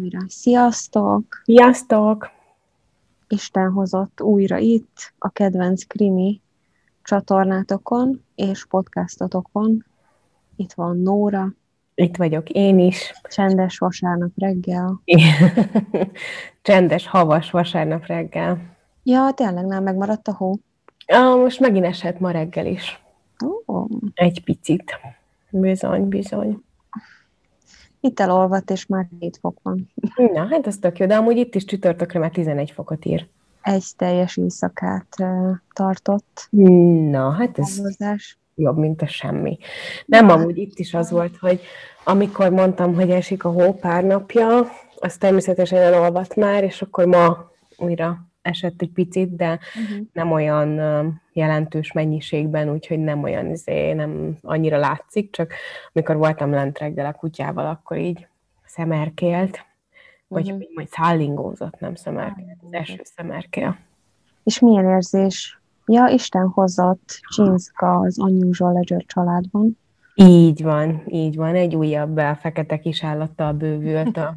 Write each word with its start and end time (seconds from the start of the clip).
újra. 0.00 0.18
Sziasztok! 0.28 1.42
Sziasztok! 1.44 2.30
Isten 3.28 3.70
hozott 3.70 4.20
újra 4.20 4.58
itt 4.58 5.12
a 5.18 5.28
kedvenc 5.28 5.84
krimi 5.86 6.40
csatornátokon 7.02 8.24
és 8.34 8.66
podcastotokon. 8.66 9.84
Itt 10.56 10.72
van 10.72 10.96
Nóra. 10.96 11.52
Itt 11.94 12.16
vagyok 12.16 12.50
én 12.50 12.78
is. 12.78 13.12
Csendes 13.22 13.78
vasárnap 13.78 14.30
reggel. 14.36 15.00
Csendes, 16.62 17.06
havas 17.06 17.50
vasárnap 17.50 18.06
reggel. 18.06 18.76
Ja, 19.02 19.32
tényleg 19.34 19.66
nem 19.66 19.82
megmaradt 19.82 20.28
a 20.28 20.34
hó? 20.34 20.58
Ah, 21.06 21.40
most 21.40 21.60
megint 21.60 21.84
esett 21.84 22.20
ma 22.20 22.30
reggel 22.30 22.66
is. 22.66 23.02
Oh. 23.66 23.88
Egy 24.14 24.44
picit. 24.44 24.98
Bizony, 25.50 26.08
bizony. 26.08 26.63
Itt 28.04 28.20
elolvadt, 28.20 28.70
és 28.70 28.86
már 28.86 29.06
7 29.18 29.38
fok 29.40 29.58
van. 29.62 29.92
Na, 30.32 30.46
hát 30.50 30.66
ez 30.66 30.78
tök 30.78 30.98
jó, 30.98 31.06
de 31.06 31.16
amúgy 31.16 31.36
itt 31.36 31.54
is 31.54 31.64
csütörtökre 31.64 32.18
már 32.18 32.30
11 32.30 32.70
fokot 32.70 33.04
ír. 33.04 33.26
Egy 33.62 33.84
teljes 33.96 34.36
éjszakát 34.36 35.16
tartott. 35.72 36.46
Na, 37.10 37.30
hát 37.30 37.58
ez 37.58 37.76
Havazás. 37.76 38.38
jobb, 38.54 38.78
mint 38.78 39.02
a 39.02 39.06
semmi. 39.06 39.58
Nem, 40.06 40.28
amúgy 40.28 40.58
itt 40.58 40.78
is 40.78 40.94
az 40.94 41.10
volt, 41.10 41.36
hogy 41.36 41.60
amikor 42.04 42.50
mondtam, 42.50 42.94
hogy 42.94 43.10
esik 43.10 43.44
a 43.44 43.50
hó 43.50 43.72
pár 43.72 44.04
napja, 44.04 44.68
az 44.96 45.16
természetesen 45.16 45.78
elolvadt 45.78 46.36
már, 46.36 46.64
és 46.64 46.82
akkor 46.82 47.06
ma 47.06 47.50
újra 47.76 48.26
esett 48.44 48.82
egy 48.82 48.90
picit, 48.90 49.36
de 49.36 49.58
Uh-huh. 49.74 50.06
nem 50.12 50.32
olyan 50.32 50.80
jelentős 51.32 51.92
mennyiségben, 51.92 52.70
úgyhogy 52.70 52.98
nem 52.98 53.22
olyan, 53.22 53.50
izé, 53.50 53.92
nem 53.92 54.38
annyira 54.42 54.78
látszik, 54.78 55.32
csak 55.32 55.52
amikor 55.92 56.16
voltam 56.16 56.50
lent 56.50 56.78
reggel 56.78 57.06
a 57.06 57.12
kutyával, 57.12 57.66
akkor 57.66 57.96
így 57.98 58.26
szemerkélt, 58.64 59.66
vagy 60.28 60.50
uh-huh. 60.50 60.68
majd 60.74 60.88
szállingózott, 60.88 61.80
nem 61.80 61.94
szemerkélt, 61.94 62.58
az 62.66 62.72
eső 62.72 63.00
szemerkél. 63.02 63.76
És 64.44 64.58
milyen 64.58 64.88
érzés? 64.88 65.60
Ja, 65.86 66.06
Isten 66.06 66.48
hozott 66.48 67.20
Csinszka 67.34 67.98
az 67.98 68.18
Unusual 68.18 68.72
Ledger 68.72 69.04
családban. 69.06 69.78
Így 70.14 70.62
van, 70.62 71.02
így 71.06 71.36
van, 71.36 71.54
egy 71.54 71.74
újabb 71.76 72.18
fekete 72.18 72.78
kis 72.78 73.04
állattal 73.04 73.52
bővült 73.52 74.16
a- 74.16 74.36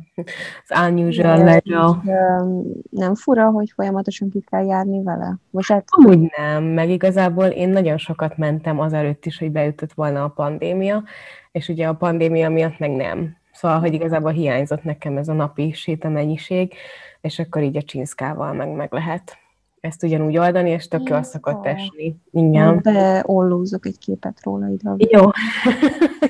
az 0.68 0.90
unusual. 0.90 1.62
Öm, 2.06 2.64
Nem 2.90 3.16
fura, 3.16 3.50
hogy 3.50 3.72
folyamatosan 3.76 4.30
ki 4.30 4.44
kell 4.50 4.66
járni 4.66 5.04
vele? 5.04 5.38
Most 5.50 5.72
hát, 5.72 5.84
Amúgy 5.88 6.32
nem, 6.38 6.64
meg 6.64 6.90
igazából 6.90 7.46
én 7.46 7.70
nagyon 7.70 7.98
sokat 7.98 8.38
mentem 8.38 8.80
azelőtt 8.80 9.26
is, 9.26 9.40
hogy 9.40 9.52
beütött 9.52 9.94
volna 9.94 10.24
a 10.24 10.30
pandémia, 10.30 11.04
és 11.52 11.68
ugye 11.70 11.88
a 11.88 11.94
pandémia 11.94 12.50
miatt 12.50 12.80
meg 12.80 12.92
nem. 12.92 13.36
Szóval, 13.52 13.80
hogy 13.80 13.94
igazából 13.94 14.32
hiányzott 14.32 14.84
nekem 14.84 15.18
ez 15.18 15.28
a 15.28 15.34
napi 15.34 15.72
sétamennyiség, 15.72 16.74
és 17.22 17.40
akkor 17.40 17.62
így 17.62 17.78
a 17.78 17.82
csinszkával 17.82 18.54
meg, 18.54 18.70
meg 18.70 18.92
lehet 18.94 19.38
ezt 19.80 20.04
ugyanúgy 20.04 20.38
oldani, 20.38 20.70
és 20.70 20.88
tök 20.88 21.10
jól 21.10 21.24
szokott 21.24 21.66
esni. 21.66 22.16
Igen. 22.32 22.80
beollózok 22.84 23.86
egy 23.86 23.98
képet 23.98 24.44
róla 24.44 24.68
ide. 24.68 24.94
Jó. 24.98 25.30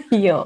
jó, 0.27 0.37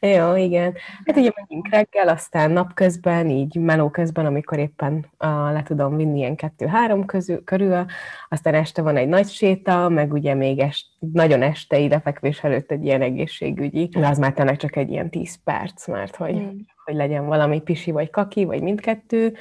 jó, 0.00 0.36
igen. 0.36 0.74
Hát 1.04 1.16
ugye 1.16 1.30
megyünk 1.34 1.68
reggel, 1.68 2.08
aztán 2.08 2.50
napközben, 2.50 3.28
így 3.30 3.54
meló 3.56 3.90
közben, 3.90 4.26
amikor 4.26 4.58
éppen 4.58 4.92
uh, 4.94 5.52
le 5.52 5.62
tudom 5.64 5.96
vinni 5.96 6.18
ilyen 6.18 6.36
kettő-három 6.36 7.04
közül, 7.04 7.44
körül, 7.44 7.84
aztán 8.28 8.54
este 8.54 8.82
van 8.82 8.96
egy 8.96 9.08
nagy 9.08 9.28
séta, 9.28 9.88
meg 9.88 10.12
ugye 10.12 10.34
még 10.34 10.58
est, 10.58 10.86
nagyon 11.12 11.42
este 11.42 11.78
idefekvés 11.78 12.44
előtt 12.44 12.70
egy 12.70 12.84
ilyen 12.84 13.02
egészségügyi, 13.02 13.86
de 13.86 14.06
az 14.06 14.18
már 14.18 14.32
tényleg 14.32 14.56
csak 14.56 14.76
egy 14.76 14.90
ilyen 14.90 15.10
10 15.10 15.38
perc, 15.44 15.88
mert 15.88 16.16
hogy, 16.16 16.34
Mm. 16.34 16.58
hogy 16.84 16.94
legyen 16.94 17.26
valami 17.26 17.60
pisi 17.60 17.90
vagy 17.90 18.10
kaki, 18.10 18.44
vagy 18.44 18.62
mindkettő, 18.62 19.36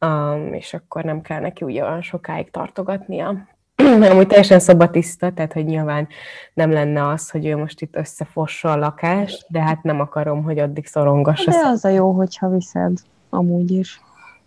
um, 0.00 0.52
és 0.52 0.74
akkor 0.74 1.04
nem 1.04 1.20
kell 1.20 1.40
neki 1.40 1.64
ugye 1.64 1.82
olyan 1.82 2.02
sokáig 2.02 2.50
tartogatnia. 2.50 3.48
Amúgy 4.10 4.26
teljesen 4.26 4.58
szobatiszta, 4.58 5.32
tehát 5.32 5.52
hogy 5.52 5.64
nyilván 5.64 6.08
nem 6.54 6.72
lenne 6.72 7.08
az, 7.08 7.30
hogy 7.30 7.46
ő 7.46 7.56
most 7.56 7.80
itt 7.80 7.96
összefossa 7.96 8.70
a 8.70 8.76
lakást, 8.76 9.46
de 9.48 9.60
hát 9.60 9.82
nem 9.82 10.00
akarom, 10.00 10.42
hogy 10.42 10.58
addig 10.58 10.86
szorongassa. 10.86 11.50
De 11.50 11.66
az 11.66 11.84
a 11.84 11.88
jó, 11.88 12.10
hogyha 12.10 12.48
viszed, 12.48 12.98
amúgy 13.30 13.70
is. 13.70 14.00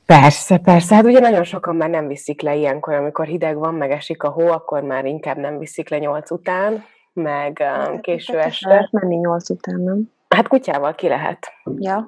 Persze, 0.06 0.58
persze. 0.58 0.96
Hát 0.96 1.04
ugye 1.04 1.20
nagyon 1.20 1.44
sokan 1.44 1.76
már 1.76 1.90
nem 1.90 2.08
viszik 2.08 2.42
le 2.42 2.56
ilyenkor, 2.56 2.94
amikor 2.94 3.26
hideg 3.26 3.58
van, 3.58 3.74
meg 3.74 3.92
esik 3.92 4.24
a 4.24 4.30
hó, 4.30 4.48
akkor 4.48 4.82
már 4.82 5.06
inkább 5.06 5.38
nem 5.38 5.58
viszik 5.58 5.90
le 5.90 5.98
nyolc 5.98 6.32
után, 6.32 6.84
meg 7.14 7.64
um, 7.88 8.00
késő 8.02 8.38
Hát, 8.38 8.46
este. 8.46 8.70
Lehet 8.70 8.92
menni 8.92 9.16
nyolc 9.16 9.50
után, 9.50 9.82
nem? 9.82 10.12
Hát 10.30 10.48
kutyával 10.48 10.96
ki 10.96 11.08
lehet. 11.08 11.48
Ja, 11.76 12.08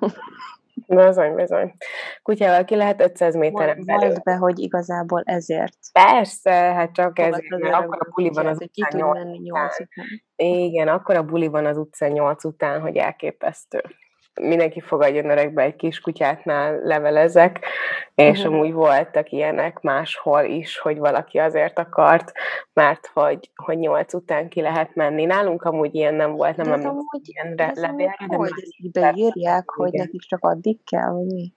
Bizony, 0.87 1.35
bizony. 1.35 1.73
Kutyával 2.21 2.63
ki 2.63 2.75
lehet 2.75 3.01
500 3.01 3.35
méteren 3.35 3.85
belül. 3.85 4.07
Mondd 4.07 4.23
be, 4.23 4.35
hogy 4.35 4.59
igazából 4.59 5.21
ezért. 5.25 5.77
Persze, 5.91 6.51
hát 6.51 6.91
csak 6.91 7.15
Fogad 7.15 7.33
ezért, 7.33 7.61
mert 7.61 7.73
akkor 7.73 7.97
a 7.99 8.09
buli 8.15 8.29
van 8.29 8.45
az 8.45 8.61
utcán 8.61 8.89
tud 8.89 8.99
8 8.99 9.17
menni 9.17 9.51
után. 9.51 9.65
után. 9.65 10.05
Igen, 10.35 10.87
akkor 10.87 11.15
a 11.15 11.23
buli 11.23 11.47
van 11.47 11.65
az 11.65 11.77
utcán 11.77 12.11
8 12.11 12.43
után, 12.43 12.81
hogy 12.81 12.97
elképesztő. 12.97 13.81
Mindenki 14.41 14.79
fogadjon 14.79 15.29
öregbe 15.29 15.61
egy 15.61 15.75
kis 15.75 15.99
kutyátnál 15.99 16.79
levelezek, 16.83 17.59
és 18.15 18.43
Mhm. 18.43 18.53
amúgy 18.53 18.73
voltak 18.73 19.29
ilyenek 19.31 19.81
máshol 19.81 20.43
is, 20.43 20.77
hogy 20.79 20.97
valaki 20.97 21.37
azért 21.37 21.79
akart, 21.79 22.31
mert 22.73 23.09
hogy, 23.13 23.51
hogy 23.55 23.77
8 23.77 24.13
után 24.13 24.49
ki 24.49 24.61
lehet 24.61 24.95
menni. 24.95 25.25
Nálunk 25.25 25.63
amúgy 25.63 25.95
ilyen 25.95 26.13
nem 26.13 26.31
volt, 26.31 26.55
nem 26.55 26.71
ez 26.73 26.79
emlékszem 26.83 27.21
ilyen 27.21 27.55
levélre, 27.75 28.15
de 28.27 28.35
hogy 28.35 28.51
ezt 28.55 28.91
beírják, 28.91 29.69
hogy 29.69 29.91
nekik 29.91 30.21
csak 30.21 30.43
addig 30.43 30.83
kell, 30.83 31.09
vagy 31.11 31.25
mi? 31.25 31.53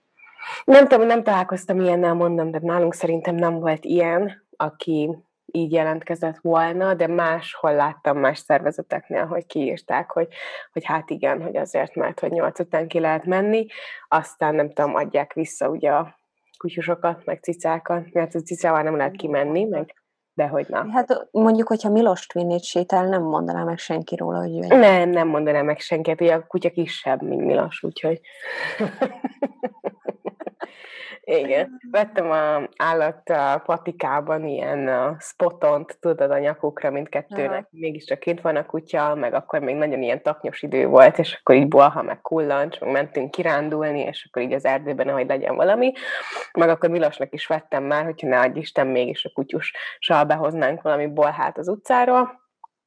Nem 0.65 0.89
tudom, 0.89 1.07
nem 1.07 1.23
találkoztam 1.23 1.81
ilyennel, 1.81 2.15
mondom, 2.15 2.51
de 2.51 2.59
nálunk 2.63 2.95
szerintem 2.95 3.35
nem 3.35 3.61
volt 3.61 3.85
ilyen, 3.85 4.47
aki 4.57 5.19
így 5.55 5.73
jelentkezett 5.73 6.39
volna, 6.41 6.95
de 6.95 7.07
máshol 7.07 7.75
láttam 7.75 8.19
más 8.19 8.39
szervezeteknél, 8.39 9.27
hogy 9.27 9.47
kiírták, 9.47 10.11
hogy, 10.11 10.29
hogy 10.73 10.85
hát 10.85 11.11
igen, 11.11 11.43
hogy 11.43 11.57
azért, 11.57 11.95
mert 11.95 12.21
hogy 12.21 12.31
nyolc 12.31 12.59
után 12.59 12.89
ki 12.89 12.99
lehet 12.99 13.25
menni, 13.25 13.67
aztán 14.09 14.55
nem 14.55 14.73
tudom, 14.73 14.95
adják 14.95 15.33
vissza 15.33 15.69
ugye 15.69 15.91
a 15.91 16.19
kutyusokat, 16.59 17.25
meg 17.25 17.43
cicákat, 17.43 18.13
mert 18.13 18.35
a 18.35 18.41
cicával 18.41 18.83
nem 18.83 18.97
lehet 18.97 19.17
kimenni, 19.17 19.65
meg 19.65 19.95
de 20.35 20.47
hogy 20.47 20.67
na. 20.69 20.91
Hát 20.91 21.29
mondjuk, 21.31 21.69
hogyha 21.69 21.91
Milost 21.91 22.33
vinnéd 22.33 22.63
sétál, 22.63 23.09
nem 23.09 23.23
mondaná 23.23 23.65
meg 23.65 23.79
senki 23.79 24.17
róla, 24.17 24.39
hogy 24.39 24.57
ő 24.57 24.67
Nem, 24.67 25.11
nem 25.11 25.29
mondanám 25.29 25.65
meg 25.65 25.79
senkinek, 25.79 26.21
ugye 26.21 26.35
a 26.35 26.47
kutya 26.47 26.71
kisebb, 26.71 27.23
mint 27.23 27.45
Milos, 27.45 27.83
úgyhogy... 27.83 28.21
Igen. 31.21 31.81
Vettem 31.91 32.31
a 32.31 32.69
állat 32.77 33.33
patikában 33.65 34.47
ilyen 34.47 35.17
spotont, 35.21 35.99
tudod, 36.01 36.31
a 36.31 36.39
nyakukra 36.39 36.91
mindkettőnek. 36.91 37.51
Aha. 37.51 37.69
Mégiscsak 37.71 38.19
kint 38.19 38.41
van 38.41 38.57
a 38.57 38.67
kutya, 38.67 39.15
meg 39.15 39.35
akkor 39.35 39.61
még 39.61 39.75
nagyon 39.77 40.03
ilyen 40.03 40.23
taknyos 40.23 40.63
idő 40.63 40.87
volt, 40.87 41.19
és 41.19 41.39
akkor 41.41 41.55
így 41.55 41.69
bolha, 41.69 42.03
meg 42.03 42.21
kullancs, 42.21 42.81
meg 42.81 42.91
mentünk 42.91 43.31
kirándulni, 43.31 44.01
és 44.01 44.29
akkor 44.29 44.43
így 44.43 44.53
az 44.53 44.65
erdőben, 44.65 45.11
hogy 45.11 45.27
legyen 45.27 45.57
valami. 45.57 45.93
Meg 46.53 46.69
akkor 46.69 46.91
Milosnak 46.91 47.33
is 47.33 47.47
vettem 47.47 47.85
már, 47.85 48.05
hogyha 48.05 48.29
ne 48.29 48.41
adj 48.41 48.59
Isten, 48.59 48.87
mégis 48.87 49.25
a 49.25 49.31
kutyussal 49.35 50.25
behoznánk 50.25 50.83
valami 50.83 51.07
bolhát 51.07 51.59
az 51.59 51.69
utcáról. 51.69 52.43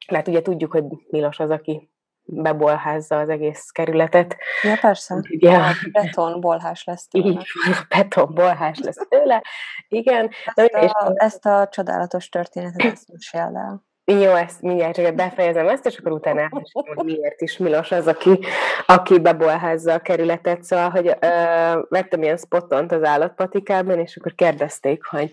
Hát 0.08 0.28
ugye 0.28 0.42
tudjuk, 0.42 0.72
hogy 0.72 0.84
Milos 1.10 1.40
az, 1.40 1.50
aki 1.50 1.92
bebolházza 2.28 3.18
az 3.18 3.30
egész 3.30 3.70
kerületet. 3.70 4.36
Ja, 4.64 4.78
persze. 4.82 5.22
Ugye, 5.30 5.58
A 5.58 5.72
beton 5.92 6.40
bolhás 6.40 6.84
lesz 6.84 7.08
tőle. 7.12 7.28
így 7.28 7.48
van, 7.66 7.74
a 7.74 7.86
beton 7.98 8.34
bolhás 8.34 8.80
lesz 8.80 9.08
tőle. 9.10 9.44
Igen, 9.88 10.30
Ezt 10.54 10.76
és 10.82 10.92
a, 10.94 11.12
ezt 11.16 11.46
a 11.46 11.68
csodálatos 11.72 12.30
történetet 12.30 12.82
ezt 12.94 13.08
meséld 13.12 13.56
el. 13.56 13.86
Jó, 14.12 14.32
ezt 14.34 14.62
mindjárt 14.62 14.96
csak 14.96 15.16
befejezem 15.16 15.68
ezt, 15.68 15.86
és 15.86 15.98
akkor 15.98 16.12
utána 16.12 16.40
elmesélem, 16.40 16.96
hogy 16.96 17.06
miért 17.06 17.42
is 17.42 17.58
Milos 17.58 17.92
az, 17.92 18.08
aki, 18.08 18.40
aki 18.86 19.20
bebolházza 19.20 19.94
a 19.94 20.00
kerületet. 20.00 20.64
Szóval, 20.64 20.90
hogy 20.90 21.08
ö, 21.08 21.80
vettem 21.90 22.24
ilyen 22.24 22.38
spotont 22.38 22.92
az 22.92 23.04
állatpatikában, 23.04 24.00
és 24.00 24.18
akkor 24.18 24.34
kérdezték, 24.36 25.06
hogy 25.06 25.32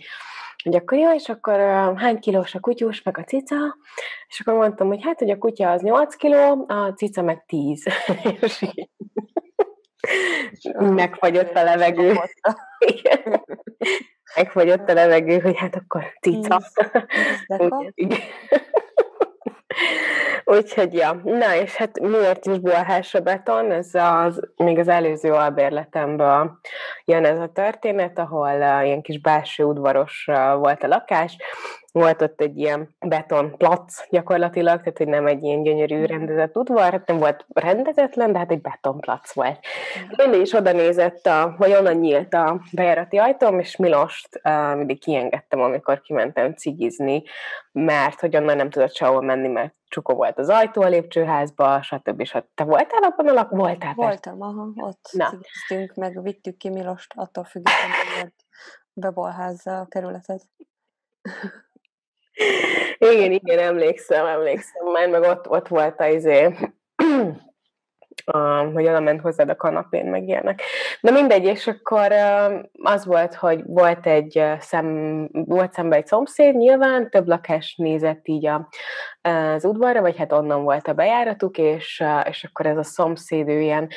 hogy 0.65 0.75
akkor 0.75 0.99
jó, 0.99 1.13
és 1.13 1.29
akkor 1.29 1.59
hány 1.97 2.19
kilós 2.19 2.55
a 2.55 2.61
kutyus, 2.61 3.03
meg 3.03 3.19
a 3.19 3.25
cica, 3.25 3.77
és 4.29 4.41
akkor 4.41 4.55
mondtam, 4.55 4.87
hogy 4.87 5.03
hát, 5.03 5.19
hogy 5.19 5.31
a 5.31 5.39
kutya 5.39 5.71
az 5.71 5.83
8 5.83 6.15
kiló, 6.15 6.65
a 6.69 6.93
cica 6.97 7.23
meg 7.23 7.45
10. 7.47 7.83
és 8.41 8.63
így 8.63 8.89
megfagyott 10.75 11.57
a 11.57 11.63
levegő. 11.63 12.15
Igen. 12.79 13.45
Megfagyott 14.37 14.89
a 14.89 14.95
levegő, 14.95 15.39
hogy 15.39 15.57
hát 15.57 15.75
akkor 15.75 16.03
cica. 16.21 16.61
Úgy- 17.47 17.91
igen. 17.95 18.19
Úgyhogy, 20.45 20.95
ja. 20.95 21.21
Na, 21.25 21.55
és 21.55 21.75
hát 21.77 22.01
miért 22.01 22.47
is 22.47 22.59
bolhás 22.59 23.15
a 23.15 23.21
beton? 23.21 23.71
Ez 23.71 23.91
az, 23.93 24.41
még 24.57 24.79
az 24.79 24.89
előző 24.89 25.33
albérletemből 25.33 26.59
jön 27.05 27.25
ez 27.25 27.39
a 27.39 27.53
történet, 27.53 28.19
ahol 28.19 28.59
uh, 28.59 28.85
ilyen 28.85 29.03
kis 29.03 29.21
belső 29.21 29.65
udvaros 29.65 30.27
uh, 30.29 30.59
volt 30.59 30.83
a 30.83 30.87
lakás, 30.87 31.37
volt 31.93 32.23
ott 32.23 32.41
egy 32.41 32.59
ilyen 32.59 32.95
betonplac 33.07 34.11
gyakorlatilag, 34.11 34.79
tehát 34.79 34.99
hogy 34.99 35.09
nem 35.09 35.27
egy 35.27 35.43
ilyen 35.43 35.63
gyönyörű 35.63 35.97
mhm. 35.97 36.05
rendezett 36.05 36.57
udvar, 36.57 36.91
hát 36.91 37.07
nem 37.07 37.19
volt 37.19 37.47
rendezetlen, 37.49 38.33
de 38.33 38.39
hát 38.39 38.51
egy 38.51 38.61
betonplac 38.61 39.33
volt. 39.33 39.59
Mindig 40.17 40.41
is 40.41 40.53
oda 40.53 40.73
nézett, 40.73 41.27
a, 41.27 41.55
vagy 41.59 41.73
onnan 41.73 41.97
nyílt 41.97 42.35
a 42.35 42.61
bejárati 42.73 43.17
ajtóm, 43.17 43.59
és 43.59 43.77
Milost 43.77 44.41
uh, 44.45 44.77
mindig 44.77 45.01
kiengedtem, 45.01 45.61
amikor 45.61 46.01
kimentem 46.01 46.55
cigizni, 46.55 47.23
mert 47.73 48.21
hogy 48.21 48.37
onnan 48.37 48.57
nem 48.57 48.71
tudott 48.71 48.95
sehol 48.95 49.23
menni, 49.23 49.49
mert 49.49 49.75
csukó 49.95 50.15
volt 50.15 50.39
az 50.39 50.49
ajtó 50.49 50.83
a 50.83 50.89
lépcsőházba, 50.89 51.83
stb. 51.83 52.25
stb. 52.25 52.47
Te 52.55 52.65
voltál 52.65 53.03
abban 53.03 53.29
a 53.29 53.33
lak? 53.33 53.51
Voltál? 53.51 53.93
Voltam, 53.95 54.43
aha, 54.43 54.73
ott 54.77 55.09
Na. 55.13 55.29
cigiztünk, 55.29 55.95
meg 55.95 56.23
vittük 56.23 56.57
ki 56.57 56.69
Milost, 56.69 57.13
attól 57.17 57.45
függetlenül, 57.45 58.21
hogy 58.21 58.33
bebolházza 58.93 59.81
a 59.81 59.87
kerületet. 59.87 60.43
igen, 62.99 63.33
igen, 63.33 63.59
emlékszem, 63.59 64.27
emlékszem. 64.27 64.87
Már 64.87 65.09
meg 65.09 65.23
ott, 65.23 65.49
ott 65.49 65.69
volt 65.69 66.01
a 66.01 66.07
izé, 66.07 66.55
hogy 68.73 68.87
oda 68.87 69.01
ment 69.01 69.21
hozzád 69.21 69.49
a 69.49 69.57
kanapén, 69.57 70.07
meg 70.07 70.29
ilyenek. 70.29 70.63
Na 71.01 71.11
mindegy, 71.11 71.45
és 71.45 71.67
akkor 71.67 72.13
az 72.83 73.05
volt, 73.05 73.35
hogy 73.35 73.63
volt 73.67 74.07
egy 74.07 74.45
szem, 74.61 75.29
volt 75.33 75.73
szembe 75.73 75.97
egy 75.97 76.07
szomszéd, 76.07 76.57
nyilván 76.57 77.11
több 77.11 77.29
lakás 77.29 77.75
nézett 77.77 78.29
így 78.29 78.47
a, 78.47 78.69
az 79.23 79.65
udvarra, 79.65 80.01
vagy 80.01 80.17
hát 80.17 80.33
onnan 80.33 80.63
volt 80.63 80.89
a 80.89 80.93
bejáratuk, 80.93 81.59
és, 81.59 82.05
és 82.29 82.45
akkor 82.45 82.67
ez 82.67 82.77
a 82.77 82.83
szomszéd 82.83 83.49
ő 83.49 83.61
ilyen 83.61 83.89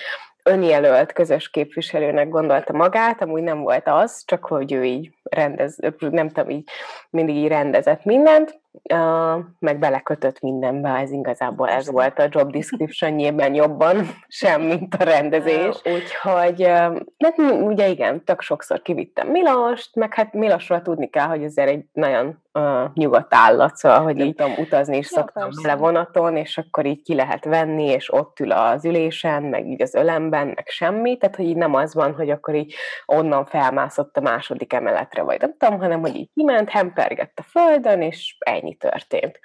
önjelölt 0.47 1.13
közös 1.13 1.49
képviselőnek 1.49 2.29
gondolta 2.29 2.73
magát, 2.73 3.21
amúgy 3.21 3.41
nem 3.41 3.61
volt 3.61 3.87
az, 3.87 4.23
csak 4.25 4.45
hogy 4.45 4.73
ő 4.73 4.83
így 4.83 5.11
rendez, 5.23 5.77
nem 5.99 6.29
tudom, 6.29 6.49
így 6.49 6.69
mindig 7.09 7.35
így 7.35 7.47
rendezett 7.47 8.03
mindent, 8.03 8.59
uh, 8.93 9.43
meg 9.59 9.79
belekötött 9.79 10.39
mindenbe, 10.39 10.89
ez 10.89 11.11
igazából 11.11 11.69
ez 11.69 11.91
volt 11.91 12.19
a 12.19 12.27
job 12.29 12.51
description 12.51 13.19
jobban 13.53 14.09
sem, 14.27 14.61
mint 14.61 14.95
a 14.95 15.03
rendezés. 15.03 15.81
Úgyhogy, 15.83 16.61
uh, 16.61 16.99
hát 17.17 17.37
ugye 17.61 17.87
igen, 17.87 18.23
tök 18.23 18.41
sokszor 18.41 18.81
kivittem 18.81 19.27
Milost, 19.27 19.95
meg 19.95 20.13
hát 20.13 20.33
Milosról 20.33 20.81
tudni 20.81 21.09
kell, 21.09 21.27
hogy 21.27 21.43
azért 21.43 21.69
egy 21.69 21.85
nagyon 21.93 22.41
uh, 22.57 22.93
nyugodt 22.93 23.33
állat, 23.33 23.75
szóval, 23.75 24.01
hogy 24.01 24.19
így 24.19 24.35
tudom, 24.35 24.53
utazni 24.57 24.97
is 24.97 25.11
ja, 25.11 25.17
szoktam 25.17 25.49
vele 25.61 25.75
vonaton, 25.75 26.35
és 26.35 26.57
akkor 26.57 26.85
így 26.85 27.01
ki 27.01 27.15
lehet 27.15 27.45
venni, 27.45 27.85
és 27.85 28.13
ott 28.13 28.39
ül 28.39 28.51
az 28.51 28.85
ülésen, 28.85 29.43
meg 29.43 29.67
így 29.67 29.81
az 29.81 29.95
ölemben, 29.95 30.47
meg 30.47 30.67
semmi, 30.67 31.17
tehát 31.17 31.35
hogy 31.35 31.45
így 31.45 31.55
nem 31.55 31.73
az 31.73 31.93
van, 31.93 32.13
hogy 32.13 32.29
akkor 32.29 32.55
így 32.55 32.73
onnan 33.05 33.45
felmászott 33.45 34.17
a 34.17 34.21
második 34.21 34.73
emeletre, 34.73 35.21
vagy 35.21 35.39
nem 35.39 35.55
tudom, 35.57 35.79
hanem 35.79 35.99
hogy 35.99 36.15
így 36.15 36.29
kiment, 36.33 36.69
hempergett 36.69 37.39
a 37.39 37.43
földön, 37.43 38.01
és 38.01 38.37
ennyi 38.39 38.66
történt. 38.73 39.39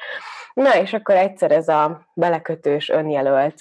Na, 0.55 0.77
és 0.77 0.93
akkor 0.93 1.15
egyszer 1.15 1.51
ez 1.51 1.69
a 1.69 2.07
belekötős, 2.15 2.89
önjelölt 2.89 3.55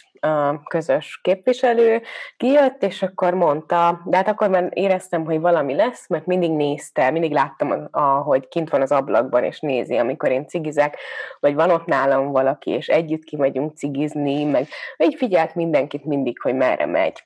közös 0.67 1.19
képviselő 1.23 2.01
kijött, 2.37 2.83
és 2.83 3.01
akkor 3.01 3.33
mondta, 3.33 4.01
de 4.05 4.17
hát 4.17 4.27
akkor 4.27 4.49
már 4.49 4.69
éreztem, 4.73 5.25
hogy 5.25 5.39
valami 5.39 5.75
lesz, 5.75 6.07
mert 6.07 6.25
mindig 6.25 6.51
nézte, 6.51 7.11
mindig 7.11 7.31
láttam, 7.31 7.89
hogy 8.23 8.47
kint 8.47 8.69
van 8.69 8.81
az 8.81 8.91
ablakban, 8.91 9.43
és 9.43 9.59
nézi, 9.59 9.97
amikor 9.97 10.31
én 10.31 10.47
cigizek, 10.47 10.97
vagy 11.39 11.55
van 11.55 11.69
ott 11.69 11.85
nálam 11.85 12.31
valaki, 12.31 12.71
és 12.71 12.87
együtt 12.87 13.23
kimegyünk 13.23 13.77
cigizni, 13.77 14.43
meg 14.43 14.67
így 14.97 15.15
figyelt 15.15 15.55
mindenkit 15.55 16.05
mindig, 16.05 16.41
hogy 16.41 16.55
merre 16.55 16.85
megy 16.85 17.23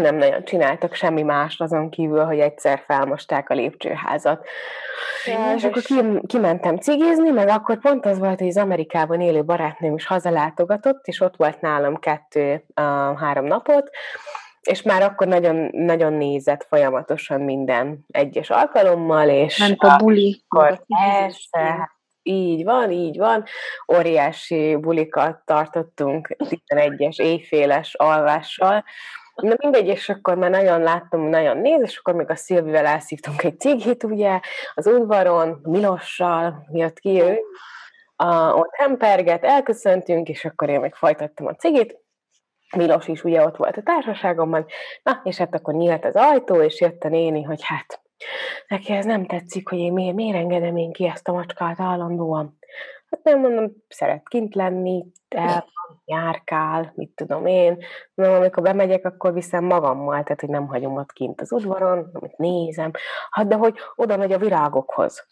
nem 0.00 0.16
nagyon 0.16 0.44
csináltak 0.44 0.94
semmi 0.94 1.22
más 1.22 1.60
azon 1.60 1.90
kívül, 1.90 2.24
hogy 2.24 2.38
egyszer 2.38 2.82
felmosták 2.86 3.50
a 3.50 3.54
lépcsőházat. 3.54 4.46
Ja, 5.26 5.54
és 5.56 5.64
akkor 5.64 5.82
kimentem 6.26 6.76
cigizni, 6.76 7.30
meg 7.30 7.48
akkor 7.48 7.78
pont 7.78 8.06
az 8.06 8.18
volt, 8.18 8.38
hogy 8.38 8.48
az 8.48 8.56
Amerikában 8.56 9.20
élő 9.20 9.44
barátnőm 9.44 9.94
is 9.94 10.06
hazalátogatott, 10.06 11.06
és 11.06 11.20
ott 11.20 11.36
volt 11.36 11.60
nálam 11.60 11.96
kettő-három 11.96 13.44
napot, 13.44 13.90
és 14.62 14.82
már 14.82 15.02
akkor 15.02 15.26
nagyon, 15.26 15.68
nagyon 15.72 16.12
nézett 16.12 16.66
folyamatosan 16.68 17.40
minden 17.40 18.04
egyes 18.10 18.50
alkalommal, 18.50 19.28
és 19.28 19.58
Ment 19.58 19.82
a 19.82 19.96
buli. 19.96 20.44
Akkor 20.48 20.84
persze, 20.86 21.58
hát 21.58 21.92
így 22.22 22.64
van, 22.64 22.90
így 22.90 23.18
van. 23.18 23.44
Óriási 23.96 24.76
bulikat 24.76 25.42
tartottunk 25.44 26.36
11-es 26.38 27.18
éjféles 27.18 27.94
alvással, 27.94 28.84
Na 29.34 29.54
mindegy, 29.58 29.86
és 29.86 30.08
akkor 30.08 30.34
már 30.34 30.50
nagyon 30.50 30.80
láttam, 30.80 31.20
nagyon 31.20 31.56
néz, 31.56 31.80
és 31.82 31.98
akkor 31.98 32.14
még 32.14 32.30
a 32.30 32.36
Szilvivel 32.36 32.86
elszívtunk 32.86 33.42
egy 33.42 33.60
cigit, 33.60 34.04
ugye, 34.04 34.40
az 34.74 34.86
udvaron, 34.86 35.60
Milossal 35.62 36.66
jött 36.72 36.98
ki 36.98 37.22
ő, 37.22 37.40
a, 38.16 38.52
ott 38.52 38.74
hemperget, 38.74 39.44
elköszöntünk, 39.44 40.28
és 40.28 40.44
akkor 40.44 40.68
én 40.68 40.80
meg 40.80 40.94
folytattam 40.94 41.46
a 41.46 41.54
cigit, 41.54 42.02
Milos 42.76 43.08
is 43.08 43.24
ugye 43.24 43.44
ott 43.44 43.56
volt 43.56 43.76
a 43.76 43.82
társaságomban, 43.82 44.66
na, 45.02 45.20
és 45.24 45.36
hát 45.36 45.54
akkor 45.54 45.74
nyílt 45.74 46.04
az 46.04 46.16
ajtó, 46.16 46.62
és 46.62 46.80
jött 46.80 47.02
a 47.04 47.08
néni, 47.08 47.42
hogy 47.42 47.60
hát, 47.62 48.02
neki 48.68 48.92
ez 48.92 49.04
nem 49.04 49.26
tetszik, 49.26 49.68
hogy 49.68 49.78
én 49.78 49.92
miért, 49.92 50.14
miért 50.14 50.36
engedem 50.36 50.76
én 50.76 50.92
ki 50.92 51.06
ezt 51.06 51.28
a 51.28 51.32
macskát 51.32 51.80
állandóan. 51.80 52.58
Hát 53.14 53.24
nem 53.24 53.40
mondom, 53.40 53.72
szeret 53.88 54.28
kint 54.28 54.54
lenni, 54.54 55.04
el 55.28 55.64
járkál, 56.04 56.92
mit 56.94 57.10
tudom 57.14 57.46
én. 57.46 57.84
Na, 58.14 58.36
amikor 58.36 58.62
bemegyek, 58.62 59.04
akkor 59.04 59.32
viszem 59.32 59.64
magammal, 59.64 60.22
tehát 60.22 60.40
hogy 60.40 60.48
nem 60.48 60.66
hagyom 60.66 60.96
ott 60.96 61.12
kint 61.12 61.40
az 61.40 61.52
udvaron, 61.52 62.10
amit 62.12 62.36
nézem. 62.36 62.90
Hát 63.30 63.46
de 63.46 63.54
hogy 63.54 63.76
oda 63.94 64.16
megy 64.16 64.32
a 64.32 64.38
virágokhoz. 64.38 65.26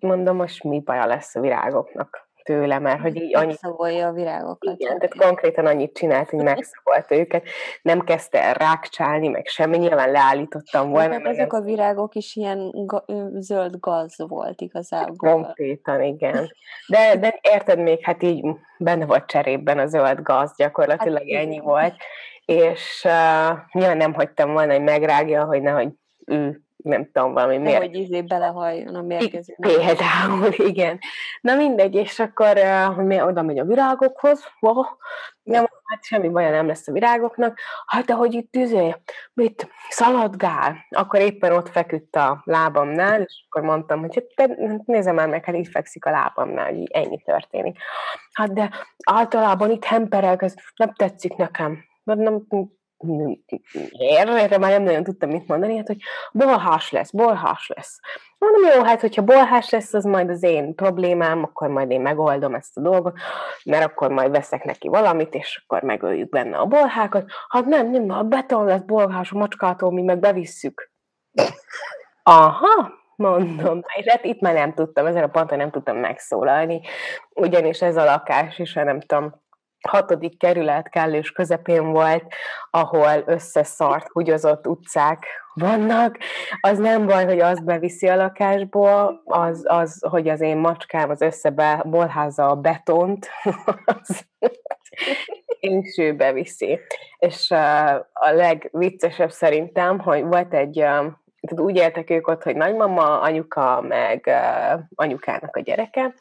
Mondom, 0.00 0.36
most 0.36 0.64
mi 0.64 0.80
baja 0.80 1.06
lesz 1.06 1.34
a 1.34 1.40
virágoknak? 1.40 2.25
Tőle, 2.46 2.78
mert 2.78 3.00
hogy 3.00 3.16
így 3.16 3.36
annyit... 3.36 3.46
Megszagolja 3.46 4.06
a 4.06 4.12
virágokat. 4.12 4.80
Igen, 4.80 4.98
tehát 4.98 5.16
konkrétan 5.16 5.66
annyit 5.66 5.94
csinált, 5.94 6.30
hogy 6.30 6.42
megszagolt 6.42 7.10
őket. 7.10 7.44
Nem 7.82 8.00
kezdte 8.00 8.42
el 8.42 8.54
rákcsálni, 8.54 9.28
meg 9.28 9.46
semmi, 9.46 9.76
nyilván 9.76 10.10
leállítottam 10.10 10.90
volna. 10.90 11.12
Hát 11.12 11.26
ezek 11.26 11.52
a 11.52 11.60
virágok 11.60 12.14
is 12.14 12.36
ilyen 12.36 12.70
ga- 12.72 13.04
zöld 13.34 13.76
gaz 13.80 14.14
volt 14.28 14.60
igazából. 14.60 15.32
Konkrétan, 15.32 16.02
igen. 16.02 16.48
De, 16.86 17.16
de 17.16 17.38
érted 17.40 17.78
még, 17.78 18.04
hát 18.04 18.22
így 18.22 18.44
benne 18.78 19.06
volt 19.06 19.26
cserében 19.26 19.78
a 19.78 19.86
zöld 19.86 20.22
gaz, 20.22 20.54
gyakorlatilag 20.56 21.30
hát, 21.32 21.42
ennyi 21.42 21.58
volt. 21.58 21.94
És 22.44 23.04
uh, 23.04 23.58
nyilván 23.72 23.96
nem 23.96 24.14
hagytam 24.14 24.52
volna, 24.52 24.72
hogy 24.72 24.82
megrágja, 24.82 25.44
hogy 25.44 25.62
nehogy 25.62 25.88
ő 26.26 26.65
nem 26.76 27.10
tudom, 27.12 27.32
valami 27.32 27.58
miért. 27.58 27.78
Hogy 27.78 27.94
izé 27.94 28.22
belehajjon 28.22 28.94
a 28.94 29.02
mérgező. 29.02 29.54
Például, 29.60 30.52
igen. 30.70 30.98
Na 31.40 31.54
mindegy, 31.54 31.94
és 31.94 32.18
akkor 32.18 32.58
hogy 32.94 33.04
mi 33.04 33.22
oda 33.22 33.42
megy 33.42 33.58
a 33.58 33.64
virágokhoz, 33.64 34.44
oh, 34.60 34.86
nem, 35.42 35.66
hát 35.84 36.04
semmi 36.04 36.28
baja 36.28 36.50
nem 36.50 36.66
lesz 36.66 36.88
a 36.88 36.92
virágoknak, 36.92 37.58
hát 37.86 38.04
de 38.04 38.14
hogy 38.14 38.34
itt 38.34 38.50
tüzé, 38.50 38.94
mit 39.32 39.68
szaladgál, 39.88 40.76
akkor 40.90 41.20
éppen 41.20 41.52
ott 41.52 41.68
feküdt 41.68 42.16
a 42.16 42.42
lábamnál, 42.44 43.20
és 43.20 43.44
akkor 43.48 43.62
mondtam, 43.62 44.00
hogy 44.00 44.24
hát, 44.36 44.56
nézem 44.84 45.14
már 45.14 45.28
meg, 45.28 45.44
hát 45.44 45.54
itt 45.54 45.70
fekszik 45.70 46.04
a 46.04 46.10
lábamnál, 46.10 46.72
hogy 46.72 46.90
ennyi 46.90 47.22
történik. 47.24 47.78
Hát 48.32 48.52
de 48.52 48.70
általában 49.04 49.70
itt 49.70 49.84
hemperek, 49.84 50.42
ez 50.42 50.54
nem 50.76 50.92
tetszik 50.92 51.36
nekem. 51.36 51.84
Nem, 52.02 52.46
erre 54.36 54.58
már 54.58 54.70
nem 54.70 54.82
nagyon 54.82 55.04
tudtam 55.04 55.30
mit 55.30 55.46
mondani, 55.46 55.76
hát 55.76 55.86
hogy 55.86 56.00
bolhás 56.32 56.90
lesz, 56.90 57.10
bolhás 57.10 57.72
lesz. 57.74 58.00
Mondom, 58.38 58.62
jó, 58.74 58.82
hát 58.82 59.00
hogyha 59.00 59.22
bolhás 59.22 59.70
lesz, 59.70 59.94
az 59.94 60.04
majd 60.04 60.30
az 60.30 60.42
én 60.42 60.74
problémám, 60.74 61.42
akkor 61.42 61.68
majd 61.68 61.90
én 61.90 62.00
megoldom 62.00 62.54
ezt 62.54 62.76
a 62.76 62.80
dolgot, 62.80 63.18
mert 63.64 63.84
akkor 63.84 64.10
majd 64.10 64.30
veszek 64.30 64.64
neki 64.64 64.88
valamit, 64.88 65.34
és 65.34 65.62
akkor 65.64 65.82
megöljük 65.82 66.28
benne 66.28 66.58
a 66.58 66.66
bolhákat. 66.66 67.30
Hát 67.48 67.64
nem, 67.64 67.90
nem, 67.90 68.10
a 68.10 68.22
beton 68.22 68.64
lesz 68.64 68.82
bolhás 68.82 69.32
a 69.32 69.38
macskától, 69.38 69.92
mi 69.92 70.02
meg 70.02 70.18
bevisszük. 70.18 70.90
Aha, 72.22 72.92
mondom. 73.16 73.82
És 73.96 74.06
hát 74.06 74.24
itt 74.24 74.40
már 74.40 74.54
nem 74.54 74.74
tudtam, 74.74 75.06
ezen 75.06 75.22
a 75.22 75.28
ponton 75.28 75.58
nem 75.58 75.70
tudtam 75.70 75.96
megszólalni, 75.96 76.80
ugyanis 77.34 77.82
ez 77.82 77.96
a 77.96 78.04
lakás 78.04 78.58
is, 78.58 78.72
nem 78.72 79.00
tudom, 79.00 79.44
hatodik 79.86 80.38
kerület 80.38 80.88
kellős 80.88 81.30
közepén 81.30 81.92
volt, 81.92 82.24
ahol 82.70 83.22
összeszart, 83.26 84.08
hugyozott 84.12 84.66
utcák 84.66 85.26
vannak, 85.54 86.18
az 86.60 86.78
nem 86.78 87.06
baj, 87.06 87.24
hogy 87.24 87.40
azt 87.40 87.64
beviszi 87.64 88.08
a 88.08 88.16
lakásból, 88.16 89.22
az, 89.24 89.64
az 89.68 90.06
hogy 90.10 90.28
az 90.28 90.40
én 90.40 90.56
macskám 90.56 91.10
az 91.10 91.20
összebe 91.20 91.82
bolházza 91.84 92.48
a 92.48 92.54
betont, 92.54 93.28
az 93.84 94.26
és 95.60 95.98
ő 95.98 96.14
beviszi. 96.14 96.80
És 97.18 97.50
a 98.12 98.30
legviccesebb 98.30 99.30
szerintem, 99.30 99.98
hogy 99.98 100.24
volt 100.24 100.54
egy 100.54 100.84
tehát 101.40 101.64
úgy 101.64 101.76
éltek 101.76 102.10
ők 102.10 102.28
ott, 102.28 102.42
hogy 102.42 102.56
nagymama, 102.56 103.20
anyuka, 103.20 103.80
meg 103.80 104.22
uh, 104.26 104.80
anyukának 104.94 105.56
a 105.56 105.60
gyereke, 105.60 106.14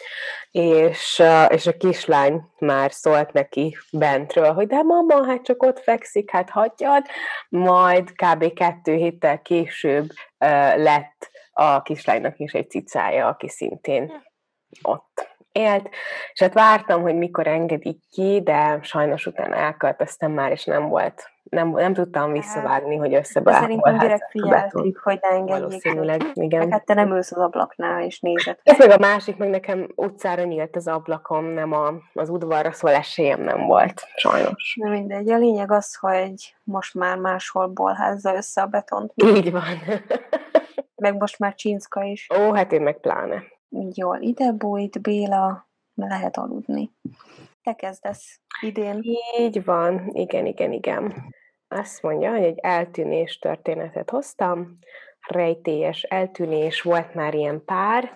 és, 0.51 1.19
uh, 1.19 1.53
és 1.53 1.67
a 1.67 1.77
kislány 1.77 2.41
már 2.59 2.91
szólt 2.91 3.33
neki 3.33 3.77
bentről, 3.91 4.53
hogy 4.53 4.67
de 4.67 4.81
mama, 4.81 5.25
hát 5.25 5.43
csak 5.43 5.63
ott 5.63 5.79
fekszik, 5.79 6.31
hát 6.31 6.49
hagyjad, 6.49 7.05
majd 7.49 8.11
kb. 8.11 8.53
kettő 8.53 8.93
héttel 8.93 9.41
később 9.41 10.09
uh, 10.09 10.77
lett 10.77 11.29
a 11.51 11.81
kislánynak 11.81 12.39
is 12.39 12.53
egy 12.53 12.69
cicája, 12.69 13.27
aki 13.27 13.49
szintén 13.49 14.23
ott 14.81 15.34
élt, 15.55 15.89
és 16.33 16.41
hát 16.41 16.53
vártam, 16.53 17.01
hogy 17.01 17.15
mikor 17.15 17.47
engedik 17.47 17.97
ki, 18.11 18.41
de 18.43 18.79
sajnos 18.81 19.25
utána 19.25 19.55
elköltöztem 19.55 20.31
már, 20.31 20.51
és 20.51 20.63
nem 20.63 20.87
volt, 20.87 21.29
nem, 21.49 21.69
nem 21.69 21.93
tudtam 21.93 22.31
visszavágni, 22.31 22.95
hogy 22.95 23.13
összebeállva. 23.13 23.65
Szerintem 23.65 23.97
direkt 23.97 24.29
figyelték, 24.29 24.97
hogy 24.97 25.19
ne 25.21 25.35
engedjék. 25.35 25.67
Valószínűleg, 25.67 26.21
igen. 26.33 26.71
Hát 26.71 26.85
te 26.85 26.93
nem 26.93 27.11
ülsz 27.11 27.31
az 27.31 27.37
ablaknál, 27.37 28.03
és 28.03 28.19
nézed. 28.19 28.57
Ez 28.63 28.77
meg 28.77 28.89
a 28.89 28.97
másik, 28.97 29.37
meg 29.37 29.49
nekem 29.49 29.87
utcára 29.95 30.43
nyílt 30.43 30.75
az 30.75 30.87
ablakom, 30.87 31.45
nem 31.45 31.71
a, 31.73 31.93
az 32.13 32.29
udvarra, 32.29 32.71
szóval 32.71 32.97
esélyem 32.97 33.41
nem 33.41 33.65
volt, 33.65 34.07
sajnos. 34.15 34.77
Na 34.81 34.89
mindegy, 34.89 35.29
a 35.29 35.37
lényeg 35.37 35.71
az, 35.71 35.95
hogy 35.95 36.55
most 36.63 36.93
már 36.93 37.17
máshol 37.17 37.67
bolházza 37.67 38.35
össze 38.35 38.61
a 38.61 38.65
betont. 38.65 39.11
Így 39.15 39.51
van. 39.51 39.63
meg 40.95 41.17
most 41.17 41.39
már 41.39 41.55
Csinszka 41.55 42.03
is. 42.03 42.27
Ó, 42.39 42.53
hát 42.53 42.71
én 42.71 42.81
meg 42.81 42.99
pláne 42.99 43.53
jól 43.93 44.21
ide 44.21 44.51
bújt, 44.51 45.01
Béla, 45.01 45.69
lehet 45.95 46.37
aludni. 46.37 46.91
Te 47.63 47.73
kezdesz 47.73 48.39
idén. 48.61 49.01
Így 49.37 49.63
van, 49.63 50.09
igen, 50.13 50.45
igen, 50.45 50.71
igen. 50.71 51.33
Azt 51.67 52.01
mondja, 52.01 52.31
hogy 52.31 52.43
egy 52.43 52.59
eltűnés 52.59 53.39
történetet 53.39 54.09
hoztam, 54.09 54.77
rejtélyes 55.27 56.03
eltűnés, 56.03 56.81
volt 56.81 57.13
már 57.13 57.33
ilyen 57.33 57.65
pár, 57.65 58.11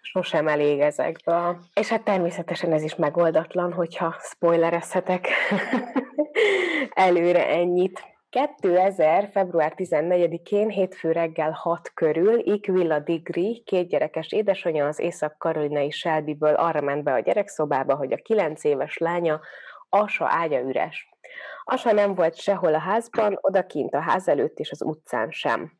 sosem 0.00 0.48
elég 0.48 0.80
ezekből. 0.80 1.58
És 1.74 1.88
hát 1.88 2.04
természetesen 2.04 2.72
ez 2.72 2.82
is 2.82 2.94
megoldatlan, 2.94 3.72
hogyha 3.72 4.16
spoilerezhetek 4.20 5.28
előre 7.06 7.48
ennyit. 7.48 8.02
2000. 8.30 9.28
február 9.32 9.72
14-én 9.76 10.68
hétfő 10.68 11.12
reggel 11.12 11.50
6 11.50 11.90
körül 11.94 12.38
Ikvilla 12.38 12.98
Digri, 12.98 13.62
két 13.66 13.88
gyerekes 13.88 14.32
édesanyja 14.32 14.86
az 14.86 14.98
észak-karolinai 14.98 15.90
Shelbyből 15.90 16.54
arra 16.54 16.80
ment 16.80 17.04
be 17.04 17.12
a 17.12 17.20
gyerekszobába, 17.20 17.94
hogy 17.94 18.12
a 18.12 18.16
9 18.16 18.64
éves 18.64 18.98
lánya 18.98 19.40
Asa 19.88 20.26
ágya 20.28 20.60
üres. 20.60 21.08
Asa 21.64 21.92
nem 21.92 22.14
volt 22.14 22.36
sehol 22.36 22.74
a 22.74 22.78
házban, 22.78 23.38
odakint 23.40 23.94
a 23.94 24.00
ház 24.00 24.28
előtt 24.28 24.58
és 24.58 24.70
az 24.70 24.82
utcán 24.82 25.30
sem. 25.30 25.72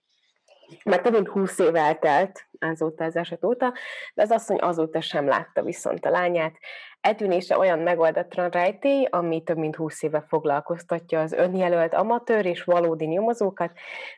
Mert 0.85 1.02
több 1.02 1.12
mint 1.12 1.28
20 1.28 1.59
év 1.59 1.75
eltelt 1.75 2.49
azóta 2.59 3.05
az 3.05 3.17
eset 3.17 3.45
óta, 3.45 3.73
de 4.14 4.23
az 4.23 4.31
asszony 4.31 4.59
azóta 4.61 5.00
sem 5.00 5.26
látta 5.26 5.62
viszont 5.62 6.05
a 6.05 6.11
lányát, 6.11 6.55
Eltűnése 7.00 7.59
olyan 7.59 7.78
megoldatlan 7.78 8.50
rejtély, 8.50 9.07
ami 9.11 9.43
több 9.43 9.57
mint 9.57 9.76
20 9.76 10.02
éve 10.02 10.25
foglalkoztatja 10.28 11.21
az 11.21 11.33
önjelölt 11.33 11.95
amatőr 11.95 12.47
és 12.47 12.64
valódi 12.64 13.07
nyomozókat, 13.07 13.71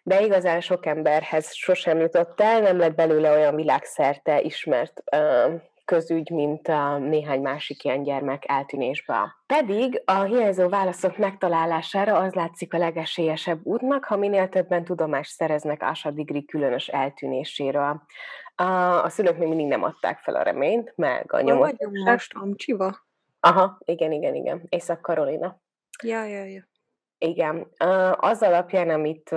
de 0.02 0.20
igazán 0.20 0.60
sok 0.60 0.87
emberhez 0.87 1.54
sosem 1.54 1.99
jutott 1.99 2.40
el, 2.40 2.60
nem 2.60 2.78
lett 2.78 2.94
belőle 2.94 3.30
olyan 3.30 3.54
világszerte 3.54 4.40
ismert 4.40 5.02
közügy, 5.90 6.30
mint 6.30 6.68
a 6.68 6.99
néhány 6.99 7.40
másik 7.40 7.84
ilyen 7.84 8.02
gyermek 8.02 8.42
eltűnésbe. 8.46 9.37
Pedig 9.46 10.02
a 10.04 10.22
hiányzó 10.22 10.68
válaszok 10.68 11.18
megtalálására 11.18 12.16
az 12.16 12.32
látszik 12.32 12.75
a 12.75 12.78
legesélyesebb 12.78 13.60
útnak, 13.62 14.04
ha 14.04 14.16
minél 14.16 14.49
többen 14.49 14.84
tudomást 14.84 15.30
szereznek 15.30 15.82
Asa 15.82 16.10
Digri 16.10 16.44
különös 16.44 16.88
eltűnéséről. 16.88 18.02
A, 18.60 19.02
a 19.04 19.08
szülők 19.08 19.38
még 19.38 19.48
mindig 19.48 19.66
nem 19.66 19.82
adták 19.82 20.18
fel 20.18 20.34
a 20.34 20.42
reményt, 20.42 20.92
meg 20.96 21.32
a 21.32 21.40
nyomot. 21.40 21.86
most 22.04 22.32
Amcsiva? 22.34 22.96
Aha, 23.40 23.78
igen, 23.84 24.12
igen, 24.12 24.34
igen. 24.34 24.62
Észak-Karolina. 24.68 25.60
Ja, 26.02 26.24
ja, 26.24 26.44
ja. 26.44 26.68
Igen. 27.18 27.66
Az 28.16 28.42
alapján, 28.42 28.90
amit 28.90 29.34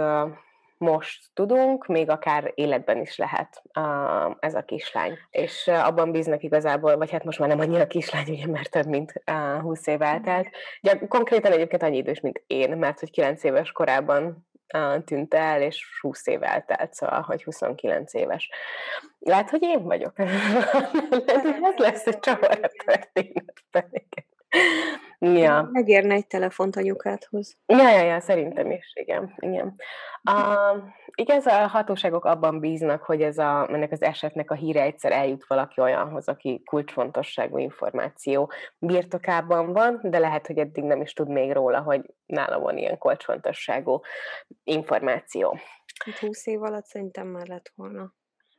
most 0.78 1.24
tudunk, 1.34 1.86
még 1.86 2.10
akár 2.10 2.52
életben 2.56 3.02
is 3.02 3.18
lehet 3.18 3.62
uh, 3.80 4.36
ez 4.40 4.56
a 4.56 4.62
kislány. 4.62 5.18
És 5.30 5.68
uh, 5.68 5.88
abban 5.88 6.12
bíznak 6.12 6.44
igazából, 6.44 6.98
vagy 6.98 7.12
hát 7.12 7.24
most 7.24 7.40
már 7.40 7.50
nem 7.50 7.60
annyira 7.60 7.88
kislány, 7.88 8.30
ugye, 8.30 8.48
mert 8.48 8.72
több 8.72 8.88
mint 8.88 9.14
uh, 9.32 9.62
20 9.62 9.88
év 9.88 10.02
eltelt. 10.02 10.48
Ugye, 10.82 11.08
konkrétan 11.08 11.52
egyébként 11.52 11.84
annyi 11.84 11.98
idős, 11.98 12.20
mint 12.20 12.44
én, 12.48 12.78
mert 12.78 13.00
hogy 13.00 13.12
9 13.12 13.44
éves 13.44 13.72
korában 13.72 14.48
tűnt 15.06 15.34
el, 15.34 15.62
és 15.62 15.86
20 16.02 16.28
év 16.28 16.44
eltelt, 16.44 16.94
szóval, 16.94 17.22
hogy 17.22 17.44
29 17.44 18.14
éves. 18.14 18.50
Lehet, 19.20 19.50
hogy 19.50 19.64
én 19.64 19.84
vagyok. 19.84 20.20
ez 21.26 21.44
lesz 21.76 22.08
egy 22.08 22.20
csavar 22.20 22.72
történetben. 22.86 23.92
Ja. 25.24 25.70
Megérne 25.72 26.14
egy 26.14 26.28
telefont 26.28 26.76
anyukádhoz. 26.76 27.58
Ja, 27.66 27.90
ja, 27.90 28.04
ja, 28.04 28.20
szerintem 28.20 28.72
is, 28.72 28.92
igen. 28.94 29.34
igen. 29.38 29.76
Uh, 30.32 30.84
igaz, 31.16 31.46
a 31.46 31.68
hatóságok 31.68 32.26
abban 32.26 32.60
bíznak, 32.60 33.04
hogy 33.04 33.22
ez 33.22 33.38
a, 33.38 33.68
ennek 33.70 33.92
az 33.92 34.02
esetnek 34.02 34.52
a 34.52 34.56
híre 34.56 34.82
egyszer 34.82 35.12
eljut 35.12 35.46
valaki 35.48 35.82
olyanhoz, 35.82 36.28
aki 36.28 36.64
kulcsfontosságú 36.66 37.58
információ 37.58 38.52
birtokában 38.80 39.74
van, 39.74 40.00
de 40.04 40.20
lehet, 40.20 40.48
hogy 40.48 40.58
eddig 40.58 40.84
nem 40.84 41.02
is 41.02 41.14
tud 41.14 41.30
még 41.30 41.52
róla, 41.52 41.82
hogy 41.82 42.02
nála 42.26 42.60
van 42.60 42.78
ilyen 42.78 42.98
kulcsfontosságú 42.98 44.02
információ. 44.64 45.58
20 46.20 46.46
év 46.46 46.64
alatt 46.64 46.86
szerintem 46.86 47.28
már 47.28 47.48
lett 47.48 47.72
volna. 47.76 48.14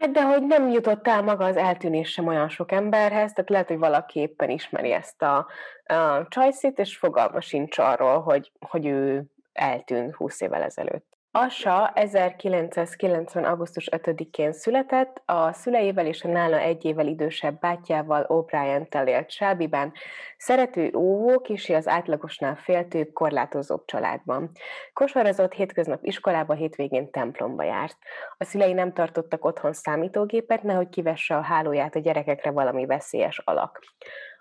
Hát 0.05 0.13
de 0.13 0.23
hogy 0.23 0.43
nem 0.47 0.69
jutott 0.69 1.09
el 1.09 1.23
maga 1.23 1.45
az 1.45 1.57
eltűnés 1.57 2.11
sem 2.11 2.27
olyan 2.27 2.49
sok 2.49 2.73
emberhez, 2.73 3.33
tehát 3.33 3.51
lehet, 3.51 3.69
hogy 3.69 3.79
valaki 3.79 4.21
éppen 4.21 4.51
ismeri 4.51 4.93
ezt 4.93 5.23
a, 5.23 5.37
a 5.85 6.27
csajszit, 6.29 6.79
és 6.79 6.97
fogalma 6.97 7.41
sincs 7.41 7.79
arról, 7.79 8.21
hogy, 8.21 8.53
hogy 8.61 8.87
ő 8.87 9.25
eltűnt 9.53 10.15
20 10.15 10.41
évvel 10.41 10.63
ezelőtt. 10.63 11.14
Asa 11.37 11.91
1990. 11.95 13.45
augusztus 13.45 13.89
5-én 13.91 14.53
született, 14.53 15.23
a 15.25 15.53
szüleivel 15.53 16.07
és 16.07 16.25
a 16.25 16.29
nála 16.29 16.59
egy 16.59 16.85
évvel 16.85 17.07
idősebb 17.07 17.61
bátyjával 17.61 18.27
O'Brien-tel 18.29 19.07
élt 19.07 19.31
Sábiben, 19.31 19.93
szerető 20.37 20.93
óvó, 20.97 21.41
kisi 21.41 21.75
az 21.75 21.89
átlagosnál 21.89 22.57
féltőbb, 22.57 23.13
korlátozóbb 23.13 23.85
családban. 23.85 24.51
Kosarazott 24.93 25.53
hétköznap 25.53 26.05
iskolába, 26.05 26.55
hétvégén 26.55 27.11
templomba 27.11 27.63
járt. 27.63 27.97
A 28.39 28.45
szülei 28.45 28.73
nem 28.73 28.93
tartottak 28.93 29.45
otthon 29.45 29.73
számítógépet, 29.73 30.63
nehogy 30.63 30.89
kivesse 30.89 31.37
a 31.37 31.43
hálóját 31.43 31.95
a 31.95 32.01
gyerekekre 32.01 32.51
valami 32.51 32.87
veszélyes 32.87 33.39
alak. 33.39 33.81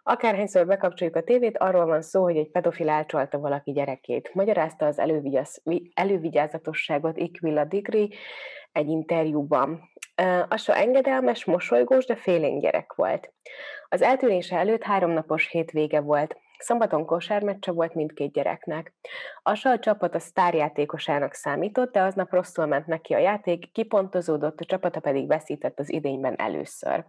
Akárhányszor 0.04 0.66
bekapcsoljuk 0.66 1.16
a 1.16 1.24
tévét, 1.24 1.58
arról 1.58 1.86
van 1.86 2.02
szó, 2.02 2.24
hogy 2.24 2.38
egy 2.38 2.50
pedofil 2.50 2.90
elcsalta 2.90 3.40
valaki 3.40 3.72
gyerekét. 3.72 4.34
Magyarázta 4.34 4.86
az 4.86 5.00
elővigyáz, 5.00 5.62
elővigyázatosságot 5.94 7.18
Ikvilla 7.18 7.66
Digri 7.66 8.14
egy 8.72 8.88
interjúban. 8.88 9.92
Asa 10.50 10.76
engedelmes, 10.76 11.46
mosolygós, 11.46 12.06
de 12.06 12.16
félénk 12.16 12.62
gyerek 12.62 12.94
volt. 12.94 13.34
Az 13.90 14.02
eltűnése 14.02 14.58
előtt 14.58 14.84
háromnapos 14.84 15.48
hétvége 15.48 16.00
volt. 16.00 16.38
Szombaton 16.58 17.06
kosármeccse 17.06 17.72
volt 17.72 17.94
mindkét 17.94 18.32
gyereknek. 18.32 18.94
Asa 19.44 19.70
a 19.70 19.80
csapat 19.80 20.16
a 20.16 20.20
sztárjátékosának 20.20 21.34
számított, 21.34 21.92
de 21.92 22.02
aznap 22.02 22.32
rosszul 22.32 22.66
ment 22.66 22.86
neki 22.86 23.14
a 23.14 23.18
játék, 23.18 23.72
kipontozódott, 23.72 24.60
a 24.60 24.66
csapata 24.66 25.00
pedig 25.00 25.28
veszített 25.28 25.80
az 25.80 25.92
idényben 25.92 26.36
először. 26.40 27.06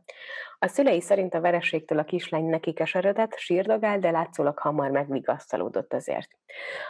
A 0.64 0.68
szülei 0.68 1.00
szerint 1.00 1.35
a 1.35 1.40
vereségtől 1.40 1.99
a 1.99 2.04
kislány 2.04 2.44
neki 2.44 2.73
keseredett, 2.73 3.37
sírdogál, 3.37 3.99
de 3.99 4.11
látszólag 4.11 4.59
hamar 4.59 4.90
megvigasztalódott 4.90 5.92
azért. 5.92 6.28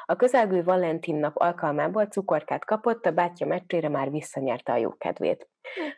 A 0.05 0.17
közelgő 0.17 0.63
Valentin 0.63 1.17
nap 1.17 1.37
alkalmából 1.37 2.07
cukorkát 2.07 2.65
kapott, 2.65 3.07
a 3.07 3.11
bátyja 3.11 3.47
meccsére 3.47 3.89
már 3.89 4.11
visszanyerte 4.11 4.73
a 4.73 4.77
jókedvét. 4.77 5.49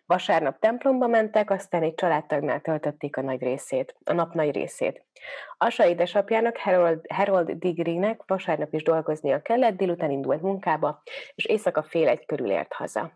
Vasárnap 0.06 0.58
templomba 0.58 1.06
mentek, 1.06 1.50
aztán 1.50 1.82
egy 1.82 1.94
családtagnál 1.94 2.60
töltötték 2.60 3.16
a 3.16 3.22
nagy 3.22 3.42
részét, 3.42 3.96
a 4.04 4.12
nap 4.12 4.34
nagy 4.34 4.54
részét. 4.54 5.04
Asa 5.56 5.86
édesapjának, 5.86 6.56
Harold, 6.56 7.00
Harold 7.08 7.50
Digrinek 7.50 8.22
vasárnap 8.26 8.74
is 8.74 8.82
dolgoznia 8.82 9.42
kellett, 9.42 9.76
délután 9.76 10.10
indult 10.10 10.42
munkába, 10.42 11.02
és 11.34 11.44
éjszaka 11.44 11.82
fél 11.82 12.08
egy 12.08 12.26
körül 12.26 12.50
ért 12.50 12.72
haza. 12.72 13.12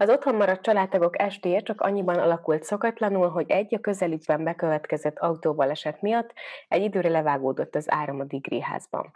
Az 0.00 0.08
otthon 0.08 0.34
maradt 0.34 0.62
családtagok 0.62 1.20
estéje 1.20 1.60
csak 1.60 1.80
annyiban 1.80 2.18
alakult 2.18 2.62
szokatlanul, 2.62 3.28
hogy 3.28 3.50
egy 3.50 3.74
a 3.74 3.80
közelükben 3.80 4.44
bekövetkezett 4.44 5.18
autóbaleset 5.18 6.00
miatt 6.00 6.32
egy 6.68 6.82
időre 6.82 7.08
levágódott 7.08 7.74
az 7.74 7.90
áram 7.90 8.20
a 8.20 8.24
digriházban. 8.24 9.12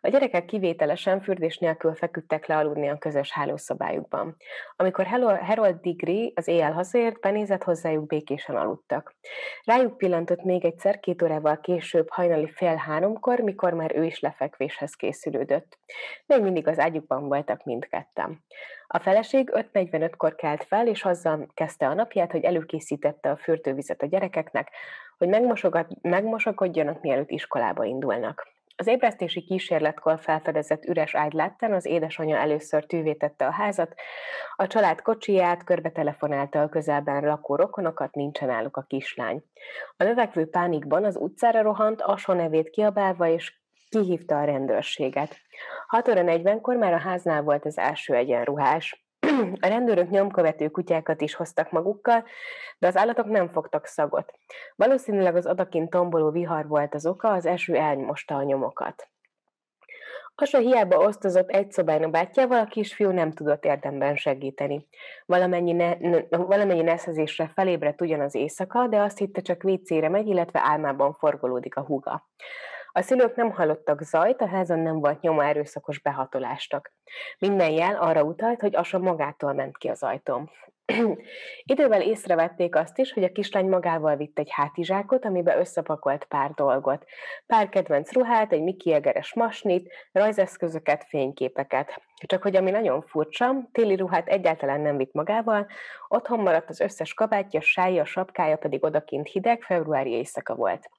A 0.00 0.08
gyerekek 0.08 0.44
kivételesen 0.44 1.20
fürdés 1.20 1.58
nélkül 1.58 1.94
feküdtek 1.94 2.46
le 2.46 2.56
aludni 2.56 2.88
a 2.88 2.98
közös 2.98 3.32
hálószobájukban. 3.32 4.36
Amikor 4.76 5.06
Harold 5.40 5.80
Digri 5.80 6.32
az 6.34 6.48
éjjel 6.48 6.72
hazaért, 6.72 7.20
benézett 7.20 7.62
hozzájuk 7.62 8.06
békésen 8.06 8.56
aludtak. 8.56 9.14
Rájuk 9.64 9.96
pillantott 9.96 10.42
még 10.42 10.64
egyszer 10.64 11.00
két 11.00 11.22
órával 11.22 11.60
később 11.60 12.06
hajnali 12.10 12.50
fél 12.50 12.74
háromkor, 12.76 13.40
mikor 13.40 13.72
már 13.72 13.96
ő 13.96 14.04
is 14.04 14.20
lefekvéshez 14.20 14.94
készülődött. 14.94 15.78
Még 16.26 16.42
mindig 16.42 16.68
az 16.68 16.78
ágyukban 16.78 17.28
voltak 17.28 17.64
mindketten. 17.64 18.44
A 18.86 18.98
feleség 18.98 19.50
5.45-kor 19.54 20.34
kelt 20.34 20.64
fel, 20.64 20.86
és 20.86 21.04
azzal 21.04 21.46
kezdte 21.54 21.86
a 21.86 21.94
napját, 21.94 22.32
hogy 22.32 22.44
előkészítette 22.44 23.30
a 23.30 23.36
fürdővizet 23.36 24.02
a 24.02 24.06
gyerekeknek, 24.06 24.70
hogy 25.18 25.28
megmosakodjanak, 26.02 27.00
mielőtt 27.00 27.30
iskolába 27.30 27.84
indulnak. 27.84 28.54
Az 28.78 28.86
ébresztési 28.86 29.42
kísérletkor 29.42 30.18
felfedezett 30.20 30.84
üres 30.84 31.14
ágy 31.14 31.32
láttán 31.32 31.72
az 31.72 31.86
édesanyja 31.86 32.36
először 32.36 32.86
tűvé 32.86 33.14
tette 33.14 33.46
a 33.46 33.52
házat, 33.52 33.94
a 34.56 34.66
család 34.66 35.02
kocsiját, 35.02 35.64
körbe 35.64 35.90
telefonálta 35.90 36.62
a 36.62 36.68
közelben 36.68 37.24
lakó 37.24 37.56
rokonokat, 37.56 38.14
nincsen 38.14 38.50
álluk 38.50 38.76
a 38.76 38.82
kislány. 38.82 39.42
A 39.96 40.04
növekvő 40.04 40.46
pánikban 40.46 41.04
az 41.04 41.16
utcára 41.16 41.62
rohant, 41.62 42.02
Aso 42.02 42.32
nevét 42.32 42.70
kiabálva, 42.70 43.28
és 43.28 43.58
kihívta 43.88 44.38
a 44.38 44.44
rendőrséget. 44.44 45.36
6 45.86 46.08
óra 46.08 46.22
40-kor 46.24 46.76
már 46.76 46.92
a 46.92 46.98
háznál 46.98 47.42
volt 47.42 47.64
az 47.64 47.78
első 47.78 48.14
egyenruhás. 48.14 49.04
A 49.60 49.66
rendőrök 49.66 50.10
nyomkövető 50.10 50.68
kutyákat 50.68 51.20
is 51.20 51.34
hoztak 51.34 51.70
magukkal, 51.70 52.24
de 52.78 52.86
az 52.86 52.96
állatok 52.96 53.26
nem 53.26 53.48
fogtak 53.48 53.86
szagot. 53.86 54.32
Valószínűleg 54.76 55.36
az 55.36 55.46
adakint 55.46 55.90
tomboló 55.90 56.30
vihar 56.30 56.66
volt 56.66 56.94
az 56.94 57.06
oka, 57.06 57.32
az 57.32 57.46
eső 57.46 57.74
elmosta 57.74 58.36
a 58.36 58.42
nyomokat. 58.42 59.08
Asa 60.38 60.58
hiába 60.58 60.96
osztozott 60.96 61.50
egy 61.50 61.72
szobán 61.72 62.02
a 62.02 62.08
bátyjával, 62.08 62.58
a 62.58 62.66
kisfiú 62.66 63.10
nem 63.10 63.32
tudott 63.32 63.64
érdemben 63.64 64.16
segíteni. 64.16 64.86
Valamennyi, 65.26 65.72
ne, 65.72 65.96
valamennyi 66.28 66.82
neszezésre 66.82 67.50
felébredt 67.54 68.00
ugyan 68.00 68.20
az 68.20 68.34
éjszaka, 68.34 68.86
de 68.86 69.00
azt 69.00 69.18
hitte 69.18 69.40
csak 69.40 69.62
vécére 69.62 70.08
megy, 70.08 70.26
illetve 70.26 70.60
álmában 70.62 71.14
forgolódik 71.14 71.76
a 71.76 71.84
húga. 71.84 72.28
A 72.96 73.02
szülők 73.02 73.36
nem 73.36 73.50
hallottak 73.50 74.02
zajt, 74.02 74.40
a 74.40 74.46
házon 74.48 74.78
nem 74.78 75.00
volt 75.00 75.20
nyoma 75.20 75.44
erőszakos 75.44 76.00
behatolásnak. 76.00 76.92
Minden 77.38 77.70
jel 77.70 77.96
arra 77.96 78.22
utalt, 78.22 78.60
hogy 78.60 78.76
Asa 78.76 78.98
magától 78.98 79.52
ment 79.52 79.76
ki 79.76 79.88
az 79.88 80.02
ajtón. 80.02 80.50
Idővel 81.72 82.02
észrevették 82.02 82.74
azt 82.74 82.98
is, 82.98 83.12
hogy 83.12 83.24
a 83.24 83.32
kislány 83.32 83.68
magával 83.68 84.16
vitt 84.16 84.38
egy 84.38 84.50
hátizsákot, 84.50 85.24
amibe 85.24 85.58
összepakolt 85.58 86.24
pár 86.24 86.50
dolgot. 86.50 87.04
Pár 87.46 87.68
kedvenc 87.68 88.12
ruhát, 88.12 88.52
egy 88.52 88.62
Mickey 88.62 88.92
Egeres 88.92 89.34
masnit, 89.34 89.92
rajzeszközöket, 90.12 91.04
fényképeket. 91.08 92.02
Csak 92.26 92.42
hogy 92.42 92.56
ami 92.56 92.70
nagyon 92.70 93.02
furcsa, 93.02 93.68
téli 93.72 93.96
ruhát 93.96 94.28
egyáltalán 94.28 94.80
nem 94.80 94.96
vitt 94.96 95.12
magával, 95.12 95.66
otthon 96.08 96.40
maradt 96.40 96.68
az 96.68 96.80
összes 96.80 97.14
kabátja, 97.14 97.60
sája, 97.60 98.04
sapkája 98.04 98.56
pedig 98.56 98.84
odakint 98.84 99.28
hideg, 99.28 99.62
februári 99.62 100.10
éjszaka 100.10 100.54
volt. 100.54 100.90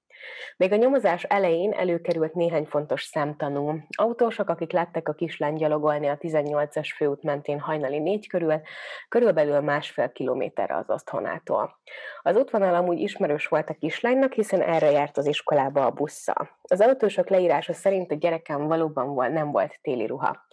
Még 0.57 0.71
a 0.71 0.75
nyomozás 0.75 1.24
elején 1.24 1.71
előkerült 1.71 2.33
néhány 2.33 2.65
fontos 2.65 3.03
szemtanú. 3.03 3.79
Autósok, 3.97 4.50
akik 4.50 4.71
látták 4.71 5.07
a 5.07 5.13
kislány 5.13 5.55
gyalogolni 5.55 6.07
a 6.07 6.17
18-as 6.17 6.93
főút 6.95 7.24
mentén 7.24 7.59
hajnali 7.59 8.00
négy 8.00 8.27
körül, 8.27 8.62
körülbelül 9.09 9.59
másfél 9.59 10.12
kilométerre 10.12 10.75
az 10.75 10.89
otthonától. 10.89 11.79
Az 12.21 12.36
útvonal 12.36 12.75
amúgy 12.75 13.00
ismerős 13.00 13.47
volt 13.47 13.69
a 13.69 13.74
kislánynak, 13.74 14.33
hiszen 14.33 14.62
erre 14.62 14.91
járt 14.91 15.17
az 15.17 15.25
iskolába 15.25 15.86
a 15.86 15.91
bussza. 15.91 16.59
Az 16.62 16.81
autósok 16.81 17.29
leírása 17.29 17.74
szerint 17.74 18.12
a 18.12 18.15
gyerekem 18.15 18.67
valóban 18.67 19.31
nem 19.31 19.51
volt 19.51 19.79
téli 19.81 20.05
ruha. 20.05 20.45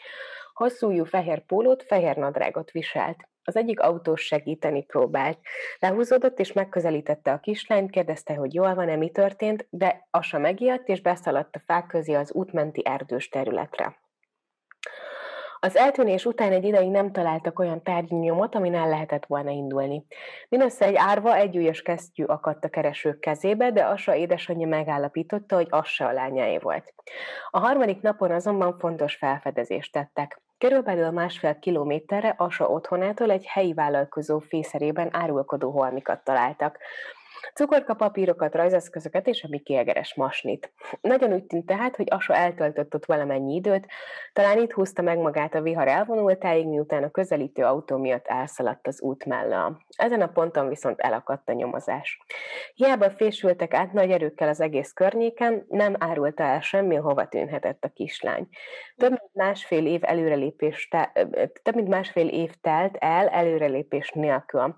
Hosszújú 0.53 1.05
fehér 1.05 1.47
pólót, 1.47 1.83
fehér 1.83 2.17
nadrágot 2.17 2.71
viselt. 2.71 3.29
Az 3.45 3.57
egyik 3.57 3.81
autós 3.81 4.21
segíteni 4.21 4.83
próbált. 4.85 5.39
Lehúzódott 5.79 6.39
és 6.39 6.53
megközelítette 6.53 7.33
a 7.33 7.41
kislányt, 7.41 7.91
kérdezte, 7.91 8.35
hogy 8.35 8.55
jól 8.55 8.75
van-e, 8.75 8.97
mi 8.97 9.11
történt, 9.11 9.67
de 9.71 10.07
Asa 10.11 10.39
megijedt 10.39 10.89
és 10.89 11.01
beszaladt 11.01 11.57
a 11.57 11.63
fák 11.67 11.87
közé 11.87 12.13
az 12.13 12.33
útmenti 12.33 12.83
erdős 12.85 13.29
területre. 13.29 14.03
Az 15.65 15.77
eltűnés 15.77 16.25
után 16.25 16.53
egy 16.53 16.65
ideig 16.65 16.91
nem 16.91 17.13
találtak 17.13 17.59
olyan 17.59 17.83
tárgyi 17.83 18.15
nyomot, 18.15 18.55
amin 18.55 18.75
el 18.75 18.89
lehetett 18.89 19.27
volna 19.27 19.51
indulni. 19.51 20.07
Mindössze 20.49 20.85
egy 20.85 20.95
árva, 20.97 21.37
egy 21.37 21.57
újas 21.57 21.83
kesztyű 21.83 22.25
akadt 22.25 22.65
a 22.65 22.69
keresők 22.69 23.21
kezébe, 23.21 23.71
de 23.71 23.85
Asa 23.85 24.15
édesanyja 24.15 24.67
megállapította, 24.67 25.55
hogy 25.55 25.67
az 25.71 25.87
se 25.87 26.07
a 26.07 26.13
lányáé 26.13 26.59
volt. 26.59 26.95
A 27.51 27.59
harmadik 27.59 28.01
napon 28.01 28.31
azonban 28.31 28.79
fontos 28.79 29.17
felfedezést 29.17 29.93
tettek. 29.93 30.43
Körülbelül 30.59 31.11
másfél 31.11 31.59
kilométerre 31.59 32.35
Asa 32.39 32.69
otthonától 32.69 33.31
egy 33.31 33.47
helyi 33.47 33.73
vállalkozó 33.73 34.39
fészerében 34.39 35.09
árulkodó 35.13 35.71
holmikat 35.71 36.25
találtak 36.25 36.79
cukorka 37.55 37.95
papírokat, 37.95 38.55
rajzeszközöket 38.55 39.27
és 39.27 39.43
a 39.43 39.49
Miki 39.51 39.77
Egeres 39.77 40.15
masnit. 40.15 40.73
Nagyon 41.01 41.33
úgy 41.33 41.45
tűnt 41.45 41.67
tehát, 41.67 41.97
hogy 41.97 42.07
Asa 42.11 42.35
eltöltött 42.35 42.95
ott 42.95 43.05
valamennyi 43.05 43.55
időt, 43.55 43.87
talán 44.33 44.59
itt 44.59 44.73
húzta 44.73 45.03
meg 45.03 45.19
magát 45.19 45.55
a 45.55 45.61
vihar 45.61 45.89
elvonultáig, 45.89 46.67
miután 46.67 47.03
a 47.03 47.11
közelítő 47.11 47.65
autó 47.65 47.97
miatt 47.97 48.27
elszaladt 48.27 48.87
az 48.87 49.01
út 49.01 49.25
mellől. 49.25 49.77
Ezen 49.97 50.21
a 50.21 50.27
ponton 50.27 50.69
viszont 50.69 51.01
elakadt 51.01 51.49
a 51.49 51.53
nyomozás. 51.53 52.19
Hiába 52.75 53.11
fésültek 53.11 53.75
át 53.75 53.93
nagy 53.93 54.11
erőkkel 54.11 54.49
az 54.49 54.61
egész 54.61 54.93
környéken, 54.93 55.65
nem 55.69 55.95
árulta 55.99 56.43
el 56.43 56.61
semmi, 56.61 56.95
hova 56.95 57.29
tűnhetett 57.29 57.85
a 57.85 57.89
kislány. 57.89 58.49
Több 58.97 59.11
mint 59.11 59.35
másfél 59.35 59.87
év 59.87 60.01
előrelépés, 60.05 60.89
több 61.63 61.75
mint 61.75 61.89
másfél 61.89 62.29
év 62.29 62.55
telt 62.61 62.97
el 62.97 63.29
előrelépés 63.29 64.11
nélkül. 64.11 64.75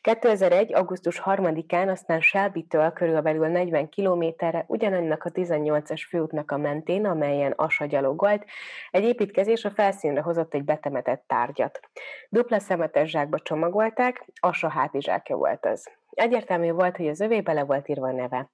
2001. 0.00 0.74
augusztus 0.74 1.22
3-án 1.24 1.88
aztán 2.00 2.20
Shelby-től 2.20 2.92
körülbelül 2.92 3.46
40 3.46 3.88
kilométerre 3.88 4.64
ugyanannak 4.66 5.24
a 5.24 5.30
18-es 5.30 6.06
főútnak 6.08 6.50
a 6.50 6.56
mentén, 6.56 7.06
amelyen 7.06 7.52
Asa 7.56 7.84
gyalogolt, 7.84 8.44
egy 8.90 9.04
építkezés 9.04 9.64
a 9.64 9.70
felszínre 9.70 10.20
hozott 10.20 10.54
egy 10.54 10.64
betemetett 10.64 11.24
tárgyat. 11.26 11.80
Dupla 12.28 12.58
szemetes 12.58 13.10
zsákba 13.10 13.38
csomagolták, 13.38 14.24
Asa 14.40 14.68
hátizsákja 14.68 15.36
volt 15.36 15.66
az. 15.66 15.90
Egyértelmű 16.10 16.70
volt, 16.70 16.96
hogy 16.96 17.08
az 17.08 17.20
övé 17.20 17.40
bele 17.40 17.64
volt 17.64 17.88
írva 17.88 18.08
a 18.08 18.12
neve. 18.12 18.50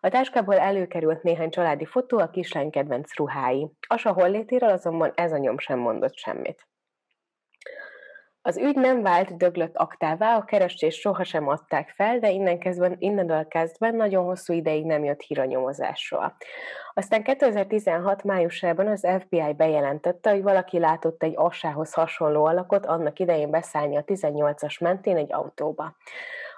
A 0.00 0.08
táskából 0.08 0.58
előkerült 0.58 1.22
néhány 1.22 1.50
családi 1.50 1.84
fotó, 1.84 2.18
a 2.18 2.30
kislány 2.30 2.70
kedvenc 2.70 3.16
ruhái. 3.16 3.70
Asa 3.88 4.12
hollétéről 4.12 4.70
azonban 4.70 5.12
ez 5.14 5.32
a 5.32 5.38
nyom 5.38 5.58
sem 5.58 5.78
mondott 5.78 6.16
semmit. 6.16 6.69
Az 8.42 8.56
ügy 8.56 8.74
nem 8.76 9.02
vált 9.02 9.36
döglött 9.36 9.76
aktává, 9.76 10.36
a 10.36 10.44
keresést 10.44 11.00
sohasem 11.00 11.48
adták 11.48 11.88
fel, 11.88 12.18
de 12.18 12.30
innen 12.30 12.58
kezdve, 12.58 12.94
innentől 12.98 13.48
kezdve 13.48 13.90
nagyon 13.90 14.24
hosszú 14.24 14.52
ideig 14.52 14.84
nem 14.84 15.04
jött 15.04 15.20
hír 15.20 15.38
a 15.38 15.44
nyomozásról. 15.44 16.36
Aztán 16.94 17.22
2016 17.22 18.24
májusában 18.24 18.86
az 18.86 19.06
FBI 19.20 19.52
bejelentette, 19.56 20.30
hogy 20.30 20.42
valaki 20.42 20.78
látott 20.78 21.22
egy 21.22 21.32
asához 21.36 21.92
hasonló 21.92 22.44
alakot 22.44 22.86
annak 22.86 23.18
idején 23.18 23.50
beszállni 23.50 23.96
a 23.96 24.04
18-as 24.04 24.80
mentén 24.80 25.16
egy 25.16 25.32
autóba. 25.32 25.96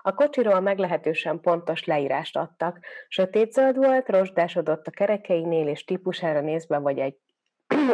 A 0.02 0.14
kocsiról 0.14 0.60
meglehetősen 0.60 1.40
pontos 1.40 1.84
leírást 1.84 2.36
adtak. 2.36 2.78
Sötétzöld 3.08 3.76
volt, 3.76 4.08
rozsdásodott 4.08 4.86
a 4.86 4.90
kerekeinél, 4.90 5.68
és 5.68 5.84
típusára 5.84 6.40
nézve 6.40 6.78
vagy 6.78 6.98
egy 6.98 7.16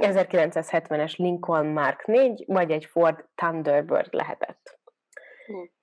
1970-es 0.00 1.16
Lincoln 1.16 1.66
Mark 1.66 2.06
4, 2.06 2.44
vagy 2.46 2.70
egy 2.70 2.84
Ford 2.84 3.24
Thunderbird 3.34 4.14
lehetett. 4.14 4.78
Hm. 5.46 5.76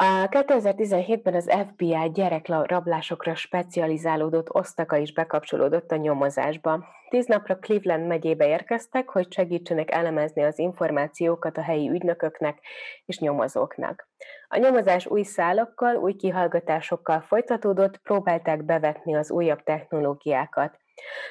A 0.00 0.28
2017-ben 0.28 1.34
az 1.34 1.50
FBI 1.68 2.10
gyerekrablásokra 2.12 3.34
specializálódott 3.34 4.54
osztaka 4.54 4.96
is 4.96 5.12
bekapcsolódott 5.12 5.90
a 5.90 5.96
nyomozásba. 5.96 6.84
Tíz 7.08 7.26
napra 7.26 7.58
Cleveland 7.58 8.06
megyébe 8.06 8.46
érkeztek, 8.46 9.08
hogy 9.08 9.32
segítsenek 9.32 9.90
elemezni 9.90 10.42
az 10.42 10.58
információkat 10.58 11.56
a 11.58 11.62
helyi 11.62 11.88
ügynököknek 11.88 12.58
és 13.04 13.18
nyomozóknak. 13.18 14.08
A 14.48 14.56
nyomozás 14.58 15.06
új 15.06 15.22
szálakkal, 15.22 15.96
új 15.96 16.14
kihallgatásokkal 16.14 17.20
folytatódott, 17.20 17.98
próbálták 17.98 18.64
bevetni 18.64 19.14
az 19.14 19.30
újabb 19.30 19.62
technológiákat. 19.62 20.78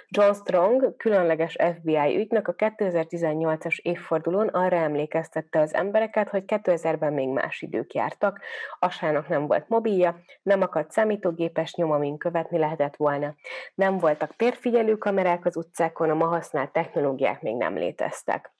John 0.10 0.34
Strong, 0.34 0.96
különleges 0.98 1.58
FBI 1.76 2.18
ügynök 2.18 2.48
a 2.48 2.56
2018-as 2.56 3.78
évfordulón 3.82 4.48
arra 4.48 4.76
emlékeztette 4.76 5.60
az 5.60 5.74
embereket, 5.74 6.30
hogy 6.30 6.44
2000-ben 6.48 7.14
még 7.14 7.28
más 7.30 7.62
idők 7.62 7.94
jártak, 7.94 8.40
Asának 8.80 9.28
nem 9.28 9.48
volt 9.48 9.70
mobilja, 9.70 10.20
nem 10.44 10.62
akadt 10.62 10.92
számítógépes 10.92 11.74
nyom, 11.74 11.92
amin 11.92 12.18
követni 12.18 12.58
lehetett 12.58 12.96
volna. 12.96 13.36
Nem 13.76 13.98
voltak 13.98 14.36
térfigyelő 14.36 14.96
kamerák 14.96 15.46
az 15.46 15.58
utcákon, 15.58 16.10
a 16.10 16.14
ma 16.14 16.26
használt 16.26 16.72
technológiák 16.72 17.42
még 17.42 17.56
nem 17.56 17.78
léteztek. 17.78 18.54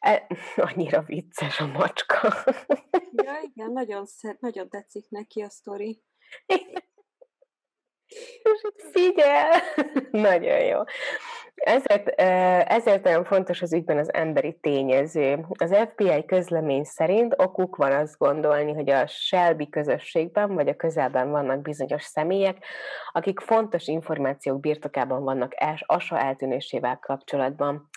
E, 0.00 0.26
annyira 0.72 1.02
vicces 1.02 1.60
a 1.60 1.66
macska. 1.66 2.34
Ja, 3.12 3.32
igen, 3.42 3.72
nagyon, 3.72 4.06
szed, 4.06 4.36
nagyon 4.40 4.68
tetszik 4.68 5.08
neki 5.08 5.42
a 5.42 5.48
sztori. 5.48 6.02
És 8.42 8.90
figyel! 8.92 9.50
Nagyon 10.30 10.60
jó. 10.60 10.80
Ezért, 11.54 12.08
ezért 12.70 13.04
nagyon 13.04 13.24
fontos 13.24 13.62
az 13.62 13.72
ügyben 13.72 13.98
az 13.98 14.12
emberi 14.12 14.58
tényező. 14.60 15.46
Az 15.58 15.76
FBI 15.90 16.24
közlemény 16.24 16.84
szerint 16.84 17.34
okuk 17.36 17.76
van 17.76 17.92
azt 17.92 18.18
gondolni, 18.18 18.72
hogy 18.72 18.90
a 18.90 19.06
Shelby 19.06 19.68
közösségben 19.68 20.54
vagy 20.54 20.68
a 20.68 20.76
közelben 20.76 21.30
vannak 21.30 21.62
bizonyos 21.62 22.02
személyek, 22.02 22.64
akik 23.12 23.40
fontos 23.40 23.86
információk 23.86 24.60
birtokában 24.60 25.22
vannak 25.22 25.54
Asa 25.86 26.18
eltűnésével 26.18 26.98
kapcsolatban. 26.98 27.88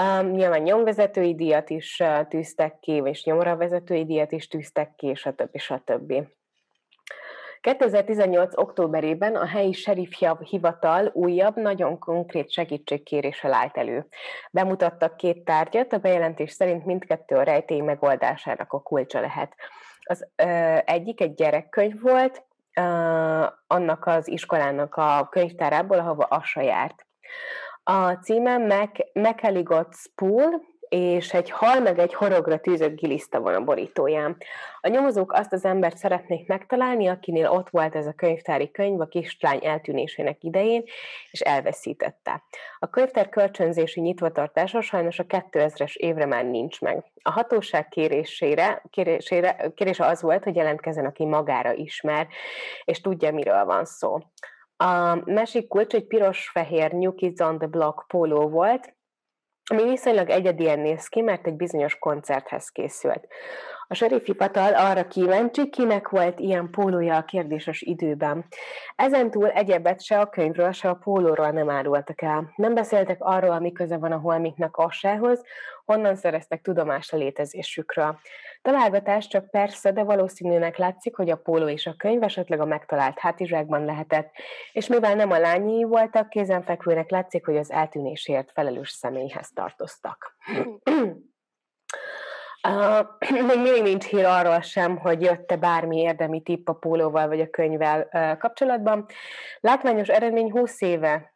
Um, 0.00 0.30
nyilván 0.30 0.62
nyomvezetői 0.62 1.34
díjat 1.34 1.70
is 1.70 2.02
tűztek 2.28 2.78
ki, 2.80 3.02
és 3.04 3.24
nyomra 3.24 3.56
vezetői 3.56 4.04
díjat 4.04 4.32
is 4.32 4.48
tűztek 4.48 4.94
ki, 4.96 5.14
stb. 5.14 5.58
stb. 5.58 6.12
2018. 7.62 8.56
októberében 8.56 9.36
a 9.36 9.46
helyi 9.46 9.72
serif 9.72 10.10
hivatal 10.38 11.10
újabb, 11.12 11.56
nagyon 11.56 11.98
konkrét 11.98 12.50
segítségkéréssel 12.50 13.52
állt 13.52 13.76
elő. 13.76 14.06
Bemutattak 14.50 15.16
két 15.16 15.44
tárgyat, 15.44 15.92
a 15.92 15.98
bejelentés 15.98 16.50
szerint 16.50 16.84
mindkettő 16.84 17.36
a 17.36 17.42
rejtély 17.42 17.80
megoldásának 17.80 18.72
a 18.72 18.80
kulcsa 18.80 19.20
lehet. 19.20 19.54
Az 20.02 20.28
ö, 20.36 20.76
egyik 20.84 21.20
egy 21.20 21.34
gyerekkönyv 21.34 22.00
volt, 22.00 22.44
ö, 22.76 22.82
annak 23.66 24.06
az 24.06 24.28
iskolának 24.28 24.94
a 24.94 25.28
könyvtárából, 25.30 25.98
ahova 25.98 26.24
Asa 26.24 26.60
járt. 26.60 27.06
A 27.82 28.12
címe 28.12 28.56
McElligot's 29.14 30.04
Pool, 30.14 30.71
és 30.92 31.32
egy 31.32 31.50
hal 31.50 31.80
meg 31.80 31.98
egy 31.98 32.14
horogra 32.14 32.58
tűzött 32.58 32.94
giliszta 32.94 33.40
van 33.40 33.54
a 33.54 33.64
borítóján. 33.64 34.36
A 34.80 34.88
nyomozók 34.88 35.32
azt 35.32 35.52
az 35.52 35.64
embert 35.64 35.96
szeretnék 35.96 36.48
megtalálni, 36.48 37.06
akinél 37.06 37.50
ott 37.50 37.70
volt 37.70 37.94
ez 37.94 38.06
a 38.06 38.12
könyvtári 38.12 38.70
könyv 38.70 39.00
a 39.00 39.06
kislány 39.06 39.64
eltűnésének 39.64 40.44
idején, 40.44 40.82
és 41.30 41.40
elveszítette. 41.40 42.42
A 42.78 42.90
könyvtár 42.90 43.28
kölcsönzési 43.28 44.00
nyitvatartása 44.00 44.80
sajnos 44.80 45.18
a 45.18 45.24
2000-es 45.24 45.94
évre 45.94 46.26
már 46.26 46.44
nincs 46.44 46.80
meg. 46.80 47.04
A 47.22 47.30
hatóság 47.30 47.88
kérésére, 47.88 48.82
kérésére, 48.90 49.72
kérése 49.74 50.06
az 50.06 50.22
volt, 50.22 50.44
hogy 50.44 50.56
jelentkezzen, 50.56 51.04
aki 51.04 51.24
magára 51.24 51.72
ismer, 51.72 52.26
és 52.84 53.00
tudja, 53.00 53.32
miről 53.32 53.64
van 53.64 53.84
szó. 53.84 54.18
A 54.76 55.14
másik 55.24 55.68
kulcs 55.68 55.94
egy 55.94 56.06
piros-fehér 56.06 56.92
New 56.92 57.14
Kids 57.14 57.40
on 57.40 57.58
the 57.58 57.66
Block 57.66 58.04
póló 58.06 58.48
volt, 58.48 58.94
ami 59.72 59.82
viszonylag 59.82 60.30
egyedien 60.30 60.78
néz 60.78 61.06
ki, 61.06 61.20
mert 61.20 61.46
egy 61.46 61.54
bizonyos 61.56 61.98
koncerthez 61.98 62.68
készült. 62.68 63.26
A 63.92 63.94
serif 63.94 64.24
hivatal 64.24 64.74
arra 64.74 65.06
kíváncsi, 65.06 65.68
kinek 65.68 66.08
volt 66.08 66.40
ilyen 66.40 66.70
pólója 66.70 67.16
a 67.16 67.24
kérdéses 67.24 67.82
időben. 67.82 68.44
Ezentúl 68.96 69.48
egyebet 69.48 70.02
se 70.02 70.20
a 70.20 70.28
könyvről, 70.28 70.72
se 70.72 70.88
a 70.88 70.94
pólóról 70.94 71.50
nem 71.50 71.70
árultak 71.70 72.22
el. 72.22 72.52
Nem 72.56 72.74
beszéltek 72.74 73.16
arról, 73.20 73.50
ami 73.50 73.72
köze 73.72 73.96
van 73.96 74.12
a 74.12 74.18
holmiknak 74.18 74.76
assához, 74.76 75.42
honnan 75.84 76.14
szereztek 76.14 76.62
tudomást 76.62 77.12
a 77.12 77.16
létezésükről. 77.16 78.18
Találgatás 78.62 79.26
csak 79.26 79.50
persze, 79.50 79.92
de 79.92 80.02
valószínűnek 80.02 80.76
látszik, 80.76 81.16
hogy 81.16 81.30
a 81.30 81.36
póló 81.36 81.68
és 81.68 81.86
a 81.86 81.94
könyv 81.96 82.22
esetleg 82.22 82.60
a 82.60 82.64
megtalált 82.64 83.18
hátizsákban 83.18 83.84
lehetett, 83.84 84.30
és 84.72 84.86
mivel 84.86 85.14
nem 85.14 85.30
a 85.30 85.38
lányai 85.38 85.84
voltak, 85.84 86.28
kézenfekvőnek 86.28 87.10
látszik, 87.10 87.44
hogy 87.44 87.56
az 87.56 87.70
eltűnésért 87.70 88.50
felelős 88.52 88.90
személyhez 88.90 89.50
tartoztak. 89.54 90.36
Uh, 92.68 93.06
még 93.46 93.58
mindig 93.60 93.82
nincs 93.82 94.04
hír 94.04 94.24
arról 94.24 94.60
sem, 94.60 94.96
hogy 94.96 95.22
jött-e 95.22 95.56
bármi 95.56 95.98
érdemi 95.98 96.42
tipp 96.42 96.68
a 96.68 96.72
pólóval 96.72 97.28
vagy 97.28 97.40
a 97.40 97.50
könyvvel 97.50 98.08
kapcsolatban. 98.38 99.06
Látványos 99.60 100.08
eredmény 100.08 100.50
20 100.50 100.80
éve 100.80 101.31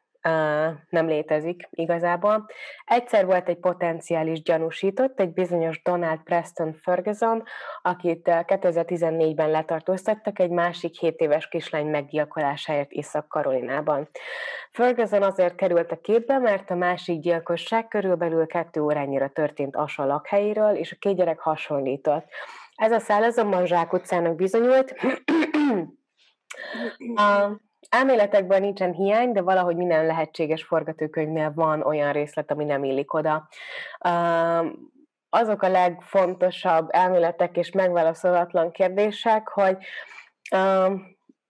nem 0.89 1.07
létezik 1.07 1.69
igazából. 1.71 2.47
Egyszer 2.85 3.27
volt 3.27 3.49
egy 3.49 3.59
potenciális 3.59 4.43
gyanúsított, 4.43 5.21
egy 5.21 5.33
bizonyos 5.33 5.83
Donald 5.83 6.21
Preston 6.23 6.73
Ferguson, 6.73 7.43
akit 7.83 8.21
2014-ben 8.25 9.51
letartóztattak 9.51 10.39
egy 10.39 10.51
másik 10.51 10.99
7 10.99 11.21
éves 11.21 11.49
kislány 11.49 11.87
meggyilkolásáért 11.87 12.91
Észak-Karolinában. 12.91 14.09
Ferguson 14.71 15.23
azért 15.23 15.55
került 15.55 15.93
a 15.93 16.01
képbe, 16.01 16.39
mert 16.39 16.71
a 16.71 16.75
másik 16.75 17.21
gyilkosság 17.21 17.89
körülbelül 17.89 18.47
kettő 18.47 18.81
órányira 18.81 19.29
történt 19.29 19.77
Asa 19.77 20.05
lakhelyéről, 20.05 20.75
és 20.75 20.93
a 20.93 20.97
két 20.99 21.17
gyerek 21.17 21.39
hasonlított. 21.39 22.25
Ez 22.75 22.93
a 22.93 22.99
szál 22.99 23.23
azonban 23.23 23.67
Zsák 23.67 23.93
utcának 23.93 24.35
bizonyult. 24.35 24.95
a 27.15 27.65
Elméletekben 27.91 28.61
nincsen 28.61 28.93
hiány, 28.93 29.33
de 29.33 29.43
valahogy 29.43 29.77
minden 29.77 30.07
lehetséges 30.07 30.65
forgatókönyvnél 30.65 31.53
van 31.55 31.83
olyan 31.83 32.13
részlet, 32.13 32.51
ami 32.51 32.65
nem 32.65 32.85
illik 32.85 33.15
oda. 33.15 33.49
Azok 35.29 35.63
a 35.63 35.69
legfontosabb 35.69 36.89
elméletek 36.91 37.57
és 37.57 37.71
megválaszolatlan 37.71 38.71
kérdések, 38.71 39.49
hogy 39.49 39.77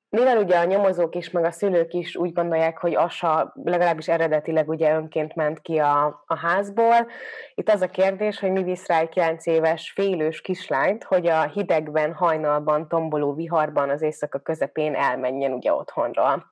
mivel 0.09 0.39
ugye 0.39 0.59
a 0.59 0.65
nyomozók 0.65 1.15
is, 1.15 1.31
meg 1.31 1.45
a 1.45 1.51
szülők 1.51 1.93
is 1.93 2.17
úgy 2.17 2.33
gondolják, 2.33 2.79
hogy 2.79 2.95
Asa 2.95 3.53
legalábbis 3.65 4.09
eredetileg 4.09 4.69
ugye 4.69 4.95
önként 4.95 5.35
ment 5.35 5.61
ki 5.61 5.79
a, 5.79 6.23
a 6.27 6.39
házból, 6.39 7.07
itt 7.55 7.69
az 7.69 7.81
a 7.81 7.91
kérdés, 7.91 8.39
hogy 8.39 8.51
mi 8.51 8.63
visz 8.63 8.87
rá 8.87 9.01
egy 9.01 9.09
9 9.09 9.47
éves 9.47 9.93
félős 9.95 10.41
kislányt, 10.41 11.05
hogy 11.05 11.27
a 11.27 11.43
hidegben, 11.43 12.15
hajnalban, 12.15 12.89
tomboló 12.89 13.35
viharban 13.35 13.91
az 13.91 14.03
éjszaka 14.03 14.39
közepén 14.39 14.95
elmenjen 14.95 15.53
ugye 15.53 15.73
otthonról. 15.73 16.45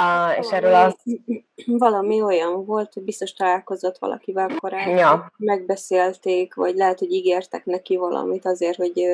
Uh, 0.00 0.38
és 0.38 0.52
erről 0.52 0.74
az... 0.74 0.94
Valami 1.66 2.22
olyan 2.22 2.64
volt, 2.64 2.92
hogy 2.92 3.02
biztos 3.02 3.32
találkozott 3.32 3.98
valakivel 3.98 4.48
korábban, 4.56 4.96
ja. 4.96 5.32
megbeszélték, 5.36 6.54
vagy 6.54 6.74
lehet, 6.74 6.98
hogy 6.98 7.12
ígértek 7.12 7.64
neki 7.64 7.96
valamit 7.96 8.46
azért, 8.46 8.76
hogy 8.76 9.06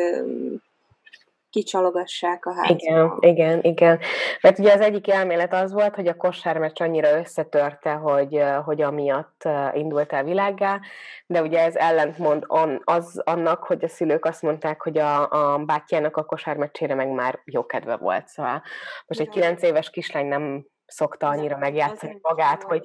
kicsalogassák 1.58 2.46
a 2.46 2.54
házba. 2.54 2.74
Igen, 2.74 3.16
igen, 3.20 3.62
igen. 3.62 3.98
Mert 4.40 4.58
ugye 4.58 4.72
az 4.72 4.80
egyik 4.80 5.10
elmélet 5.10 5.52
az 5.54 5.72
volt, 5.72 5.94
hogy 5.94 6.06
a 6.06 6.16
kosármeccs 6.16 6.80
annyira 6.80 7.18
összetörte, 7.18 7.92
hogy, 7.92 8.42
hogy 8.64 8.82
amiatt 8.82 9.48
indult 9.72 10.12
el 10.12 10.24
világgá, 10.24 10.80
de 11.26 11.42
ugye 11.42 11.64
ez 11.64 11.76
ellentmond 11.76 12.44
on, 12.46 12.80
az 12.84 13.22
annak, 13.24 13.64
hogy 13.64 13.84
a 13.84 13.88
szülők 13.88 14.24
azt 14.24 14.42
mondták, 14.42 14.82
hogy 14.82 14.98
a, 14.98 15.30
a 15.30 15.58
bátyjának 15.58 16.16
a 16.16 16.24
kosármeccsére 16.24 16.94
meg 16.94 17.08
már 17.08 17.40
jó 17.44 17.66
kedve 17.66 17.96
volt. 17.96 18.28
Szóval 18.28 18.62
most 19.06 19.20
egy 19.20 19.28
kilenc 19.28 19.62
éves 19.62 19.90
kislány 19.90 20.26
nem 20.26 20.66
szokta 20.86 21.28
annyira 21.28 21.56
megjátszani 21.56 22.18
magát, 22.22 22.62
hogy 22.62 22.82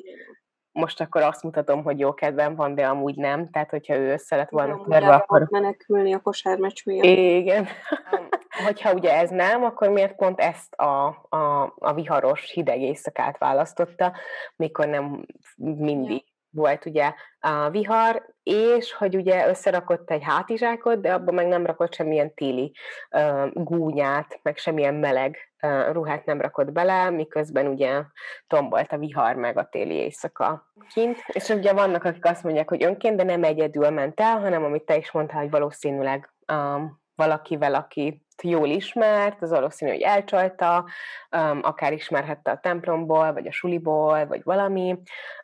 most 0.71 1.01
akkor 1.01 1.21
azt 1.21 1.43
mutatom, 1.43 1.83
hogy 1.83 1.99
jó 1.99 2.13
kedvem 2.13 2.55
van, 2.55 2.75
de 2.75 2.88
amúgy 2.88 3.15
nem. 3.15 3.49
Tehát, 3.49 3.69
hogyha 3.69 3.95
ő 3.95 4.12
össze 4.12 4.36
lett 4.36 4.49
volna 4.49 4.86
törve, 4.89 5.13
akkor... 5.13 5.47
menekülni 5.49 6.13
a 6.13 6.19
kosármeccs 6.19 6.86
miatt. 6.86 7.03
Igen. 7.05 7.67
hogyha 8.63 8.93
ugye 8.93 9.13
ez 9.13 9.29
nem, 9.29 9.63
akkor 9.63 9.89
miért 9.89 10.15
pont 10.15 10.39
ezt 10.39 10.73
a, 10.73 11.07
a, 11.29 11.73
a 11.77 11.93
viharos, 11.93 12.51
hideg 12.51 12.81
éjszakát 12.81 13.37
választotta, 13.37 14.13
mikor 14.55 14.87
nem 14.87 15.25
mindig 15.55 16.23
volt 16.53 16.85
ugye 16.85 17.13
a 17.39 17.69
vihar, 17.69 18.25
és 18.43 18.93
hogy 18.93 19.15
ugye 19.15 19.47
összerakott 19.47 20.11
egy 20.11 20.23
hátizsákot, 20.23 21.01
de 21.01 21.13
abban 21.13 21.33
meg 21.33 21.47
nem 21.47 21.65
rakott 21.65 21.93
semmilyen 21.93 22.33
téli 22.33 22.71
uh, 23.11 23.49
gúnyát, 23.53 24.39
meg 24.41 24.57
semmilyen 24.57 24.93
meleg 24.93 25.37
uh, 25.61 25.91
ruhát 25.91 26.25
nem 26.25 26.41
rakott 26.41 26.71
bele, 26.71 27.09
miközben 27.09 27.67
ugye 27.67 28.01
tombolt 28.47 28.91
a 28.91 28.97
vihar 28.97 29.35
meg 29.35 29.57
a 29.57 29.67
téli 29.71 29.93
éjszaka 29.93 30.71
kint. 30.93 31.17
És 31.27 31.49
ugye 31.49 31.73
vannak, 31.73 32.03
akik 32.03 32.25
azt 32.25 32.43
mondják, 32.43 32.69
hogy 32.69 32.83
önként, 32.83 33.15
de 33.15 33.23
nem 33.23 33.43
egyedül 33.43 33.89
ment 33.89 34.19
el, 34.19 34.39
hanem 34.39 34.63
amit 34.63 34.85
te 34.85 34.97
is 34.97 35.11
mondtál, 35.11 35.41
hogy 35.41 35.51
valószínűleg 35.51 36.33
um, 36.53 37.01
valakivel, 37.15 37.76
aki 37.76 38.26
jól 38.43 38.67
ismert, 38.67 39.41
az 39.41 39.49
valószínű, 39.49 39.91
hogy 39.91 40.02
elcsalta, 40.02 40.86
um, 41.32 41.60
akár 41.62 41.93
ismerhette 41.93 42.52
a 42.52 42.60
templomból, 42.60 43.34
vagy 43.34 43.47
a 43.47 43.52
suliból, 43.52 44.26
vagy 44.26 44.43
valami, 44.43 44.97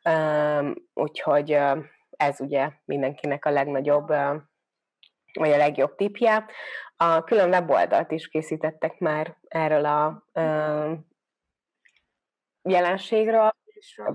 um, 0.09 0.73
úgyhogy 0.93 1.59
ez 2.09 2.39
ugye 2.39 2.69
mindenkinek 2.85 3.45
a 3.45 3.49
legnagyobb, 3.49 4.07
vagy 5.33 5.51
a 5.51 5.57
legjobb 5.57 5.95
tipje. 5.95 6.45
A 6.95 7.23
külön 7.23 7.49
weboldalt 7.49 8.11
is 8.11 8.27
készítettek 8.27 8.99
már 8.99 9.37
erről 9.47 9.85
a 9.85 10.23
uh, 10.33 10.97
jelenségről, 12.61 13.55
a 13.97 14.11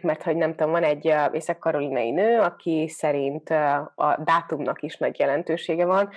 mert 0.00 0.22
hogy 0.22 0.36
nem 0.36 0.54
tudom, 0.54 0.70
van 0.72 0.82
egy 0.82 1.14
észak-karolinai 1.32 2.10
nő, 2.10 2.38
aki 2.38 2.88
szerint 2.88 3.50
a 3.94 4.18
dátumnak 4.24 4.82
is 4.82 4.96
nagy 4.96 5.18
jelentősége 5.18 5.84
van, 5.84 6.10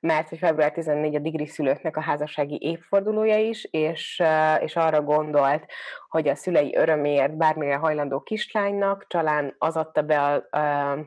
mert 0.00 0.28
hogy 0.28 0.38
február 0.38 0.72
14 0.72 1.14
a 1.14 1.18
digri 1.18 1.46
szülőknek 1.46 1.96
a 1.96 2.00
házassági 2.00 2.58
évfordulója 2.60 3.38
is, 3.38 3.64
és, 3.64 4.22
és 4.60 4.76
arra 4.76 5.02
gondolt, 5.02 5.64
hogy 6.08 6.28
a 6.28 6.34
szülei 6.34 6.76
öröméért 6.76 7.36
bármire 7.36 7.74
hajlandó 7.74 8.20
kislánynak, 8.20 9.06
talán 9.06 9.54
az 9.58 9.76
adta 9.76 10.02
be 10.02 10.22
a, 10.22 10.48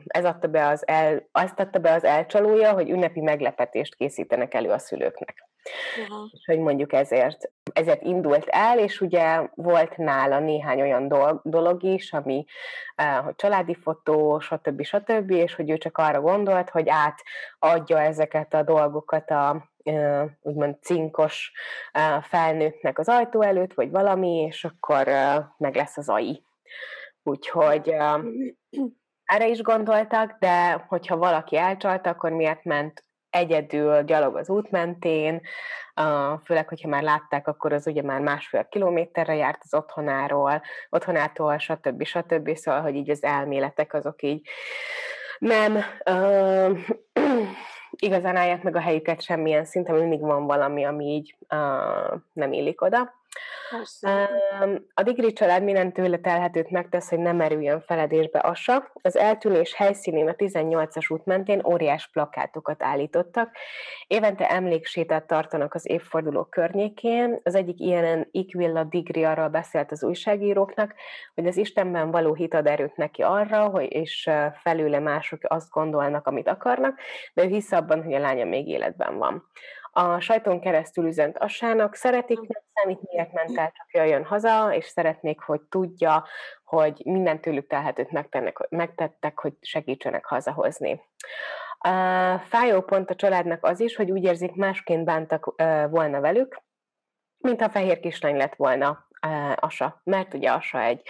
ez 0.06 0.24
adta 0.24 0.48
be 0.48 0.66
az 0.66 0.86
el, 0.86 1.28
azt 1.32 1.60
adta 1.60 1.78
be 1.78 1.92
az 1.92 2.04
elcsalója, 2.04 2.72
hogy 2.72 2.90
ünnepi 2.90 3.20
meglepetést 3.20 3.94
készítenek 3.94 4.54
elő 4.54 4.70
a 4.70 4.78
szülőknek. 4.78 5.49
Uh-huh. 6.00 6.28
És 6.32 6.44
hogy 6.46 6.58
mondjuk 6.58 6.92
ezért, 6.92 7.50
ezért 7.72 8.02
indult 8.02 8.46
el, 8.46 8.78
és 8.78 9.00
ugye 9.00 9.48
volt 9.54 9.96
nála 9.96 10.38
néhány 10.38 10.80
olyan 10.80 11.08
dolog, 11.08 11.40
dolog 11.44 11.82
is, 11.82 12.12
ami, 12.12 12.44
hogy 13.24 13.34
családi 13.36 13.74
fotó, 13.74 14.40
stb. 14.40 14.82
stb., 14.82 15.30
és 15.30 15.54
hogy 15.54 15.70
ő 15.70 15.78
csak 15.78 15.98
arra 15.98 16.20
gondolt, 16.20 16.70
hogy 16.70 16.88
átadja 16.88 18.00
ezeket 18.00 18.54
a 18.54 18.62
dolgokat 18.62 19.30
a 19.30 19.68
úgymond 20.40 20.76
cinkos 20.82 21.52
felnőttnek 22.22 22.98
az 22.98 23.08
ajtó 23.08 23.42
előtt, 23.42 23.74
vagy 23.74 23.90
valami, 23.90 24.36
és 24.36 24.64
akkor 24.64 25.06
meg 25.56 25.74
lesz 25.74 25.96
az 25.96 26.08
AI. 26.08 26.42
Úgyhogy 27.22 27.88
uh, 27.88 28.24
erre 29.24 29.48
is 29.48 29.62
gondoltak, 29.62 30.36
de 30.38 30.84
hogyha 30.88 31.16
valaki 31.16 31.56
elcsalta, 31.56 32.10
akkor 32.10 32.30
miért 32.30 32.64
ment 32.64 33.04
egyedül 33.30 34.02
gyalog 34.02 34.36
az 34.36 34.48
út 34.48 34.70
mentén, 34.70 35.40
főleg, 36.44 36.68
hogyha 36.68 36.88
már 36.88 37.02
látták, 37.02 37.48
akkor 37.48 37.72
az 37.72 37.86
ugye 37.86 38.02
már 38.02 38.20
másfél 38.20 38.68
kilométerre 38.68 39.34
járt 39.34 39.60
az 39.62 39.74
otthonáról, 39.74 40.62
otthonától, 40.90 41.58
stb. 41.58 42.04
stb. 42.04 42.56
Szóval, 42.56 42.80
hogy 42.80 42.94
így 42.94 43.10
az 43.10 43.22
elméletek 43.22 43.94
azok 43.94 44.22
így 44.22 44.48
nem 45.38 45.78
uh, 46.10 46.78
igazán 47.90 48.36
állják 48.36 48.62
meg 48.62 48.76
a 48.76 48.80
helyüket 48.80 49.22
semmilyen 49.22 49.64
szinten, 49.64 49.94
mindig 49.94 50.20
van 50.20 50.46
valami, 50.46 50.84
ami 50.84 51.04
így 51.04 51.36
uh, 51.40 52.20
nem 52.32 52.52
illik 52.52 52.82
oda. 52.82 53.19
A 54.94 55.02
Digri 55.02 55.32
család 55.32 55.62
minden 55.62 55.92
tőle 55.92 56.18
telhetőt 56.18 56.70
megtesz, 56.70 57.08
hogy 57.08 57.18
nem 57.18 57.36
merüljön 57.36 57.80
feledésbe 57.80 58.38
asa. 58.38 58.90
Az 59.02 59.16
eltűnés 59.16 59.74
helyszínén 59.74 60.28
a 60.28 60.32
18-as 60.32 61.12
út 61.12 61.24
mentén 61.24 61.64
óriás 61.64 62.10
plakátokat 62.12 62.82
állítottak. 62.82 63.56
Évente 64.06 64.50
emléksétát 64.50 65.26
tartanak 65.26 65.74
az 65.74 65.88
évforduló 65.88 66.44
környékén. 66.44 67.40
Az 67.42 67.54
egyik 67.54 67.80
ilyenen 67.80 68.28
Ikvilla 68.30 68.84
Digri 68.84 69.24
arról 69.24 69.48
beszélt 69.48 69.90
az 69.90 70.04
újságíróknak, 70.04 70.94
hogy 71.34 71.46
az 71.46 71.56
Istenben 71.56 72.10
való 72.10 72.34
hit 72.34 72.54
ad 72.54 72.66
erőt 72.66 72.96
neki 72.96 73.22
arra, 73.22 73.68
hogy 73.68 73.92
és 73.92 74.30
felőle 74.62 74.98
mások 74.98 75.40
azt 75.42 75.70
gondolnak, 75.70 76.26
amit 76.26 76.48
akarnak, 76.48 76.98
de 77.34 77.44
ő 77.44 77.46
hisz 77.46 77.72
abban, 77.72 78.02
hogy 78.02 78.14
a 78.14 78.18
lánya 78.18 78.44
még 78.44 78.68
életben 78.68 79.18
van 79.18 79.48
a 79.92 80.20
sajton 80.20 80.60
keresztül 80.60 81.06
üzent 81.06 81.38
Assának, 81.38 81.94
szeretik, 81.94 82.38
nem 82.38 82.62
számít, 82.74 83.00
miért 83.02 83.32
ment 83.32 83.58
el, 83.58 83.72
csak 83.76 83.86
jöjjön 83.90 84.24
haza, 84.24 84.74
és 84.74 84.84
szeretnék, 84.84 85.40
hogy 85.40 85.60
tudja, 85.60 86.24
hogy 86.64 87.02
minden 87.04 87.40
tőlük 87.40 87.66
telhetőt 87.66 88.10
megtennek, 88.10 88.66
megtettek, 88.68 89.38
hogy 89.38 89.52
segítsenek 89.60 90.24
hazahozni. 90.24 91.00
A 91.78 92.38
fájó 92.38 92.80
pont 92.80 93.10
a 93.10 93.14
családnak 93.14 93.64
az 93.64 93.80
is, 93.80 93.96
hogy 93.96 94.10
úgy 94.10 94.24
érzik, 94.24 94.54
másként 94.54 95.04
bántak 95.04 95.54
volna 95.90 96.20
velük, 96.20 96.62
mint 97.38 97.60
a 97.60 97.70
fehér 97.70 98.00
kislány 98.00 98.36
lett 98.36 98.54
volna 98.54 99.08
uh, 99.26 99.52
Asa, 99.56 100.00
mert 100.04 100.34
ugye 100.34 100.50
Asa 100.50 100.82
egy... 100.82 101.02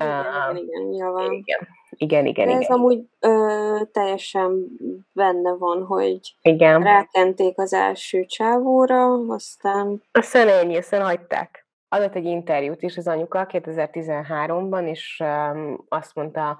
Uh, 0.00 0.58
igen, 0.58 0.92
igen, 0.92 1.32
igen, 1.32 1.32
igen, 1.32 1.68
igen, 1.90 2.26
igen. 2.26 2.46
De 2.46 2.54
ez 2.54 2.60
igen. 2.60 2.76
amúgy 2.76 3.04
ö, 3.20 3.80
teljesen 3.92 4.66
benne 5.12 5.52
van, 5.52 5.84
hogy 5.84 6.20
igen. 6.42 6.82
rákenték 6.82 7.58
az 7.58 7.72
első 7.72 8.24
csávóra, 8.24 9.12
aztán... 9.28 10.02
Aztán 10.12 10.48
ennyi, 10.48 10.76
aztán 10.76 11.02
hagyták. 11.02 11.66
Adott 11.88 12.14
egy 12.14 12.24
interjút 12.24 12.82
is 12.82 12.96
az 12.96 13.08
anyuka 13.08 13.46
2013-ban, 13.50 14.88
és 14.88 15.22
um, 15.24 15.84
azt 15.88 16.14
mondta, 16.14 16.58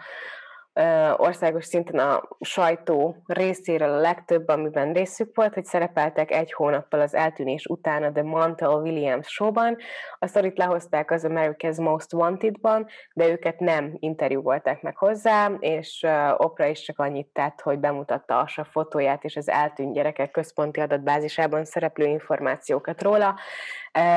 országos 1.16 1.64
szinten 1.64 1.98
a 1.98 2.22
sajtó 2.40 3.16
részéről 3.26 3.92
a 3.92 4.00
legtöbb, 4.00 4.48
amiben 4.48 4.92
részük 4.92 5.36
volt, 5.36 5.54
hogy 5.54 5.64
szerepeltek 5.64 6.30
egy 6.30 6.52
hónappal 6.52 7.00
az 7.00 7.14
eltűnés 7.14 7.66
után 7.66 8.02
a 8.02 8.12
The 8.12 8.22
Montel 8.22 8.68
Williams 8.68 9.28
showban. 9.28 9.76
A 10.18 10.26
sztorit 10.26 10.58
lehozták 10.58 11.10
az 11.10 11.26
America's 11.28 11.82
Most 11.82 12.12
Wanted-ban, 12.12 12.86
de 13.14 13.28
őket 13.28 13.60
nem 13.60 13.96
interjúvolták 13.98 14.82
meg 14.82 14.96
hozzá, 14.96 15.50
és 15.58 16.06
Oprah 16.36 16.70
is 16.70 16.80
csak 16.80 16.98
annyit 16.98 17.28
tett, 17.32 17.60
hogy 17.60 17.78
bemutatta 17.78 18.38
a 18.38 18.64
fotóját 18.70 19.24
és 19.24 19.36
az 19.36 19.48
eltűnt 19.48 19.94
gyerekek 19.94 20.30
központi 20.30 20.80
adatbázisában 20.80 21.64
szereplő 21.64 22.04
információkat 22.06 23.02
róla. 23.02 23.34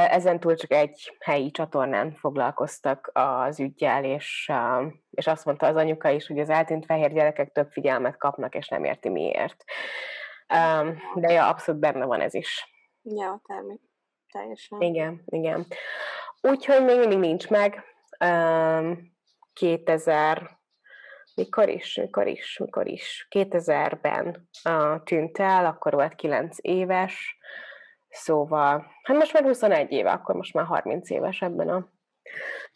Ezen 0.09 0.39
túl 0.39 0.55
csak 0.55 0.71
egy 0.71 1.17
helyi 1.19 1.51
csatornán 1.51 2.13
foglalkoztak 2.13 3.09
az 3.13 3.59
ügyjel, 3.59 4.03
és, 4.03 4.51
és 5.11 5.27
azt 5.27 5.45
mondta 5.45 5.67
az 5.67 5.75
anyuka 5.75 6.09
is, 6.09 6.27
hogy 6.27 6.39
az 6.39 6.49
eltűnt 6.49 6.85
fehér 6.85 7.13
gyerekek 7.13 7.51
több 7.51 7.71
figyelmet 7.71 8.17
kapnak, 8.17 8.55
és 8.55 8.67
nem 8.67 8.83
érti 8.83 9.09
miért. 9.09 9.63
De 11.15 11.31
ja, 11.31 11.47
abszolút 11.47 11.81
benne 11.81 12.05
van 12.05 12.21
ez 12.21 12.33
is. 12.33 12.69
Ja. 13.03 13.41
Teljesen. 14.31 14.81
Igen, 14.81 15.21
igen. 15.25 15.65
Úgyhogy 16.41 16.83
még 16.83 16.97
mindig 16.97 17.17
nincs 17.17 17.49
meg. 17.49 17.83
2000 19.53 20.59
mikor 21.35 21.69
is, 21.69 21.95
mikor 21.95 22.27
is, 22.27 22.57
mikor 22.57 22.87
is. 22.87 23.27
2000-ben 23.29 24.49
tűnt 25.03 25.37
el, 25.37 25.65
akkor 25.65 25.93
volt 25.93 26.15
9 26.15 26.57
éves, 26.61 27.37
Szóval, 28.09 28.91
hát 29.03 29.17
most 29.17 29.33
már 29.33 29.43
21 29.43 29.91
éve, 29.91 30.11
akkor 30.11 30.35
most 30.35 30.53
már 30.53 30.65
30 30.65 31.09
éves 31.09 31.41
ebben 31.41 31.69
a 31.69 31.89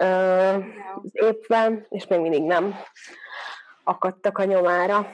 uh, 0.04 0.66
az 1.04 1.12
évben, 1.12 1.86
és 1.90 2.08
még 2.08 2.20
mindig 2.20 2.44
nem 2.44 2.76
akadtak 3.84 4.38
a 4.38 4.44
nyomára. 4.44 5.08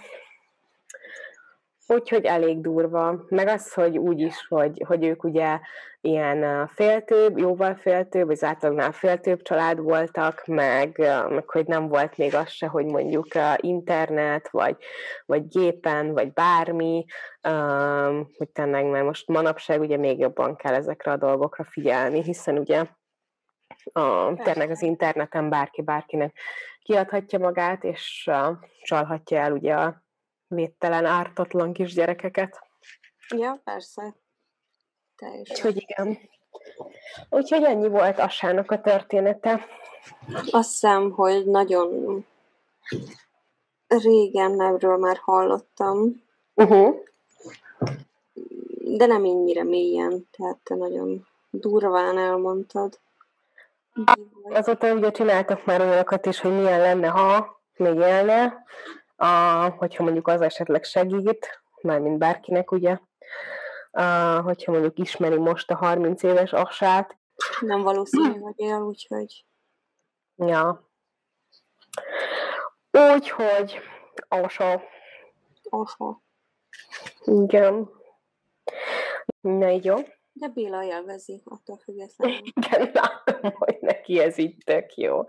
Úgyhogy 1.94 2.26
elég 2.26 2.62
durva. 2.62 3.24
Meg 3.28 3.48
az, 3.48 3.74
hogy 3.74 3.98
úgy 3.98 4.20
is, 4.20 4.48
hogy, 4.48 4.84
hogy 4.88 5.06
ők 5.06 5.24
ugye 5.24 5.60
ilyen 6.02 6.68
féltőbb, 6.68 7.38
jóval 7.38 7.76
féltőbb, 7.76 8.28
vagy 8.28 8.38
átlagnál 8.42 8.92
féltőbb 8.92 9.42
család 9.42 9.80
voltak, 9.80 10.46
meg, 10.46 10.98
meg 11.30 11.50
hogy 11.50 11.68
nem 11.68 11.88
volt 11.88 12.18
még 12.18 12.36
az 12.36 12.50
se, 12.50 12.68
hogy 12.68 12.86
mondjuk 12.86 13.28
internet, 13.56 14.50
vagy, 14.50 14.78
vagy 15.26 15.48
gépen, 15.48 16.14
vagy 16.14 16.34
bármi, 16.34 17.06
hogy 18.38 18.50
tényleg, 18.54 18.86
mert 18.86 19.06
most 19.06 19.28
manapság 19.28 19.80
ugye 19.80 19.98
még 19.98 20.20
jobban 20.20 20.56
kell 20.56 20.74
ezekre 20.74 21.12
a 21.12 21.18
dolgokra 21.18 21.64
figyelni, 21.64 22.24
hiszen 22.24 22.58
ugye 22.58 22.86
a, 23.92 24.34
tényleg 24.34 24.70
az 24.70 24.82
interneten 24.82 25.50
bárki 25.50 25.82
bárkinek 25.82 26.38
kiadhatja 26.84 27.40
magát, 27.40 27.84
és 27.84 28.30
csalhatja 28.82 29.40
el 29.40 29.52
ugye 29.52 29.74
a 29.74 30.08
védtelen, 30.50 31.06
ártatlan 31.06 31.74
kisgyerekeket. 31.74 32.60
Ja, 33.36 33.62
persze. 33.64 34.16
Teljesen. 35.16 35.56
Úgyhogy 35.56 35.86
igen. 35.88 36.20
Úgyhogy 37.30 37.64
ennyi 37.64 37.88
volt 37.88 38.20
Assának 38.20 38.72
a 38.72 38.82
története. 38.82 39.66
Azt 40.52 40.70
hiszem, 40.70 41.12
hogy 41.12 41.46
nagyon 41.46 42.26
régen 43.88 44.62
erről 44.62 44.98
már 44.98 45.18
hallottam. 45.22 46.24
Uh-huh. 46.54 46.96
De 48.80 49.06
nem 49.06 49.24
ennyire 49.24 49.64
mélyen, 49.64 50.28
tehát 50.38 50.58
te 50.64 50.76
nagyon 50.76 51.28
durván 51.50 52.18
elmondtad. 52.18 53.00
Azóta 54.44 54.94
ugye 54.94 55.12
csináltak 55.12 55.66
már 55.66 55.82
olyanokat 55.82 56.26
is, 56.26 56.40
hogy 56.40 56.52
milyen 56.52 56.80
lenne, 56.80 57.08
ha 57.08 57.62
még 57.78 57.96
élne, 57.96 58.64
a, 59.20 59.70
hogyha 59.78 60.04
mondjuk 60.04 60.28
az 60.28 60.42
esetleg 60.42 60.84
segít, 60.84 61.62
mármint 61.82 62.18
bárkinek 62.18 62.72
ugye, 62.72 63.00
a, 63.92 64.04
hogyha 64.42 64.72
mondjuk 64.72 65.00
ismeri 65.00 65.38
most 65.38 65.72
a 65.72 65.76
30 65.76 66.24
éves 66.24 66.54
asát. 66.54 67.18
Nem 67.60 67.82
valószínű, 67.82 68.40
hogy 68.40 68.54
él, 68.56 68.78
úgyhogy... 68.78 69.46
Ja. 70.36 70.90
Úgyhogy 72.92 73.80
asa. 74.28 74.82
Asa. 75.70 76.22
Igen. 77.26 77.90
Na 79.42 79.70
így 79.70 79.86
jó. 79.86 79.96
De 80.34 80.48
Béla 80.48 80.84
élvezi, 80.84 81.42
attól 81.46 81.78
függetlenül. 81.78 82.38
Igen, 82.44 82.92
látom, 82.94 83.52
hogy 83.52 83.78
neki 83.82 84.20
ez 84.20 84.38
így 84.38 84.64
tök 84.66 84.96
jó. 84.96 85.24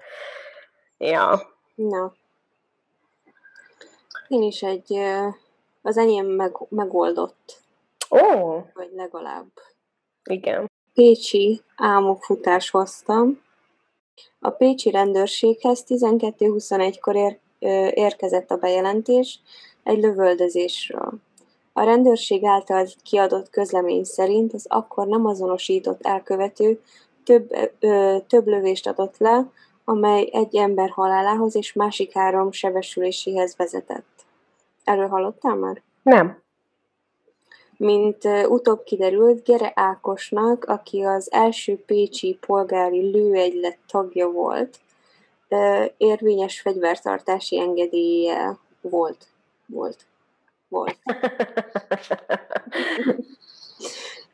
Ja. 0.97 1.41
Na. 1.75 2.13
Én 4.31 4.43
is 4.43 4.63
egy, 4.63 4.99
az 5.83 5.97
enyém 5.97 6.27
meg, 6.27 6.57
megoldott. 6.69 7.61
Ó! 8.11 8.19
Oh. 8.19 8.65
Vagy 8.75 8.91
legalább. 8.95 9.47
Igen. 10.25 10.71
Pécsi 10.95 11.61
álmokfutás 11.77 12.71
hoztam. 12.71 13.41
A 14.39 14.51
pécsi 14.51 14.91
rendőrséghez 14.91 15.85
12.21-kor 15.89 17.17
ér, 17.17 17.39
érkezett 17.95 18.51
a 18.51 18.57
bejelentés 18.57 19.41
egy 19.83 19.99
lövöldözésről. 19.99 21.13
A 21.73 21.83
rendőrség 21.83 22.45
által 22.45 22.87
kiadott 23.03 23.51
közlemény 23.51 24.05
szerint 24.05 24.53
az 24.53 24.67
akkor 24.69 25.07
nem 25.07 25.27
azonosított 25.27 26.07
elkövető 26.07 26.81
több, 27.25 27.53
ö, 27.79 28.17
több 28.27 28.47
lövést 28.47 28.87
adott 28.87 29.19
le, 29.19 29.51
amely 29.85 30.29
egy 30.33 30.57
ember 30.57 30.91
halálához 30.91 31.57
és 31.57 31.73
másik 31.73 32.13
három 32.13 32.53
sebesüléséhez 32.53 33.57
vezetett. 33.57 34.10
Erről 34.91 35.09
hallottál 35.09 35.55
már? 35.55 35.83
Nem. 36.03 36.43
Mint 37.77 38.25
utóbb 38.49 38.83
kiderült, 38.83 39.45
Gere 39.45 39.73
Ákosnak, 39.75 40.65
aki 40.65 41.03
az 41.03 41.33
első 41.33 41.85
pécsi 41.87 42.39
polgári 42.47 43.11
lőegylet 43.11 43.79
tagja 43.87 44.31
volt, 44.31 44.79
érvényes 45.97 46.61
fegyvertartási 46.61 47.59
engedélye 47.59 48.57
volt. 48.81 49.27
Volt. 49.67 50.07
Volt. 50.69 50.99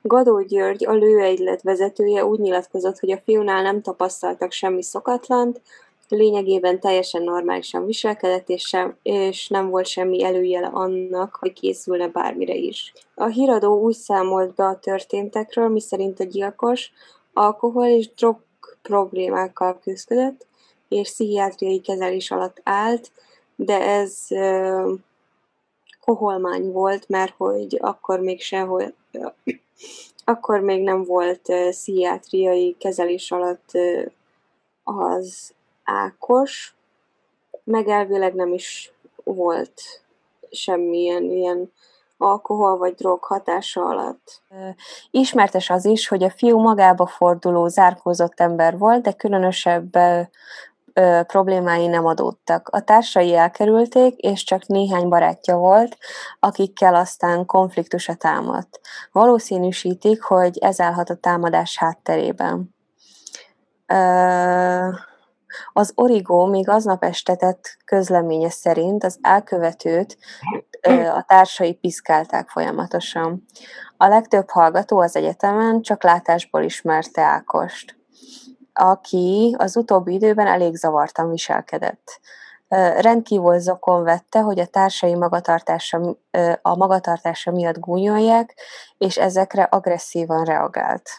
Gadó 0.02 0.40
György, 0.40 0.86
a 0.86 0.92
lőegylet 0.92 1.62
vezetője 1.62 2.24
úgy 2.24 2.38
nyilatkozott, 2.38 2.98
hogy 2.98 3.10
a 3.10 3.20
fiúnál 3.24 3.62
nem 3.62 3.82
tapasztaltak 3.82 4.52
semmi 4.52 4.82
szokatlant, 4.82 5.60
lényegében 6.08 6.80
teljesen 6.80 7.22
normálisan 7.22 7.86
viselkedett, 7.86 8.48
és, 8.48 8.62
sem, 8.62 8.96
és 9.02 9.48
nem 9.48 9.70
volt 9.70 9.86
semmi 9.86 10.24
előjele 10.24 10.66
annak, 10.66 11.36
hogy 11.40 11.52
készülne 11.52 12.08
bármire 12.08 12.54
is. 12.54 12.92
A 13.14 13.26
híradó 13.26 13.80
úgy 13.82 13.94
számolt 13.94 14.54
be 14.54 14.64
a 14.64 14.78
történtekről, 14.78 15.68
miszerint 15.68 16.20
a 16.20 16.24
gyilkos 16.24 16.92
alkohol 17.32 17.86
és 17.86 18.14
drog 18.14 18.36
problémákkal 18.82 19.78
küzdött, 19.82 20.46
és 20.88 21.10
pszichiátriai 21.10 21.80
kezelés 21.80 22.30
alatt 22.30 22.60
állt, 22.62 23.10
de 23.56 23.80
ez 23.80 24.26
uh, 24.30 24.90
koholmány 26.00 26.72
volt, 26.72 27.08
mert 27.08 27.34
hogy 27.36 27.78
akkor 27.80 28.20
még 28.20 28.40
sehol, 28.40 28.94
uh, 29.12 29.32
akkor 30.24 30.60
még 30.60 30.82
nem 30.82 31.04
volt 31.04 31.48
uh, 31.48 31.68
pszichiátriai 31.68 32.76
kezelés 32.78 33.30
alatt 33.30 33.70
uh, 33.72 34.04
az 34.84 35.54
Ákos, 35.86 36.74
meg 37.64 37.88
elvileg 37.88 38.34
nem 38.34 38.52
is 38.52 38.92
volt 39.24 39.82
semmilyen 40.50 41.22
ilyen 41.22 41.72
alkohol 42.18 42.76
vagy 42.76 42.94
drog 42.94 43.24
hatása 43.24 43.84
alatt. 43.84 44.42
Ismertes 45.10 45.70
az 45.70 45.84
is, 45.84 46.08
hogy 46.08 46.22
a 46.22 46.30
fiú 46.30 46.58
magába 46.58 47.06
forduló, 47.06 47.66
zárkózott 47.68 48.40
ember 48.40 48.78
volt, 48.78 49.02
de 49.02 49.12
különösebb 49.12 49.96
problémái 51.26 51.86
nem 51.86 52.06
adódtak. 52.06 52.68
A 52.68 52.80
társai 52.80 53.34
elkerülték, 53.34 54.16
és 54.16 54.44
csak 54.44 54.66
néhány 54.66 55.08
barátja 55.08 55.56
volt, 55.56 55.96
akikkel 56.40 56.94
aztán 56.94 57.46
konfliktusa 57.46 58.14
támadt. 58.14 58.80
Valószínűsítik, 59.12 60.22
hogy 60.22 60.58
ez 60.58 60.80
állhat 60.80 61.10
a 61.10 61.14
támadás 61.14 61.78
hátterében. 61.78 62.74
Ö, 63.86 64.88
az 65.72 65.92
Origo 65.94 66.46
még 66.46 66.68
aznap 66.68 67.04
este 67.04 67.34
tett 67.34 67.76
közleménye 67.84 68.50
szerint 68.50 69.04
az 69.04 69.18
elkövetőt 69.20 70.16
a 71.14 71.24
társai 71.26 71.74
piszkálták 71.74 72.48
folyamatosan. 72.48 73.44
A 73.96 74.06
legtöbb 74.06 74.50
hallgató 74.50 74.98
az 74.98 75.16
egyetemen 75.16 75.82
csak 75.82 76.02
látásból 76.02 76.62
ismerte 76.62 77.22
Ákost, 77.22 77.96
aki 78.72 79.54
az 79.58 79.76
utóbbi 79.76 80.12
időben 80.12 80.46
elég 80.46 80.74
zavartan 80.74 81.30
viselkedett. 81.30 82.20
Rendkívül 82.98 83.58
zokon 83.58 84.02
vette, 84.02 84.40
hogy 84.40 84.58
a 84.58 84.66
társai 84.66 85.14
magatartása, 85.14 86.16
a 86.62 86.76
magatartása 86.76 87.50
miatt 87.50 87.78
gúnyolják, 87.78 88.54
és 88.98 89.16
ezekre 89.16 89.62
agresszívan 89.62 90.44
reagált. 90.44 91.10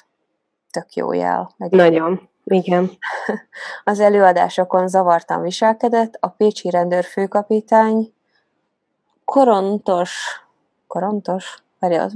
Tök 0.71 0.93
jó 0.93 1.13
jel. 1.13 1.53
Nagyon. 1.57 2.29
Igen. 2.49 2.91
Az 3.83 3.99
előadásokon 3.99 4.87
zavartan 4.87 5.41
viselkedett, 5.41 6.17
a 6.19 6.27
pécsi 6.27 6.69
rendőrfőkapitány 6.69 8.13
korontos, 9.25 10.41
korontos, 10.87 11.63
várja, 11.79 12.09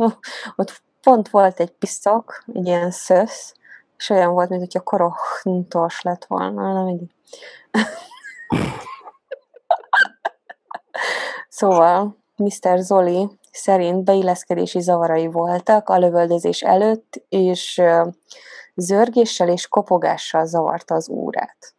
ott 0.55 0.81
pont 1.01 1.29
volt 1.29 1.59
egy 1.59 1.71
pisztok, 1.71 2.43
egy 2.53 2.65
ilyen 2.67 2.91
szösz, 2.91 3.55
és 3.97 4.09
olyan 4.09 4.33
volt, 4.33 4.49
mint 4.49 4.61
hogyha 4.61 4.81
korontos 4.81 6.01
lett 6.01 6.25
volna, 6.25 6.73
nem 6.73 6.87
így. 6.87 7.11
szóval 11.49 12.17
Mr. 12.35 12.77
Zoli 12.79 13.39
szerint 13.51 14.03
beilleszkedési 14.03 14.79
zavarai 14.79 15.27
voltak 15.27 15.89
a 15.89 15.97
lövöldözés 15.97 16.61
előtt, 16.61 17.23
és 17.29 17.81
zörgéssel 18.75 19.49
és 19.49 19.67
kopogással 19.67 20.45
zavarta 20.45 20.95
az 20.95 21.09
órát. 21.09 21.75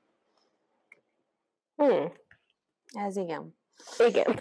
Hmm. 1.76 2.12
Ez 2.92 3.16
igen. 3.16 3.56
Igen. 3.98 4.38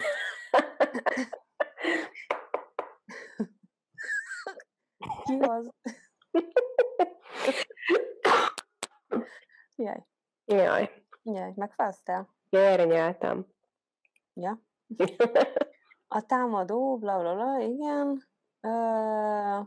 Ki 5.24 5.38
az? 5.40 5.70
Jaj. 9.76 10.04
Jaj. 10.44 10.90
Jaj, 11.22 11.52
megfáztál? 11.54 12.34
Jaj, 12.50 12.72
erre 12.72 12.84
nyeltem. 12.84 13.46
Ja. 14.34 14.62
A 16.14 16.20
támadó, 16.26 16.96
bla 16.96 17.18
bla 17.18 17.34
bla, 17.34 17.58
igen. 17.58 18.24
Uh, 18.62 19.66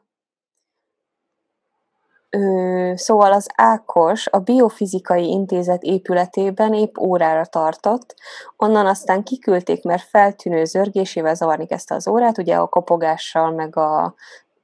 Ö, 2.29 2.91
szóval 2.95 3.34
az 3.34 3.47
Ákos 3.55 4.27
a 4.27 4.39
Biofizikai 4.39 5.29
Intézet 5.29 5.84
épületében 5.84 6.73
épp 6.73 6.97
órára 6.97 7.45
tartott, 7.45 8.15
onnan 8.58 8.86
aztán 8.86 9.23
kiküldték, 9.23 9.84
mert 9.84 10.03
feltűnő 10.03 10.65
zörgésével 10.65 11.36
zavarni 11.36 11.65
kezdte 11.65 11.95
az 11.95 12.08
órát, 12.08 12.38
ugye 12.38 12.55
a 12.55 12.67
kopogással, 12.67 13.51
meg 13.51 13.77
a 13.77 14.15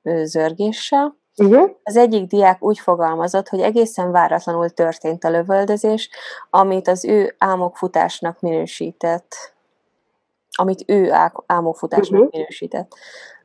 ö, 0.01 0.25
zörgéssel. 0.25 1.15
Uh-huh. 1.37 1.69
Az 1.83 1.97
egyik 1.97 2.27
diák 2.27 2.63
úgy 2.63 2.79
fogalmazott, 2.79 3.49
hogy 3.49 3.61
egészen 3.61 4.11
váratlanul 4.11 4.69
történt 4.69 5.23
a 5.23 5.29
lövöldözés, 5.29 6.09
amit 6.49 6.87
az 6.87 7.05
ő 7.05 7.35
álmokfutásnak 7.37 8.39
minősített. 8.39 9.53
Amit 10.57 10.83
ő 10.87 11.11
álmokfutásnak 11.45 12.19
uh-huh. 12.19 12.33
minősített. 12.33 12.95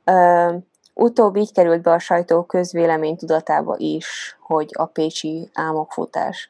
Ö, 0.04 0.54
Utóbb 0.98 1.36
így 1.36 1.52
került 1.52 1.82
be 1.82 1.92
a 1.92 1.98
sajtó 1.98 2.42
közvélemény 2.42 3.16
tudatába 3.16 3.74
is, 3.78 4.36
hogy 4.40 4.70
a 4.72 4.84
pécsi 4.84 5.50
álmokfutás. 5.54 6.48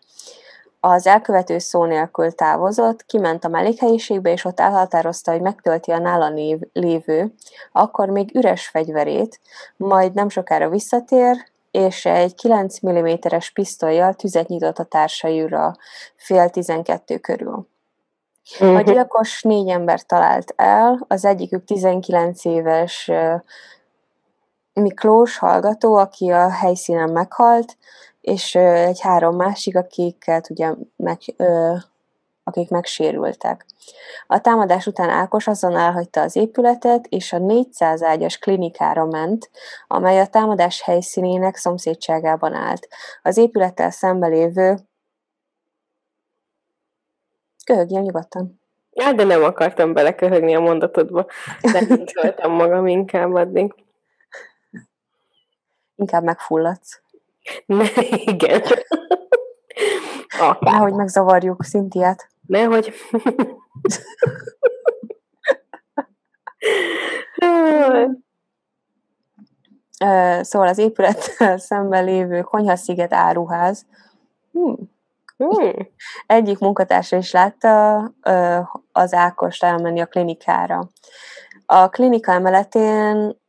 Az 0.81 1.07
elkövető 1.07 1.59
szó 1.59 1.85
nélkül 1.85 2.33
távozott, 2.33 3.05
kiment 3.05 3.45
a 3.45 3.49
mellékhelyiségbe, 3.49 4.31
és 4.31 4.45
ott 4.45 4.61
elhatározta, 4.61 5.33
hogy 5.33 5.41
megtölti 5.41 5.91
a 5.91 5.99
nála 5.99 6.29
név, 6.29 6.59
lévő, 6.73 7.35
akkor 7.73 8.09
még 8.09 8.35
üres 8.35 8.69
fegyverét, 8.69 9.41
majd 9.77 10.15
nem 10.15 10.29
sokára 10.29 10.69
visszatér, 10.69 11.37
és 11.71 12.05
egy 12.05 12.35
9 12.35 12.87
mm-es 12.87 13.51
pisztolyjal 13.51 14.15
tüzet 14.15 14.49
nyitott 14.49 14.79
a 14.79 14.85
társaira 14.85 15.77
fél 16.17 16.51
12 16.51 17.19
körül. 17.19 17.67
A 18.61 18.81
gyilkos 18.81 19.43
négy 19.43 19.69
ember 19.69 20.03
talált 20.03 20.53
el, 20.57 21.05
az 21.09 21.25
egyikük 21.25 21.65
19 21.65 22.45
éves 22.45 23.11
Miklós 24.73 25.39
hallgató, 25.39 25.95
aki 25.95 26.31
a 26.31 26.51
helyszínen 26.51 27.11
meghalt, 27.11 27.77
és 28.21 28.55
egy 28.55 29.01
három 29.01 29.37
másik, 29.37 29.77
akiket 29.77 30.51
ugye 30.51 30.75
meg, 30.97 31.19
akik 32.45 32.71
megsérültek. 32.71 33.67
A 34.27 34.41
támadás 34.41 34.87
után 34.87 35.09
Ákos 35.09 35.47
azon 35.47 35.77
elhagyta 35.77 36.21
az 36.21 36.37
épületet, 36.37 37.07
és 37.07 37.33
a 37.33 37.39
400 37.39 38.03
ágyas 38.03 38.39
klinikára 38.39 39.05
ment, 39.05 39.51
amely 39.87 40.21
a 40.21 40.27
támadás 40.27 40.83
helyszínének 40.83 41.57
szomszédságában 41.57 42.55
állt. 42.55 42.89
Az 43.23 43.37
épülettel 43.37 43.91
szembe 43.91 44.27
lévő 44.27 44.77
Köhögjél 47.67 48.01
nyugodtan. 48.01 48.61
Ja, 48.91 49.13
de 49.13 49.25
nem 49.25 49.45
akartam 49.45 49.93
beleköhögni 49.93 50.55
a 50.55 50.61
mondatodba, 50.61 51.27
de 52.37 52.49
magam 52.49 52.87
inkább 52.87 53.35
addig. 53.35 53.75
Inkább 55.95 56.23
megfulladsz. 56.23 57.01
Ne, 57.67 57.85
igen. 58.33 58.63
Akár. 60.39 60.73
Nehogy 60.73 60.95
megzavarjuk 60.95 61.65
Szintiát. 61.65 62.29
Nehogy. 62.47 62.95
szóval 70.41 70.69
az 70.69 70.79
épület 70.79 71.37
szemben 71.57 72.05
lévő 72.05 72.41
Konyhasziget 72.41 73.13
áruház. 73.13 73.87
Hmm. 74.53 74.95
Hmm. 75.37 75.89
Egyik 76.27 76.59
munkatársa 76.59 77.17
is 77.17 77.33
látta 77.33 77.97
az 78.93 79.15
Ákost 79.15 79.65
elmenni 79.65 80.01
a 80.01 80.07
klinikára. 80.07 80.89
A 81.67 81.89
klinika 81.89 82.33
emeletén 82.33 83.41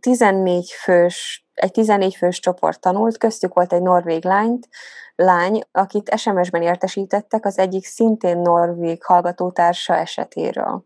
14 0.00 0.70
fős, 0.70 1.46
egy 1.54 1.72
14 1.72 2.16
fős 2.16 2.40
csoport 2.40 2.80
tanult, 2.80 3.18
köztük 3.18 3.54
volt 3.54 3.72
egy 3.72 3.82
norvég 3.82 4.24
lányt, 4.24 4.68
lány, 5.14 5.62
akit 5.72 6.18
SMS-ben 6.18 6.62
értesítettek 6.62 7.44
az 7.44 7.58
egyik 7.58 7.84
szintén 7.84 8.38
norvég 8.38 9.04
hallgatótársa 9.04 9.94
esetéről. 9.96 10.84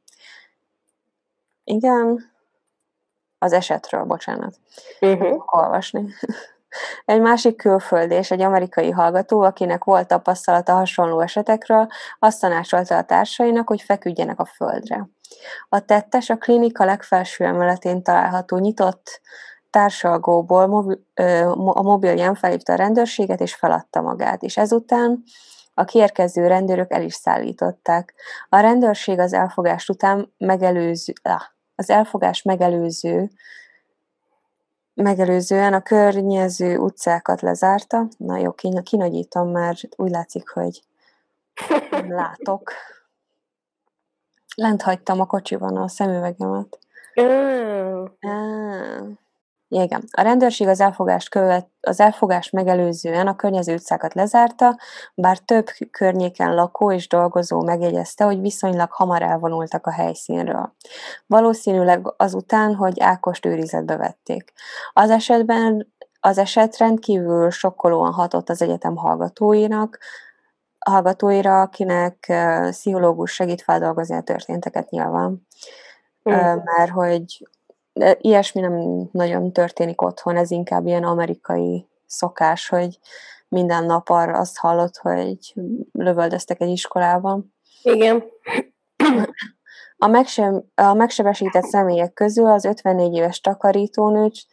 Igen, 1.65 2.33
az 3.39 3.53
esetről, 3.53 4.05
bocsánat. 4.05 4.57
Uh-huh. 5.01 5.43
Olvasni. 5.47 6.15
Egy 7.05 7.21
másik 7.21 7.57
külföldi 7.57 8.15
és 8.15 8.31
egy 8.31 8.41
amerikai 8.41 8.91
hallgató, 8.91 9.41
akinek 9.41 9.85
volt 9.85 10.09
tapasztalata 10.09 10.73
hasonló 10.73 11.21
esetekről, 11.21 11.89
azt 12.19 12.41
tanácsolta 12.41 12.97
a 12.97 13.05
társainak, 13.05 13.69
hogy 13.69 13.83
feküdjenek 13.83 14.41
a 14.41 14.45
földre. 14.45 15.09
A 15.69 15.85
tettes 15.85 16.31
a 16.31 16.37
klinika 16.37 16.85
legfelső 16.85 17.45
emeletén 17.45 18.03
található 18.03 18.59
nyitott 18.59 19.21
társalgóból 19.71 20.99
a 21.55 21.83
mobilján 21.83 22.35
felhívta 22.35 22.73
a 22.73 22.77
rendőrséget 22.77 23.41
és 23.41 23.55
feladta 23.55 24.01
magát, 24.01 24.43
és 24.43 24.57
ezután 24.57 25.23
a 25.75 25.85
kérkező 25.85 26.47
rendőrök 26.47 26.93
el 26.93 27.03
is 27.03 27.15
szállították. 27.15 28.15
A 28.49 28.61
rendőrség 28.61 29.19
az 29.19 29.33
elfogást 29.33 29.91
után 29.91 30.33
megelőző, 30.39 31.13
az 31.75 31.91
elfogás 31.91 32.43
megelőző 32.43 33.31
megelőzően 35.03 35.73
a 35.73 35.83
környező 35.83 36.79
utcákat 36.79 37.41
lezárta. 37.41 38.09
Na 38.17 38.37
jó, 38.37 38.53
kinagyítom, 38.83 39.49
mert 39.49 39.81
úgy 39.97 40.11
látszik, 40.11 40.49
hogy 40.49 40.83
látok. 42.09 42.73
Lent 44.55 44.83
hagytam 44.83 45.21
a 45.21 45.27
kocsiban 45.27 45.77
a 45.77 45.89
szemüvegemet. 45.89 46.79
Mm. 47.21 48.05
Ah. 48.21 49.07
Igen. 49.73 50.05
A 50.11 50.21
rendőrség 50.21 50.69
az 50.69 50.81
elfogást, 50.81 51.29
követ, 51.29 51.69
az 51.81 52.01
elfogást 52.01 52.53
megelőzően 52.53 53.27
a 53.27 53.37
környező 53.37 53.75
utcákat 53.75 54.15
lezárta, 54.15 54.79
bár 55.15 55.39
több 55.39 55.67
környéken 55.91 56.55
lakó 56.55 56.93
és 56.93 57.09
dolgozó 57.09 57.63
megjegyezte, 57.63 58.25
hogy 58.25 58.41
viszonylag 58.41 58.93
hamar 58.93 59.23
elvonultak 59.23 59.87
a 59.87 59.93
helyszínről. 59.93 60.75
Valószínűleg 61.27 62.15
azután, 62.17 62.75
hogy 62.75 63.01
Ákost 63.01 63.47
őrizetbe 63.47 63.97
vették. 63.97 64.53
Az 64.93 65.11
esetben 65.11 65.93
az 66.21 66.39
eset 66.39 66.77
rendkívül 66.77 67.51
sokkolóan 67.51 68.13
hatott 68.13 68.49
az 68.49 68.63
egyetem 68.63 68.97
hallgatóinak, 68.97 69.99
hallgatóira, 70.79 71.61
akinek 71.61 72.33
pszichológus 72.71 73.33
segít 73.33 73.63
feldolgozni 73.63 74.17
a 74.17 74.23
történteket 74.23 74.91
nyilván. 74.91 75.47
Mm. 76.31 76.59
Mert 76.65 76.91
hogy 76.91 77.49
ilyesmi 78.19 78.61
nem 78.61 79.09
nagyon 79.13 79.53
történik 79.53 80.03
otthon, 80.03 80.37
ez 80.37 80.51
inkább 80.51 80.87
ilyen 80.87 81.05
amerikai 81.05 81.87
szokás, 82.07 82.69
hogy 82.69 82.99
minden 83.49 83.85
nap 83.85 84.09
arra 84.09 84.39
azt 84.39 84.59
hallott, 84.59 84.97
hogy 84.97 85.55
lövöldöztek 85.93 86.61
egy 86.61 86.69
iskolában. 86.69 87.55
Igen. 87.83 88.25
A, 89.97 90.07
megse- 90.07 90.65
a 90.75 90.95
megsebesített 90.95 91.65
személyek 91.65 92.13
közül 92.13 92.47
az 92.47 92.65
54 92.65 93.15
éves 93.15 93.41
takarítónőt 93.41 94.47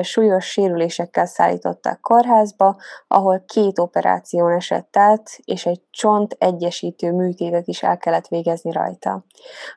súlyos 0.00 0.44
sérülésekkel 0.44 1.26
szállították 1.26 2.00
kórházba, 2.00 2.76
ahol 3.08 3.44
két 3.46 3.78
operáción 3.78 4.52
esett 4.52 4.96
át, 4.96 5.38
és 5.44 5.66
egy 5.66 5.80
csont 5.90 6.36
egyesítő 6.38 7.12
műtétet 7.12 7.66
is 7.66 7.82
el 7.82 7.98
kellett 7.98 8.28
végezni 8.28 8.72
rajta. 8.72 9.24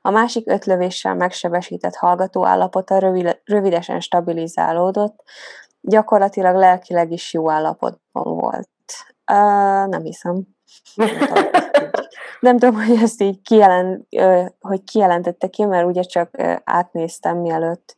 A 0.01 0.09
másik 0.09 0.49
öt 0.49 0.65
lövéssel 0.65 1.15
megsebesített 1.15 1.95
hallgató 1.95 2.45
állapota 2.45 3.13
rövidesen 3.43 3.99
stabilizálódott, 3.99 5.23
gyakorlatilag 5.81 6.55
lelkileg 6.55 7.11
is 7.11 7.33
jó 7.33 7.51
állapotban 7.51 8.37
volt. 8.37 8.69
Uh, 9.31 9.87
nem 9.87 10.03
hiszem. 10.03 10.41
Nem 12.39 12.57
tudom, 12.57 12.75
hogy 12.75 12.97
ezt 13.01 13.21
így 13.21 13.41
kijelent, 13.41 14.07
hogy 14.59 14.83
kijelentette 14.83 15.47
ki, 15.47 15.65
mert 15.65 15.85
ugye 15.85 16.01
csak 16.01 16.29
átnéztem 16.63 17.37
mielőtt 17.37 17.95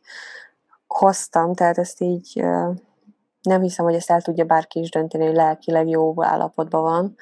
hoztam, 0.98 1.54
tehát 1.54 1.78
ezt 1.78 2.00
így 2.00 2.44
nem 3.42 3.60
hiszem, 3.60 3.84
hogy 3.84 3.94
ezt 3.94 4.10
el 4.10 4.22
tudja 4.22 4.44
bárki 4.44 4.80
is 4.80 4.90
dönteni, 4.90 5.26
hogy 5.26 5.34
lelkileg 5.34 5.88
jó 5.88 6.22
állapotban 6.22 6.82
van. 6.82 7.16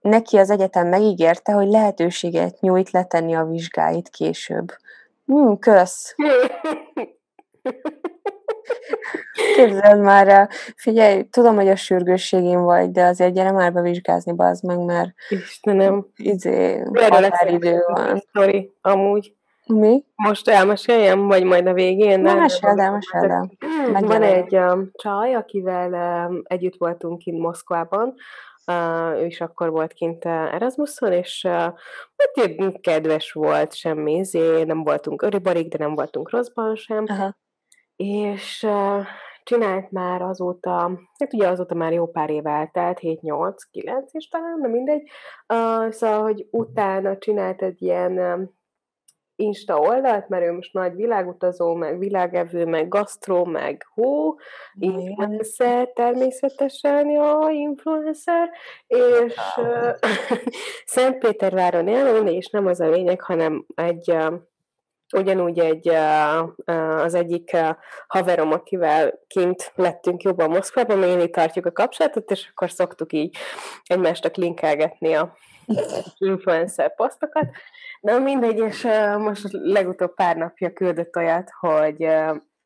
Neki 0.00 0.36
az 0.36 0.50
egyetem 0.50 0.88
megígérte, 0.88 1.52
hogy 1.52 1.68
lehetőséget 1.68 2.60
nyújt 2.60 2.90
letenni 2.90 3.34
a 3.34 3.44
vizsgáit 3.44 4.08
később. 4.08 4.72
Hmm, 5.26 5.58
kösz! 5.58 6.14
Képzeld 9.54 10.00
már 10.00 10.28
el. 10.28 10.48
Figyelj, 10.76 11.22
tudom, 11.22 11.54
hogy 11.54 11.68
a 11.68 11.76
sürgősségén 11.76 12.60
vagy, 12.60 12.90
de 12.90 13.04
azért 13.04 13.32
gyere 13.32 13.50
már 13.52 13.72
bevizsgázni, 13.72 14.32
bazd 14.32 14.64
meg, 14.64 14.78
mert 14.78 15.10
Istenem. 15.28 16.06
Izé, 16.16 16.82
határidő 16.94 17.84
van. 17.86 18.22
Sorry, 18.32 18.72
amúgy. 18.80 19.34
Mi? 19.74 20.04
Most 20.14 20.48
elmeséljem, 20.48 21.26
vagy 21.26 21.44
majd 21.44 21.66
a 21.66 21.72
végén? 21.72 22.20
Na, 22.20 22.34
meséld 22.34 22.78
el, 22.78 22.92
meséld 22.92 23.30
el. 23.30 23.50
Van 24.00 24.22
egy 24.22 24.56
um, 24.56 24.90
csaj, 24.92 25.34
akivel 25.34 25.92
um, 26.28 26.42
együtt 26.44 26.76
voltunk 26.78 27.18
kint 27.18 27.38
Moszkvában, 27.38 28.14
uh, 28.66 29.20
ő 29.20 29.26
is 29.26 29.40
akkor 29.40 29.70
volt 29.70 29.92
kint 29.92 30.24
uh, 30.24 30.54
Erasmuson, 30.54 31.12
és 31.12 31.44
uh, 31.44 31.52
hát 31.52 32.80
kedves 32.80 33.32
volt, 33.32 33.74
semmi, 33.74 34.12
izé, 34.12 34.62
nem 34.62 34.84
voltunk 34.84 35.22
öribarik, 35.22 35.68
de 35.68 35.84
nem 35.84 35.94
voltunk 35.94 36.30
rosszban 36.30 36.76
sem, 36.76 37.04
Aha. 37.06 37.36
és 37.96 38.62
uh, 38.62 39.06
csinált 39.42 39.90
már 39.90 40.22
azóta, 40.22 40.70
hát 41.18 41.34
ugye 41.34 41.48
azóta 41.48 41.74
már 41.74 41.92
jó 41.92 42.06
pár 42.06 42.30
év 42.30 42.46
eltelt, 42.46 42.98
7-8, 43.02 43.54
9 43.70 44.14
és 44.14 44.28
talán, 44.28 44.60
de 44.60 44.68
mindegy, 44.68 45.02
uh, 45.54 45.90
szóval, 45.90 46.22
hogy 46.22 46.46
utána 46.50 47.18
csinált 47.18 47.62
egy 47.62 47.82
ilyen 47.82 48.18
um, 48.18 48.58
Insta 49.40 49.78
oldalt, 49.78 50.28
mert 50.28 50.44
ő 50.44 50.52
most 50.52 50.72
nagy 50.72 50.94
világutazó, 50.94 51.74
meg 51.74 51.98
világevő, 51.98 52.64
meg 52.64 52.88
gasztró, 52.88 53.44
meg 53.44 53.86
hó, 53.94 54.38
influencer 54.78 55.88
természetesen, 55.88 57.10
jó, 57.10 57.48
influencer, 57.48 58.50
és 58.86 59.34
uh, 59.56 59.90
Szentpéterváron 60.84 61.88
él, 61.88 62.26
és 62.26 62.48
nem 62.48 62.66
az 62.66 62.80
a 62.80 62.88
lényeg, 62.88 63.20
hanem 63.20 63.66
egy 63.74 64.14
ugyanúgy 65.16 65.58
egy, 65.58 65.88
az 67.02 67.14
egyik 67.14 67.56
haverom, 68.06 68.52
akivel 68.52 69.20
kint 69.26 69.72
lettünk 69.74 70.22
jobban 70.22 70.50
Moszkvában, 70.50 70.98
mi 70.98 71.28
tartjuk 71.28 71.66
a 71.66 71.72
kapcsolatot, 71.72 72.30
és 72.30 72.48
akkor 72.50 72.70
szoktuk 72.70 73.12
így 73.12 73.36
egymástak 73.84 74.36
linkelgetni 74.36 75.14
a 75.14 75.36
influencer 76.18 76.94
posztokat, 76.94 77.46
Na 78.00 78.18
mindegy, 78.18 78.58
és 78.58 78.82
most 79.18 79.48
legutóbb 79.50 80.14
pár 80.14 80.36
napja 80.36 80.72
küldött 80.72 81.16
olyat, 81.16 81.50
hogy 81.60 82.04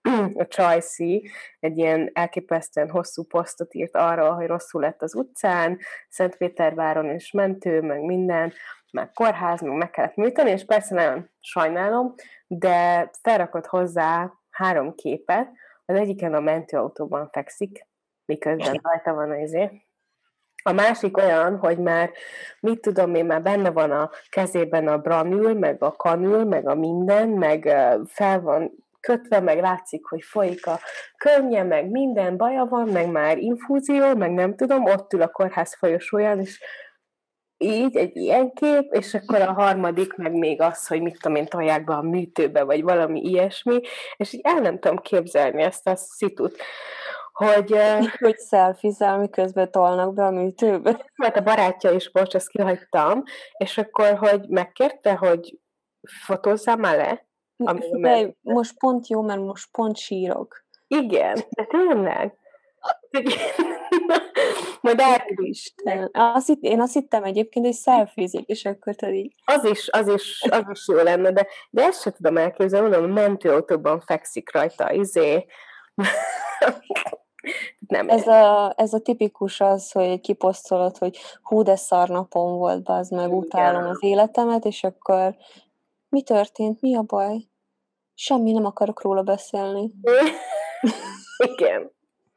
a 0.42 0.46
Csajci 0.48 1.30
egy 1.60 1.78
ilyen 1.78 2.10
elképesztően 2.12 2.90
hosszú 2.90 3.22
posztot 3.22 3.74
írt 3.74 3.94
arról, 3.94 4.30
hogy 4.30 4.46
rosszul 4.46 4.80
lett 4.80 5.02
az 5.02 5.14
utcán, 5.14 5.78
Szentpéterváron 6.08 7.06
és 7.06 7.30
mentő, 7.30 7.80
meg 7.80 8.00
minden, 8.00 8.52
meg 8.90 9.12
kórház, 9.12 9.60
meg 9.60 9.76
meg 9.76 9.90
kellett 9.90 10.16
műteni, 10.16 10.50
és 10.50 10.64
persze 10.64 10.94
nagyon 10.94 11.30
sajnálom, 11.40 12.14
de 12.46 13.10
felrakott 13.22 13.66
hozzá 13.66 14.32
három 14.50 14.94
képet, 14.94 15.50
az 15.84 15.96
egyiken 15.96 16.34
a 16.34 16.40
mentőautóban 16.40 17.28
fekszik, 17.32 17.86
miközben 18.24 18.80
rajta 18.82 19.14
van 19.14 19.30
az 19.30 19.38
izé, 19.38 19.86
a 20.66 20.72
másik 20.72 21.16
olyan, 21.16 21.56
hogy 21.56 21.78
már, 21.78 22.10
mit 22.60 22.80
tudom 22.80 23.14
én, 23.14 23.24
már 23.24 23.42
benne 23.42 23.70
van 23.70 23.90
a 23.90 24.10
kezében 24.28 24.88
a 24.88 24.98
branül, 24.98 25.54
meg 25.58 25.82
a 25.82 25.92
kanül, 25.92 26.44
meg 26.44 26.68
a 26.68 26.74
minden, 26.74 27.28
meg 27.28 27.76
fel 28.06 28.40
van 28.40 28.72
kötve, 29.00 29.40
meg 29.40 29.60
látszik, 29.60 30.04
hogy 30.06 30.22
folyik 30.22 30.66
a 30.66 30.78
könnye, 31.16 31.62
meg 31.62 31.90
minden 31.90 32.36
baja 32.36 32.64
van, 32.64 32.88
meg 32.88 33.10
már 33.10 33.38
infúzió, 33.38 34.14
meg 34.14 34.32
nem 34.32 34.56
tudom, 34.56 34.84
ott 34.84 35.12
ül 35.12 35.22
a 35.22 35.28
kórház 35.28 35.74
folyosóján, 35.74 36.40
és 36.40 36.60
így 37.56 37.96
egy 37.96 38.16
ilyen 38.16 38.52
kép, 38.52 38.92
és 38.92 39.14
akkor 39.14 39.40
a 39.40 39.52
harmadik 39.52 40.14
meg 40.14 40.32
még 40.32 40.60
az, 40.60 40.86
hogy 40.86 41.02
mit 41.02 41.18
tudom 41.20 41.36
én, 41.36 41.46
tolják 41.46 41.84
be 41.84 41.94
a 41.94 42.02
műtőbe, 42.02 42.62
vagy 42.62 42.82
valami 42.82 43.20
ilyesmi, 43.20 43.80
és 44.16 44.32
így 44.32 44.40
el 44.44 44.60
nem 44.60 44.78
tudom 44.78 44.98
képzelni 44.98 45.62
ezt 45.62 45.86
a 45.86 45.96
szitut 45.96 46.56
hogy... 47.34 47.76
Hogy 48.24 48.38
szelfizel, 48.38 49.18
miközben 49.18 49.70
tolnak 49.70 50.14
be 50.14 50.24
a 50.24 50.30
műtőbe. 50.30 51.04
Mert 51.22 51.36
a 51.36 51.42
barátja 51.42 51.90
is, 51.90 52.10
bocs, 52.10 52.34
ezt 52.34 52.48
kihagytam, 52.48 53.22
és 53.56 53.78
akkor, 53.78 54.16
hogy 54.16 54.48
megkérte, 54.48 55.14
hogy 55.14 55.58
fotózzál 56.24 56.76
már 56.76 56.96
le? 56.96 57.26
De 58.00 58.34
most 58.40 58.78
pont 58.78 59.08
jó, 59.08 59.22
mert 59.22 59.40
most 59.40 59.68
pont 59.70 59.96
sírok. 59.96 60.64
Igen, 60.86 61.34
de 61.50 61.64
tényleg. 61.64 62.34
Majd. 64.80 65.00
Isten. 65.36 66.10
Azt 66.12 66.46
hitt, 66.46 66.62
én 66.62 66.80
azt 66.80 66.92
hittem 66.92 67.24
egyébként, 67.24 67.64
hogy 67.64 67.74
szelfizik, 67.74 68.48
és 68.48 68.64
akkor 68.64 68.94
tudod 68.94 69.14
Az 69.44 69.64
is, 69.64 69.88
az 69.90 70.08
is, 70.08 70.42
az 70.50 70.64
is 70.70 70.88
jó 70.88 70.94
lenne, 70.94 71.32
de, 71.32 71.46
de 71.70 71.82
ezt 71.82 72.02
sem 72.02 72.12
tudom 72.12 72.36
elképzelni, 72.36 72.88
mondom, 72.88 73.10
a 73.10 73.14
mentőautóban 73.14 74.00
fekszik 74.00 74.52
rajta, 74.52 74.92
izé. 74.92 75.46
Nem. 77.88 78.08
Ez 78.08 78.26
a, 78.26 78.74
ez 78.76 78.92
a 78.92 78.98
tipikus 78.98 79.60
az, 79.60 79.92
hogy 79.92 80.20
kiposztolod, 80.20 80.98
hogy 80.98 81.18
hú, 81.42 81.62
de 81.62 81.76
szar 81.76 82.08
napom 82.08 82.56
volt, 82.56 82.88
az 82.88 83.08
meg 83.08 83.32
utálom 83.32 83.86
az 83.86 83.98
életemet, 84.00 84.64
és 84.64 84.84
akkor 84.84 85.36
mi 86.08 86.22
történt, 86.22 86.80
mi 86.80 86.96
a 86.96 87.02
baj? 87.02 87.36
Semmi, 88.14 88.52
nem 88.52 88.64
akarok 88.64 89.02
róla 89.02 89.22
beszélni. 89.22 89.90
Igen. 91.54 91.93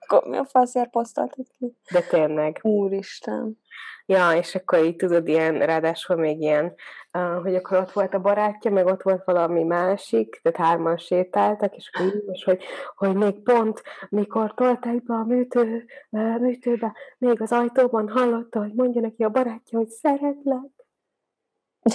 Akkor 0.08 0.30
mi 0.30 0.38
a 0.38 0.46
faszért 0.46 0.90
posztoltad 0.90 1.46
ki? 1.58 1.78
De 1.92 2.02
tényleg. 2.02 2.60
Úristen. 2.62 3.60
Ja, 4.06 4.32
és 4.32 4.56
akkor 4.56 4.84
így 4.84 4.96
tudod, 4.96 5.28
ilyen, 5.28 5.60
ráadásul 5.60 6.16
még 6.16 6.42
ilyen, 6.42 6.74
uh, 7.14 7.42
hogy 7.42 7.56
akkor 7.56 7.78
ott 7.78 7.92
volt 7.92 8.14
a 8.14 8.20
barátja, 8.20 8.72
meg 8.72 8.86
ott 8.86 9.02
volt 9.02 9.24
valami 9.26 9.64
másik, 9.64 10.40
tehát 10.42 10.70
hárman 10.70 10.98
sétáltak, 10.98 11.76
és 11.76 11.90
akkor 11.94 12.16
így, 12.16 12.24
és 12.32 12.44
hogy, 12.44 12.64
hogy 12.96 13.16
még 13.16 13.44
pont, 13.44 13.82
mikor 14.10 14.54
tolták 14.54 15.04
be 15.04 15.14
a 15.14 15.24
műtő, 15.24 15.86
uh, 16.10 16.40
műtőbe, 16.40 16.94
még 17.18 17.42
az 17.42 17.52
ajtóban 17.52 18.10
hallotta, 18.10 18.60
hogy 18.60 18.74
mondja 18.74 19.02
neki 19.02 19.24
a 19.24 19.30
barátja, 19.30 19.78
hogy 19.78 19.90
szeretlek. 19.90 20.86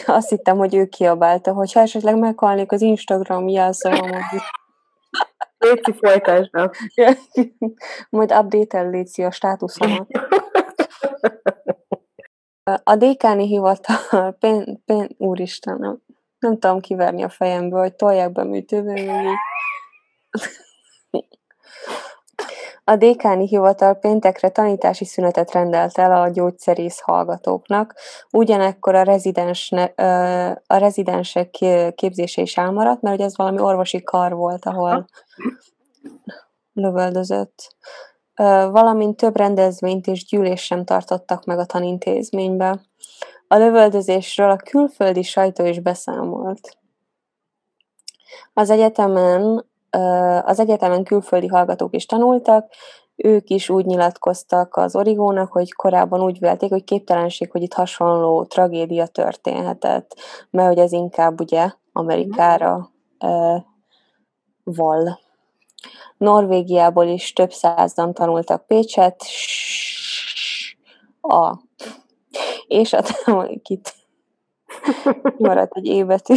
Azt 0.07 0.29
hittem, 0.29 0.57
hogy 0.57 0.75
ő 0.75 0.87
kiabálta, 0.87 1.53
hogy 1.53 1.73
ha 1.73 1.81
esetleg 1.81 2.19
meghalnék 2.19 2.73
az 2.73 2.81
Instagram 2.81 3.49
jelszavamon. 3.49 4.21
Léci 5.63 5.93
folytásnak. 5.93 6.77
Majd 8.11 8.33
update-el 8.33 8.91
Léci 8.91 9.23
a 9.23 9.31
státuszomat. 9.31 10.07
A 12.83 12.97
dékáni 12.97 13.47
hivatal, 13.47 14.33
pén, 14.41 14.83
pén, 14.85 15.09
úristen, 15.19 15.77
nem, 15.79 16.03
nem 16.39 16.59
tudom 16.59 16.81
kiverni 16.81 17.23
a 17.23 17.29
fejemből, 17.29 17.81
hogy 17.81 17.95
tolják 17.95 18.33
be 18.33 18.45
műtőbe 18.45 18.95
A 22.85 22.97
dékáni 22.97 23.47
hivatal 23.47 23.95
péntekre 23.95 24.49
tanítási 24.49 25.05
szünetet 25.05 25.53
rendelt 25.53 25.99
el 25.99 26.23
a 26.23 26.29
gyógyszerész 26.29 27.01
hallgatóknak, 27.01 27.95
ugyanekkor 28.31 28.95
a, 28.95 29.03
rezidens, 29.03 29.73
a 30.67 30.77
rezidensek 30.77 31.51
képzése 31.95 32.43
is 32.43 32.57
elmaradt, 32.57 33.03
mert 33.03 33.17
ugye 33.17 33.25
ez 33.25 33.37
valami 33.37 33.61
orvosi 33.61 34.03
kar 34.03 34.33
volt, 34.33 34.65
ahol 34.65 35.07
lövöldözött. 36.73 37.77
Valamint 38.71 39.17
több 39.17 39.37
rendezvényt 39.37 40.07
és 40.07 40.25
gyűlés 40.25 40.63
sem 40.63 40.85
tartottak 40.85 41.45
meg 41.45 41.59
a 41.59 41.67
tanintézménybe. 41.67 42.81
A 43.49 43.57
lövöldözésről 43.57 44.51
a 44.51 44.57
külföldi 44.57 45.23
sajtó 45.23 45.65
is 45.65 45.81
beszámolt. 45.81 46.77
Az 48.53 48.71
egyetemen 48.71 49.71
az 50.45 50.61
egyetemen 50.61 51.05
külföldi 51.05 51.47
hallgatók 51.47 51.95
is 51.95 52.07
tanultak, 52.07 52.73
ők 53.17 53.49
is 53.49 53.69
úgy 53.69 53.85
nyilatkoztak 53.85 54.77
az 54.77 54.97
Origónak, 54.97 55.53
hogy 55.53 55.73
korábban 55.73 56.23
úgy 56.23 56.39
vélték, 56.39 56.71
hogy 56.71 56.85
képtelenség, 56.85 57.51
hogy 57.51 57.63
itt 57.63 57.73
hasonló 57.73 58.45
tragédia 58.45 59.07
történhetett, 59.07 60.17
mert 60.51 60.69
hogy 60.69 60.79
ez 60.79 60.93
inkább 60.93 61.41
ugye 61.41 61.71
Amerikára 61.93 62.91
uh, 63.19 63.63
val. 64.65 65.21
Norvégiából 66.17 67.07
is 67.07 67.33
több 67.33 67.53
százan 67.53 68.15
tanultak 68.15 68.67
Pécset, 68.67 69.25
a, 71.21 71.57
és 72.67 72.93
a 72.93 73.03
itt 73.63 73.95
maradt 75.39 75.77
egy 75.77 75.87
évetű. 75.87 76.35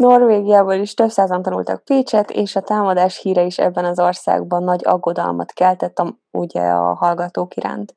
Norvégiából 0.00 0.74
is 0.74 0.94
több 0.94 1.10
százan 1.10 1.42
tanultak 1.42 1.84
Pécset, 1.84 2.30
és 2.30 2.56
a 2.56 2.60
támadás 2.60 3.20
híre 3.20 3.42
is 3.42 3.58
ebben 3.58 3.84
az 3.84 3.98
országban 3.98 4.62
nagy 4.62 4.80
aggodalmat 4.84 5.52
keltett 5.52 5.98
a, 5.98 6.18
ugye 6.30 6.60
a 6.60 6.94
hallgatók 6.94 7.56
iránt. 7.56 7.94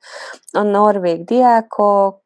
A 0.51 0.61
norvég 0.61 1.23
diákok 1.23 2.21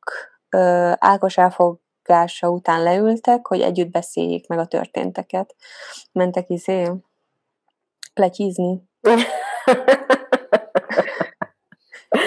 ö, 0.50 0.92
Ákos 1.00 1.38
elfogása 1.38 2.50
után 2.50 2.84
leültek, 2.84 3.48
hogy 3.48 3.62
együtt 3.62 3.92
beszéljék 3.92 4.48
meg 4.48 4.60
a 4.60 4.66
történteket. 4.66 5.56
Mentek 6.12 6.50
izé 6.50 6.92
pletyizni. 8.14 8.82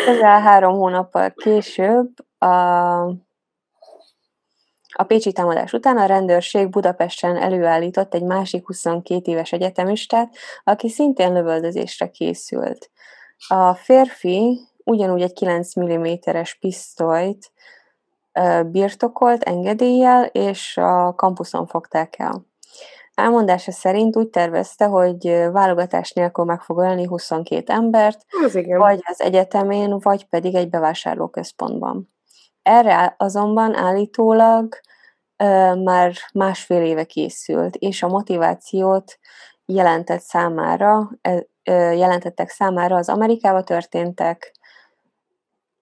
Közel 0.05 0.41
három 0.41 0.75
hónappal 0.75 1.31
később 1.31 2.09
a 2.39 3.30
a 5.01 5.05
pécsi 5.05 5.33
támadás 5.33 5.73
után 5.73 5.97
a 5.97 6.07
rendőrség 6.07 6.69
Budapesten 6.69 7.37
előállított 7.37 8.15
egy 8.15 8.23
másik 8.23 8.67
22 8.67 9.31
éves 9.31 9.53
egyetemistát, 9.53 10.35
aki 10.65 10.89
szintén 10.89 11.33
lövöldözésre 11.33 12.11
készült. 12.11 12.91
A 13.49 13.75
férfi 13.75 14.61
ugyanúgy 14.85 15.23
egy 15.23 15.33
9 15.33 15.81
mm-es 15.81 16.55
pisztolyt 16.55 17.53
birtokolt 18.65 19.43
engedéllyel, 19.43 20.25
és 20.25 20.77
a 20.77 21.15
kampuszon 21.15 21.67
fogták 21.67 22.19
el. 22.19 22.47
Elmondása 23.15 23.73
szerint 23.73 24.17
úgy 24.17 24.29
tervezte, 24.29 24.85
hogy 24.85 25.49
válogatás 25.53 26.13
nélkül 26.13 26.45
meg 26.45 26.61
fog 26.61 26.79
ölni 26.79 27.05
22 27.05 27.73
embert, 27.73 28.25
Az 28.45 28.55
igen. 28.55 28.79
vagy 28.79 29.01
az 29.03 29.21
egyetemén, 29.21 29.99
vagy 29.99 30.25
pedig 30.25 30.55
egy 30.55 30.69
bevásárlóközpontban. 30.69 32.13
Erre 32.63 33.15
azonban 33.19 33.75
állítólag 33.75 34.81
már 35.83 36.13
másfél 36.33 36.83
éve 36.83 37.05
készült, 37.05 37.77
és 37.77 38.03
a 38.03 38.09
motivációt 38.09 39.19
jelentett 39.65 40.21
számára, 40.21 41.11
jelentettek 41.73 42.49
számára 42.49 42.97
az 42.97 43.09
Amerikába 43.09 43.63
történtek, 43.63 44.53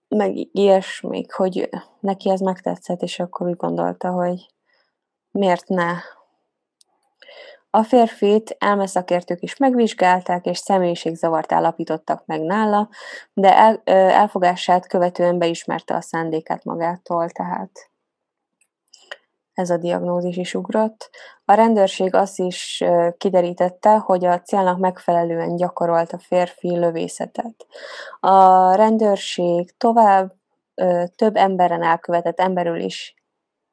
meg 0.09 0.33
ilyesmik, 0.53 1.33
hogy 1.33 1.69
neki 2.01 2.31
ez 2.31 2.41
megtetszett, 2.41 3.03
és 3.03 3.19
akkor 3.19 3.49
úgy 3.49 3.57
gondolta, 3.57 4.11
hogy 4.11 4.47
miért 5.31 5.69
ne. 5.69 5.93
A 7.71 7.83
férfit 7.83 8.57
elmeszakértők 8.59 9.43
is 9.43 9.57
megvizsgálták, 9.57 10.47
és 10.47 10.59
személyiségzavart 10.59 11.53
állapítottak 11.53 12.27
meg 12.27 12.41
nála, 12.41 12.89
de 13.33 13.57
el, 13.57 13.83
elfogását 13.85 14.87
követően 14.87 15.39
beismerte 15.39 15.95
a 15.95 16.01
szándékát 16.01 16.65
magától, 16.65 17.31
tehát 17.31 17.91
ez 19.59 19.71
a 19.71 19.77
diagnózis 19.77 20.37
is 20.37 20.55
ugrott. 20.55 21.11
A 21.45 21.53
rendőrség 21.53 22.15
azt 22.15 22.39
is 22.39 22.85
kiderítette, 23.19 23.97
hogy 23.97 24.25
a 24.25 24.41
célnak 24.41 24.79
megfelelően 24.79 25.57
gyakorolt 25.57 26.13
a 26.13 26.19
férfi 26.19 26.79
lövészetet. 26.79 27.67
A 28.21 28.73
rendőrség 28.75 29.77
tovább 29.77 30.35
több 31.17 31.37
emberen 31.37 31.83
elkövetett 31.83 32.41
emberül 32.41 32.81
is 32.81 33.15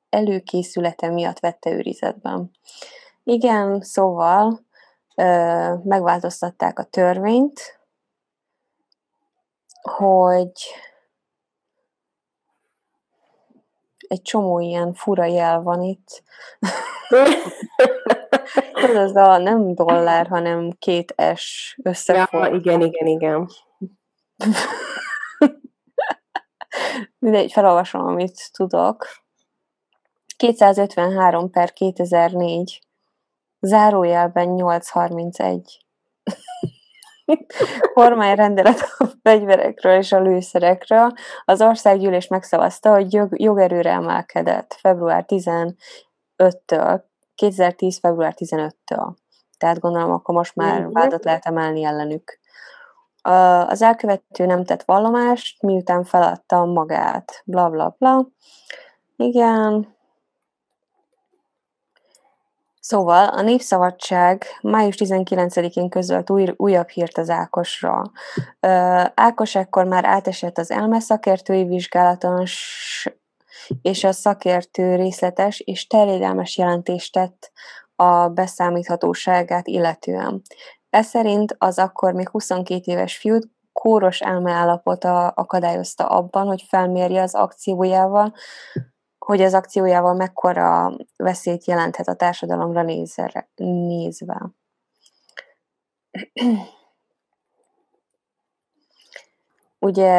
előkészülete 0.10 1.10
miatt 1.10 1.40
vette 1.40 1.70
őrizetben. 1.70 2.52
Igen, 3.24 3.82
szóval 3.82 4.66
megváltoztatták 5.84 6.80
a 6.80 6.84
törvényt, 6.84 7.80
hogy 9.82 10.52
egy 14.08 14.22
csomó 14.22 14.60
ilyen 14.60 14.94
fura 14.94 15.26
jel 15.26 15.62
van 15.62 15.82
itt. 15.82 16.24
Ez 18.96 19.16
a 19.16 19.38
nem 19.38 19.76
dollár, 19.76 20.28
hanem 20.28 20.72
két 20.80 21.16
S 21.36 21.78
összefog. 21.84 22.44
Ja, 22.44 22.56
igen, 22.56 22.82
igen, 22.82 23.08
igen. 23.08 23.50
Mindegy, 27.20 27.52
felolvasom, 27.52 28.06
amit 28.06 28.52
tudok. 28.52 29.08
253 30.38 31.50
per 31.50 31.74
2004, 31.74 32.82
zárójelben 33.60 34.48
831 34.48 35.86
kormányrendelet 37.94 38.80
a 38.98 39.06
fegyverekről 39.24 39.98
és 39.98 40.12
a 40.12 40.22
lőszerekről, 40.22 41.12
az 41.46 41.62
országgyűlés 41.62 42.28
megszavazta, 42.28 42.92
hogy 42.92 43.14
jog, 43.14 43.40
jogerőre 43.40 43.92
emelkedett 43.92 44.78
február 44.80 45.26
15-től, 45.28 47.02
2010. 47.36 48.00
február 48.00 48.34
15-től. 48.38 49.14
Tehát 49.58 49.80
gondolom, 49.80 50.12
akkor 50.12 50.36
most 50.36 50.56
már 50.56 50.82
mhm. 50.82 50.92
vádat 50.92 51.24
lehet 51.24 51.46
emelni 51.46 51.84
ellenük. 51.84 52.40
Az 53.68 53.82
elkövető 53.82 54.46
nem 54.46 54.64
tett 54.64 54.84
vallomást, 54.84 55.62
miután 55.62 56.04
feladta 56.04 56.66
magát, 56.66 57.42
bla 57.46 57.70
bla 57.70 57.96
bla. 57.98 58.28
Igen. 59.16 59.95
Szóval 62.88 63.28
a 63.28 63.42
Népszabadság 63.42 64.46
május 64.62 64.96
19-én 64.98 65.90
közölt 65.90 66.30
új, 66.30 66.54
újabb 66.56 66.90
hírt 66.90 67.18
az 67.18 67.30
Ákosra. 67.30 68.12
Ákos 69.14 69.56
ekkor 69.56 69.86
már 69.86 70.06
átesett 70.06 70.58
az 70.58 70.72
elme 70.72 71.00
szakértői 71.00 71.64
vizsgálaton, 71.64 72.44
és 73.82 74.04
a 74.04 74.12
szakértő 74.12 74.96
részletes 74.96 75.60
és 75.60 75.88
terjedelmes 75.88 76.58
jelentést 76.58 77.14
tett 77.14 77.52
a 77.96 78.28
beszámíthatóságát 78.28 79.68
illetően. 79.68 80.42
Ez 80.90 81.06
szerint 81.06 81.56
az 81.58 81.80
akkor 81.80 82.14
még 82.14 82.30
22 82.30 82.82
éves 82.92 83.18
fiút 83.18 83.50
kóros 83.74 84.20
elmeállapota 84.22 85.28
akadályozta 85.28 86.08
abban, 86.08 86.48
hogy 86.48 86.66
felmérje 86.70 87.22
az 87.22 87.36
akciójával, 87.36 88.34
hogy 89.26 89.42
az 89.42 89.54
akciójával 89.54 90.14
mekkora 90.14 90.96
veszélyt 91.16 91.66
jelenthet 91.66 92.08
a 92.08 92.14
társadalomra 92.14 92.82
nézve. 92.82 93.50
nézve. 93.56 94.42
Ugye 99.80 100.14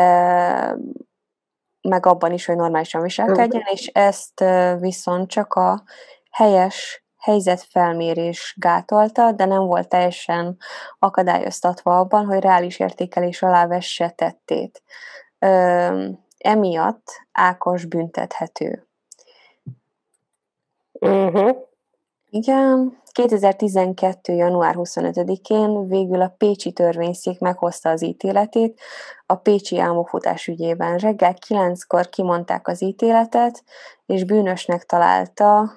meg 1.81 2.07
abban 2.07 2.33
is, 2.33 2.47
hogy 2.47 2.57
normálisan 2.57 3.03
viselkedjen, 3.03 3.63
és 3.71 3.87
ezt 3.87 4.45
viszont 4.79 5.31
csak 5.31 5.55
a 5.55 5.83
helyes 6.31 7.05
helyzetfelmérés 7.19 8.55
gátolta, 8.59 9.33
de 9.33 9.45
nem 9.45 9.65
volt 9.67 9.89
teljesen 9.89 10.57
akadályoztatva 10.99 11.99
abban, 11.99 12.27
hogy 12.27 12.41
reális 12.41 12.79
értékelés 12.79 13.43
alá 13.43 13.67
vesse 13.67 14.11
tettét. 14.11 14.83
emiatt 16.39 17.27
Ákos 17.33 17.85
büntethető. 17.85 18.87
Uh-huh. 21.01 21.57
Igen, 22.30 23.03
2012. 23.12 24.32
január 24.32 24.74
25-én 24.78 25.88
végül 25.88 26.20
a 26.20 26.34
Pécsi 26.38 26.72
törvényszék 26.72 27.38
meghozta 27.38 27.90
az 27.90 28.03
ítéletét 28.03 28.80
a 29.26 29.34
Pécsi 29.34 29.78
álmokfutás 29.78 30.47
ügyében. 30.47 30.99
Reggel 30.99 31.34
9-kor 31.49 32.09
kimondták 32.09 32.68
az 32.68 32.82
ítéletet, 32.82 33.64
és 34.07 34.24
bűnösnek 34.24 34.84
találta 34.84 35.72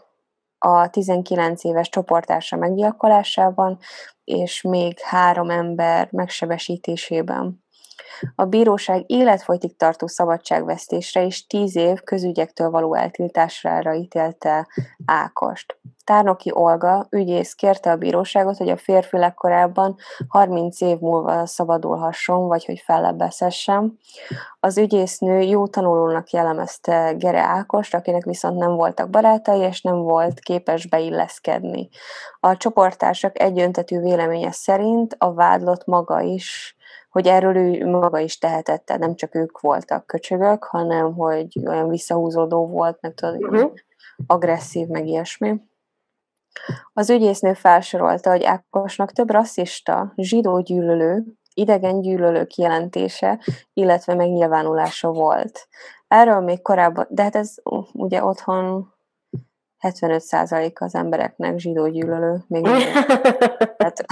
a 0.57 0.89
19 0.89 1.63
éves 1.63 1.89
csoportársa 1.89 2.55
meggyilkolásában, 2.55 3.77
és 4.23 4.61
még 4.61 4.99
három 4.99 5.49
ember 5.49 6.07
megsebesítésében. 6.11 7.63
A 8.35 8.45
bíróság 8.45 9.03
életfolytig 9.07 9.75
tartó 9.77 10.07
szabadságvesztésre 10.07 11.25
és 11.25 11.47
tíz 11.47 11.75
év 11.75 12.01
közügyektől 12.01 12.69
való 12.69 12.93
eltiltásra 12.95 13.93
ítélte 13.93 14.67
Ákost. 15.05 15.79
Tárnoki 16.09 16.51
Olga, 16.53 17.07
ügyész 17.09 17.53
kérte 17.53 17.91
a 17.91 17.95
bíróságot, 17.95 18.57
hogy 18.57 18.69
a 18.69 18.77
férfi 18.77 19.17
legkorábban 19.17 19.95
30 20.27 20.81
év 20.81 20.99
múlva 20.99 21.45
szabadulhasson, 21.45 22.47
vagy 22.47 22.65
hogy 22.65 22.79
fellebbezhessen. 22.85 23.99
Az 24.59 24.77
ügyésznő 24.77 25.39
jó 25.39 25.67
tanulónak 25.67 26.29
jellemezte 26.29 27.13
Gere 27.17 27.41
Ákost, 27.41 27.93
akinek 27.93 28.23
viszont 28.23 28.57
nem 28.57 28.75
voltak 28.75 29.09
barátai, 29.09 29.59
és 29.59 29.81
nem 29.81 29.97
volt 29.97 30.39
képes 30.39 30.87
beilleszkedni. 30.87 31.89
A 32.39 32.57
csoporttársak 32.57 33.39
egyöntetű 33.39 33.99
véleménye 33.99 34.51
szerint 34.51 35.15
a 35.17 35.33
vádlott 35.33 35.85
maga 35.85 36.21
is 36.21 36.77
hogy 37.09 37.27
erről 37.27 37.55
ő 37.55 37.89
maga 37.89 38.19
is 38.19 38.37
tehetette, 38.37 38.97
nem 38.97 39.15
csak 39.15 39.35
ők 39.35 39.59
voltak 39.59 40.05
köcsögök, 40.05 40.63
hanem 40.63 41.13
hogy 41.13 41.59
olyan 41.65 41.89
visszahúzódó 41.89 42.67
volt, 42.67 42.97
meg 43.01 43.13
tudod, 43.13 43.43
uh-huh. 43.43 43.71
agresszív, 44.27 44.87
meg 44.87 45.07
ilyesmi. 45.07 45.61
Az 46.93 47.09
ügyésznő 47.09 47.53
felsorolta, 47.53 48.29
hogy 48.29 48.43
Ákosnak 48.43 49.11
több 49.11 49.29
rasszista, 49.29 50.13
zsidó 50.15 50.59
gyűlölő, 50.59 51.23
idegen 51.53 52.01
gyűlölő 52.01 52.45
kijelentése, 52.45 53.39
illetve 53.73 54.15
megnyilvánulása 54.15 55.11
volt. 55.11 55.67
Erről 56.07 56.39
még 56.39 56.61
korábban, 56.61 57.07
de 57.09 57.23
hát 57.23 57.35
ez 57.35 57.55
ugye 57.93 58.23
otthon 58.23 58.93
75% 59.79 60.73
az 60.73 60.95
embereknek 60.95 61.57
zsidó 61.57 61.87
gyűlölő, 61.87 62.43
még 62.47 62.63
Tehát, 63.77 64.05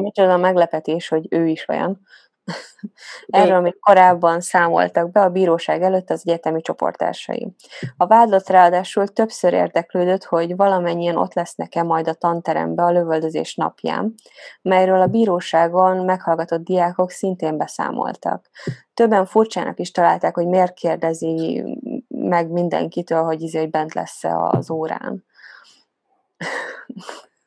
micsoda 0.00 0.36
meglepetés, 0.36 1.08
hogy 1.08 1.26
ő 1.30 1.46
is 1.46 1.68
olyan. 1.68 2.00
Erről 3.26 3.60
még 3.60 3.78
korábban 3.80 4.40
számoltak 4.40 5.10
be 5.10 5.20
a 5.20 5.28
bíróság 5.28 5.82
előtt 5.82 6.10
az 6.10 6.22
egyetemi 6.24 6.60
csoporttársai. 6.60 7.54
A 7.96 8.06
vádlott 8.06 8.48
ráadásul 8.48 9.08
többször 9.08 9.52
érdeklődött, 9.52 10.24
hogy 10.24 10.56
valamennyien 10.56 11.16
ott 11.16 11.34
lesznek-e 11.34 11.82
majd 11.82 12.08
a 12.08 12.14
tanterembe 12.14 12.82
a 12.82 12.90
lövöldözés 12.90 13.54
napján, 13.54 14.14
melyről 14.62 15.00
a 15.00 15.06
bíróságon 15.06 16.04
meghallgatott 16.04 16.64
diákok 16.64 17.10
szintén 17.10 17.56
beszámoltak. 17.56 18.50
Többen 18.94 19.26
furcsának 19.26 19.78
is 19.78 19.90
találták, 19.90 20.34
hogy 20.34 20.46
miért 20.46 20.74
kérdezi 20.74 21.64
meg 22.08 22.50
mindenkitől, 22.50 23.22
hogy 23.22 23.42
izé, 23.42 23.58
hogy 23.58 23.70
bent 23.70 23.94
lesz-e 23.94 24.36
az 24.36 24.70
órán. 24.70 25.24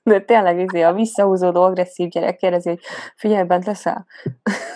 De 0.10 0.22
tényleg 0.22 0.60
izé, 0.60 0.82
a 0.82 0.94
visszahúzódó 0.94 1.62
agresszív 1.62 2.10
gyerek 2.10 2.36
kérdezi, 2.36 2.70
hogy 2.70 2.80
figyelj, 3.16 3.44
bent 3.44 3.66
leszel? 3.66 4.06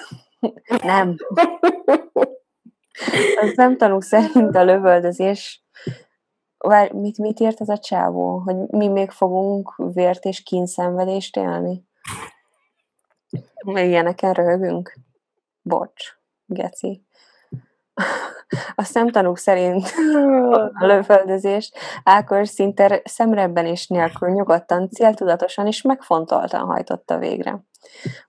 nem. 0.84 1.16
Az 3.42 3.54
nem 3.56 3.78
tanul 3.78 4.02
szerint 4.02 4.56
a 4.56 4.64
lövöldözés 4.64 5.64
Vár, 6.58 6.92
mit, 6.92 7.18
mit 7.18 7.40
ért 7.40 7.62
ez 7.62 7.70
a 7.70 7.78
csávó? 7.78 8.38
Hogy 8.38 8.56
mi 8.56 8.88
még 8.88 9.12
fogunk 9.12 9.74
vért 9.76 10.26
és 10.26 10.44
kínszenvedést 10.44 11.38
élni? 11.38 11.88
Ilyeneken 13.64 14.34
röhögünk? 14.34 14.98
Bocs, 15.62 16.18
geci. 16.46 17.06
A 18.76 18.84
szemtanúk 18.84 19.38
szerint 19.38 19.94
a 20.80 20.86
lövöldözést 20.86 21.78
Ákos 22.04 22.50
szinte 22.50 23.02
és 23.54 23.88
nélkül 23.88 24.30
nyugodtan, 24.30 24.90
céltudatosan 24.90 25.68
és 25.68 25.82
megfontoltan 25.82 26.66
hajtotta 26.66 27.18
végre. 27.18 27.64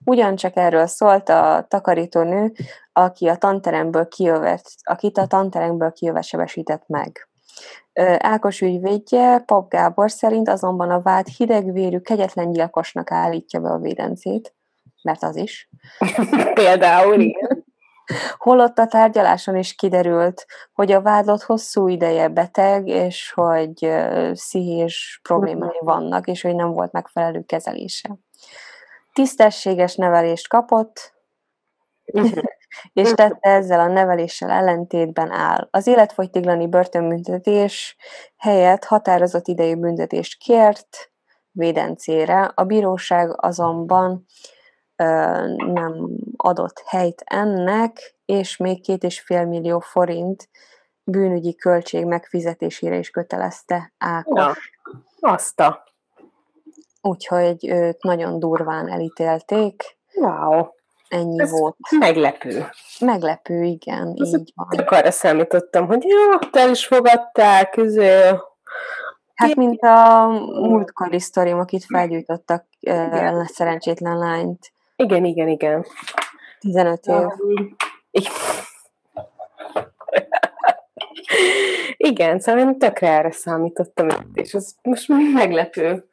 Ugyancsak 0.04 0.56
erről 0.56 0.86
szólt 0.86 1.28
a 1.28 1.66
takarítónő, 1.68 2.52
aki 2.92 3.28
a 3.28 3.36
tanteremből 3.36 4.08
kijövet, 4.08 4.70
akit 4.82 5.18
a 5.18 5.26
tanteremből 5.26 5.92
kijövet 5.92 6.24
sebesített 6.24 6.84
meg. 6.86 7.28
Ákos 8.18 8.60
ügyvédje, 8.60 9.38
Pap 9.38 9.70
Gábor 9.70 10.10
szerint 10.10 10.48
azonban 10.48 10.90
a 10.90 11.02
vád 11.02 11.26
hidegvérű, 11.26 11.98
kegyetlen 11.98 12.52
gyilkosnak 12.52 13.10
állítja 13.10 13.60
be 13.60 13.68
a 13.68 13.78
védencét, 13.78 14.54
mert 15.02 15.22
az 15.22 15.36
is. 15.36 15.68
Például, 16.54 17.20
igen. 17.20 17.63
Holott 18.36 18.78
a 18.78 18.86
tárgyaláson 18.86 19.56
is 19.56 19.74
kiderült, 19.74 20.46
hogy 20.72 20.92
a 20.92 21.02
vádlott 21.02 21.42
hosszú 21.42 21.88
ideje 21.88 22.28
beteg, 22.28 22.86
és 22.86 23.32
hogy 23.32 23.88
pszichés 24.32 25.20
problémái 25.22 25.78
vannak, 25.80 26.26
és 26.26 26.42
hogy 26.42 26.54
nem 26.54 26.72
volt 26.72 26.92
megfelelő 26.92 27.42
kezelése. 27.42 28.16
Tisztességes 29.12 29.94
nevelést 29.94 30.48
kapott, 30.48 31.14
és 32.92 33.12
tette 33.12 33.50
ezzel 33.50 33.80
a 33.80 33.86
neveléssel 33.86 34.50
ellentétben 34.50 35.30
áll. 35.30 35.68
Az 35.70 35.86
életfogytiglani 35.86 36.68
börtönbüntetés 36.68 37.96
helyett 38.36 38.84
határozott 38.84 39.46
idejű 39.46 39.74
büntetést 39.74 40.38
kért 40.38 41.12
védencére. 41.50 42.52
A 42.54 42.64
bíróság 42.64 43.44
azonban 43.44 44.24
nem 45.56 46.08
adott 46.36 46.82
helyt 46.86 47.22
ennek, 47.24 48.14
és 48.24 48.56
még 48.56 48.82
két 48.82 49.02
és 49.02 49.20
fél 49.20 49.44
millió 49.46 49.78
forint 49.78 50.48
bűnügyi 51.04 51.54
költség 51.54 52.04
megfizetésére 52.04 52.96
is 52.96 53.10
kötelezte 53.10 53.92
Ákos. 53.98 54.72
Ja, 55.20 55.32
azt 55.32 55.60
a. 55.60 55.84
Úgyhogy 57.00 57.68
őt 57.68 58.02
nagyon 58.02 58.38
durván 58.38 58.88
elítélték. 58.88 59.96
Wow. 60.14 60.66
Ennyi 61.08 61.40
Ez 61.40 61.50
volt. 61.50 61.76
Meglepő. 61.98 62.68
Meglepő, 63.00 63.62
igen, 63.62 64.14
Ez 64.16 64.34
így 64.34 64.52
van. 64.54 64.86
Arra 64.86 65.10
számítottam, 65.10 65.86
hogy 65.86 66.04
jó, 66.04 66.38
te 66.50 66.68
is 66.68 66.86
fogadták, 66.86 67.70
közül. 67.70 68.42
Hát, 69.34 69.54
mint 69.54 69.82
a 69.82 70.26
múltkori 70.52 71.20
sztorim, 71.20 71.58
akit 71.58 71.84
felgyújtottak 71.84 72.66
uh, 72.80 73.44
szerencsétlen 73.44 74.18
lányt. 74.18 74.72
Igen, 74.96 75.24
igen, 75.24 75.48
igen. 75.48 75.84
15 76.58 77.06
év. 77.06 77.26
Igen, 81.96 82.40
szóval 82.40 82.60
én 82.60 82.78
tökre 82.78 83.08
erre 83.08 83.30
számítottam, 83.30 84.08
és 84.32 84.52
ez 84.52 84.74
most 84.82 85.08
meglepő. 85.34 86.08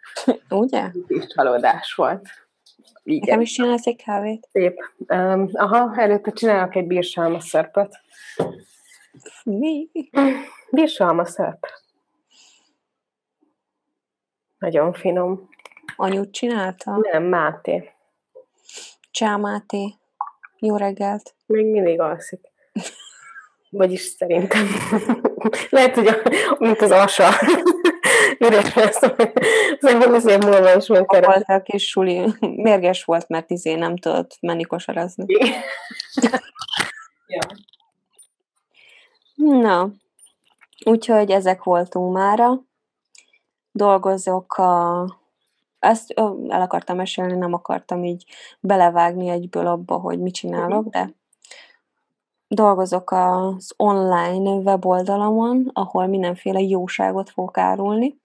Ugye? 0.49 0.91
És 1.07 1.27
csalódás 1.27 1.93
volt. 1.93 2.27
Igen. 3.03 3.19
Nekem 3.19 3.41
is 3.41 3.51
csinálsz 3.51 3.85
egy 3.85 4.03
kávét? 4.03 4.47
Szép. 4.51 4.79
Um, 4.97 5.49
aha, 5.53 6.01
előtte 6.01 6.31
csinálok 6.31 6.75
egy 6.75 6.87
bírsalma 6.87 7.39
szörpöt. 7.39 7.99
Mi? 9.43 9.89
Bírsalma 10.71 11.25
szörp. 11.25 11.65
Nagyon 14.57 14.93
finom. 14.93 15.49
Anyut 15.95 16.31
csinálta? 16.31 16.97
Nem, 17.11 17.23
Máté. 17.23 17.91
Csá 19.11 19.35
Máté. 19.35 19.95
Jó 20.59 20.77
reggelt. 20.77 21.35
Még 21.45 21.65
mindig 21.65 21.99
alszik. 21.99 22.39
Vagyis 23.69 24.01
szerintem. 24.01 24.67
Lehet, 25.69 25.95
hogy 25.95 26.07
a, 26.07 26.15
mint 26.59 26.81
az 26.81 26.91
asa. 26.91 27.29
Üres 28.39 28.73
lesz. 28.73 28.99
Szerintem 29.79 30.13
az 30.13 30.25
év 30.25 30.39
múlva 30.39 30.75
is 30.75 30.87
megkeres. 30.87 31.25
Volt 31.25 31.43
a 31.47 31.61
kis 31.61 31.89
suli. 31.89 32.25
Mérges 32.39 33.03
volt, 33.03 33.27
mert 33.27 33.49
izé 33.49 33.75
nem 33.75 33.97
tudott 33.97 34.37
menni 34.39 34.63
kosarazni. 34.63 35.25
ja. 37.27 37.47
Na, 39.35 39.89
úgyhogy 40.85 41.31
ezek 41.31 41.63
voltunk 41.63 42.13
mára. 42.13 42.61
Dolgozok 43.71 44.57
a 44.57 45.05
ezt 45.81 46.11
el 46.47 46.61
akartam 46.61 46.95
mesélni, 46.95 47.33
nem 47.33 47.53
akartam 47.53 48.03
így 48.03 48.25
belevágni 48.59 49.29
egyből 49.29 49.67
abba, 49.67 49.95
hogy 49.95 50.19
mit 50.19 50.33
csinálok, 50.33 50.87
de 50.87 51.13
dolgozok 52.47 53.11
az 53.11 53.73
online 53.77 54.49
weboldalamon, 54.49 55.69
ahol 55.73 56.07
mindenféle 56.07 56.59
jóságot 56.59 57.29
fogok 57.29 57.57
árulni. 57.57 58.19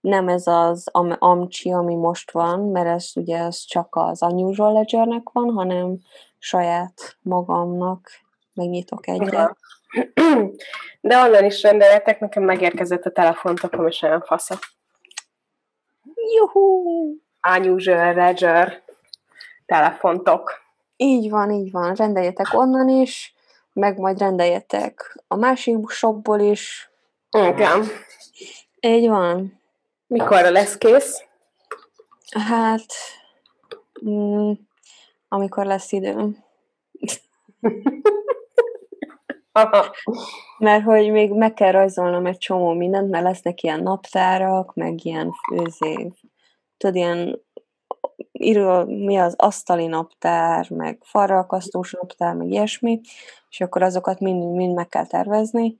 Nem 0.00 0.28
ez 0.28 0.46
az 0.46 0.88
am- 0.92 1.16
Amcsi, 1.18 1.72
ami 1.72 1.94
most 1.94 2.30
van, 2.30 2.60
mert 2.60 2.86
ez 2.86 3.10
ugye 3.14 3.38
ez 3.38 3.64
csak 3.64 3.96
az 3.96 4.22
Unusual 4.22 4.72
Ledgernek 4.72 5.30
van, 5.32 5.50
hanem 5.50 5.98
saját 6.38 7.16
magamnak 7.22 8.10
megnyitok 8.54 9.06
egyet. 9.06 9.56
De 11.00 11.18
onnan 11.18 11.44
is 11.44 11.62
rendeljetek, 11.62 12.20
nekem 12.20 12.42
megérkezett 12.42 13.04
a 13.04 13.10
telefontokom, 13.10 13.86
és 13.86 14.02
olyan 14.02 14.20
fasza. 14.20 14.58
Juhú! 16.36 17.14
Unusual 17.56 18.14
Ledger 18.14 18.82
telefontok. 19.66 20.52
Így 20.96 21.30
van, 21.30 21.50
így 21.50 21.70
van. 21.70 21.94
Rendeljetek 21.94 22.46
onnan 22.52 22.88
is, 22.88 23.34
meg 23.72 23.98
majd 23.98 24.18
rendeljetek 24.18 25.22
a 25.28 25.36
másik 25.36 25.88
shopból 25.88 26.40
is. 26.40 26.90
Igen. 27.30 27.84
Így 28.80 29.08
van. 29.08 29.60
Mikorra 30.06 30.50
lesz 30.50 30.76
kész? 30.76 31.24
Hát, 32.30 32.92
mm, 34.04 34.52
amikor 35.28 35.66
lesz 35.66 35.92
időm. 35.92 36.44
Mert 40.58 40.84
hogy 40.84 41.10
még 41.10 41.32
meg 41.32 41.54
kell 41.54 41.70
rajzolnom 41.70 42.26
egy 42.26 42.38
csomó 42.38 42.72
mindent, 42.72 43.10
mert 43.10 43.24
lesznek 43.24 43.62
ilyen 43.62 43.82
naptárak, 43.82 44.74
meg 44.74 45.04
ilyen 45.04 45.32
főzév. 45.32 46.12
Tudod, 46.76 46.96
ilyen 46.96 47.40
író, 48.32 48.84
mi 48.84 49.16
az 49.16 49.34
asztali 49.36 49.86
naptár, 49.86 50.70
meg 50.70 50.98
falrakasztós 51.04 51.92
naptár, 51.92 52.34
meg 52.34 52.50
ilyesmi, 52.50 53.00
és 53.50 53.60
akkor 53.60 53.82
azokat 53.82 54.20
mind, 54.20 54.54
mind 54.54 54.74
meg 54.74 54.88
kell 54.88 55.06
tervezni. 55.06 55.76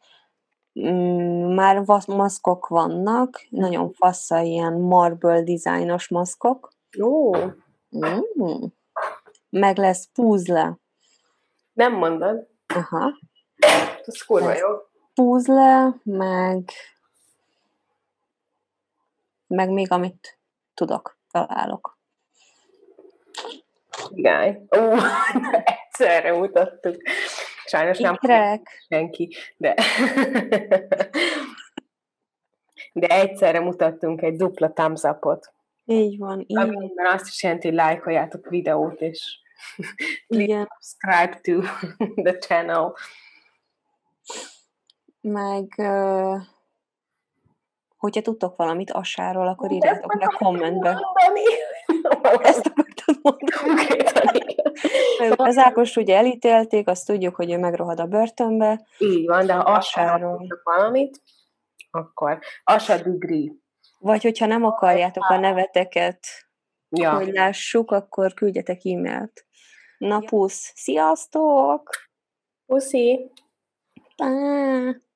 Mm, 0.81 1.55
már 1.55 1.83
maszkok 2.07 2.67
vannak, 2.67 3.47
nagyon 3.51 3.93
fassa 3.93 4.41
ilyen 4.41 4.73
marble 4.73 5.43
dizájnos 5.43 6.09
maszkok. 6.09 6.71
Jó. 6.97 7.35
Mm. 7.97 8.65
Meg 9.51 9.79
lesz 9.79 10.09
púzle. 10.15 10.79
Nem 11.73 11.93
mondod? 11.93 12.47
Aha. 12.75 13.19
Ez 14.07 14.23
kurva 14.27 14.55
jó. 14.57 14.69
Puzzle, 15.15 15.95
meg 16.03 16.71
meg 19.47 19.71
még 19.71 19.93
amit 19.93 20.39
tudok, 20.75 21.19
találok. 21.31 21.99
Gály. 24.11 24.63
Ó, 24.79 24.93
egyszerre 25.65 26.33
mutattuk. 26.33 26.97
Sajnos 27.65 27.99
nem 27.99 28.19
senki, 28.89 29.37
de 29.57 29.75
de 32.93 33.07
egyszerre 33.07 33.61
mutattunk 33.61 34.23
egy 34.23 34.37
dupla 34.37 34.73
thumbs 34.73 35.03
up-ot. 35.03 35.53
Így 35.85 36.19
van, 36.19 36.45
így 36.47 36.57
van. 36.57 36.91
azt 37.13 37.27
is 37.27 37.43
jelenti, 37.43 37.67
hogy 37.67 37.77
lájkoljátok 37.77 38.49
videót, 38.49 39.01
és 39.01 39.39
Igen. 40.27 40.69
subscribe 40.81 41.41
to 41.43 41.61
the 42.23 42.39
channel. 42.39 42.95
Meg 45.29 45.75
hogyha 47.99 48.23
tudtok 48.23 48.57
valamit 48.57 48.91
asáról, 48.91 49.49
akkor 49.49 49.73
írjátok 49.73 50.15
le 50.15 50.27
kommentbe. 50.27 50.89
Ezt 52.43 52.67
akartad 52.67 53.19
mondani. 53.23 54.55
Az 55.37 55.57
Ákos 55.57 55.97
ugye 55.97 56.17
elítélték, 56.17 56.89
azt 56.89 57.07
tudjuk, 57.07 57.35
hogy 57.35 57.51
ő 57.51 57.59
megrohad 57.59 58.01
a 58.01 58.07
börtönbe. 58.07 58.87
Így 58.99 59.27
van, 59.27 59.47
de 59.47 59.53
ha 59.53 59.73
asáról 59.73 60.61
valamit, 60.63 61.23
akkor 61.91 62.39
asa 62.65 62.97
degree. 62.97 63.53
Vagy 63.99 64.23
hogyha 64.23 64.47
nem 64.47 64.65
akarjátok 64.65 65.25
a 65.25 65.39
neveteket, 65.39 66.27
ja. 66.89 67.15
hogy 67.15 67.33
lássuk, 67.33 67.91
akkor 67.91 68.35
küldjetek 68.35 68.81
e-mailt. 68.85 69.47
Na 69.99 70.19
pusz, 70.19 70.73
sziasztok! 70.75 71.91
Puszi! 72.67 73.33
Bye. 74.17 75.07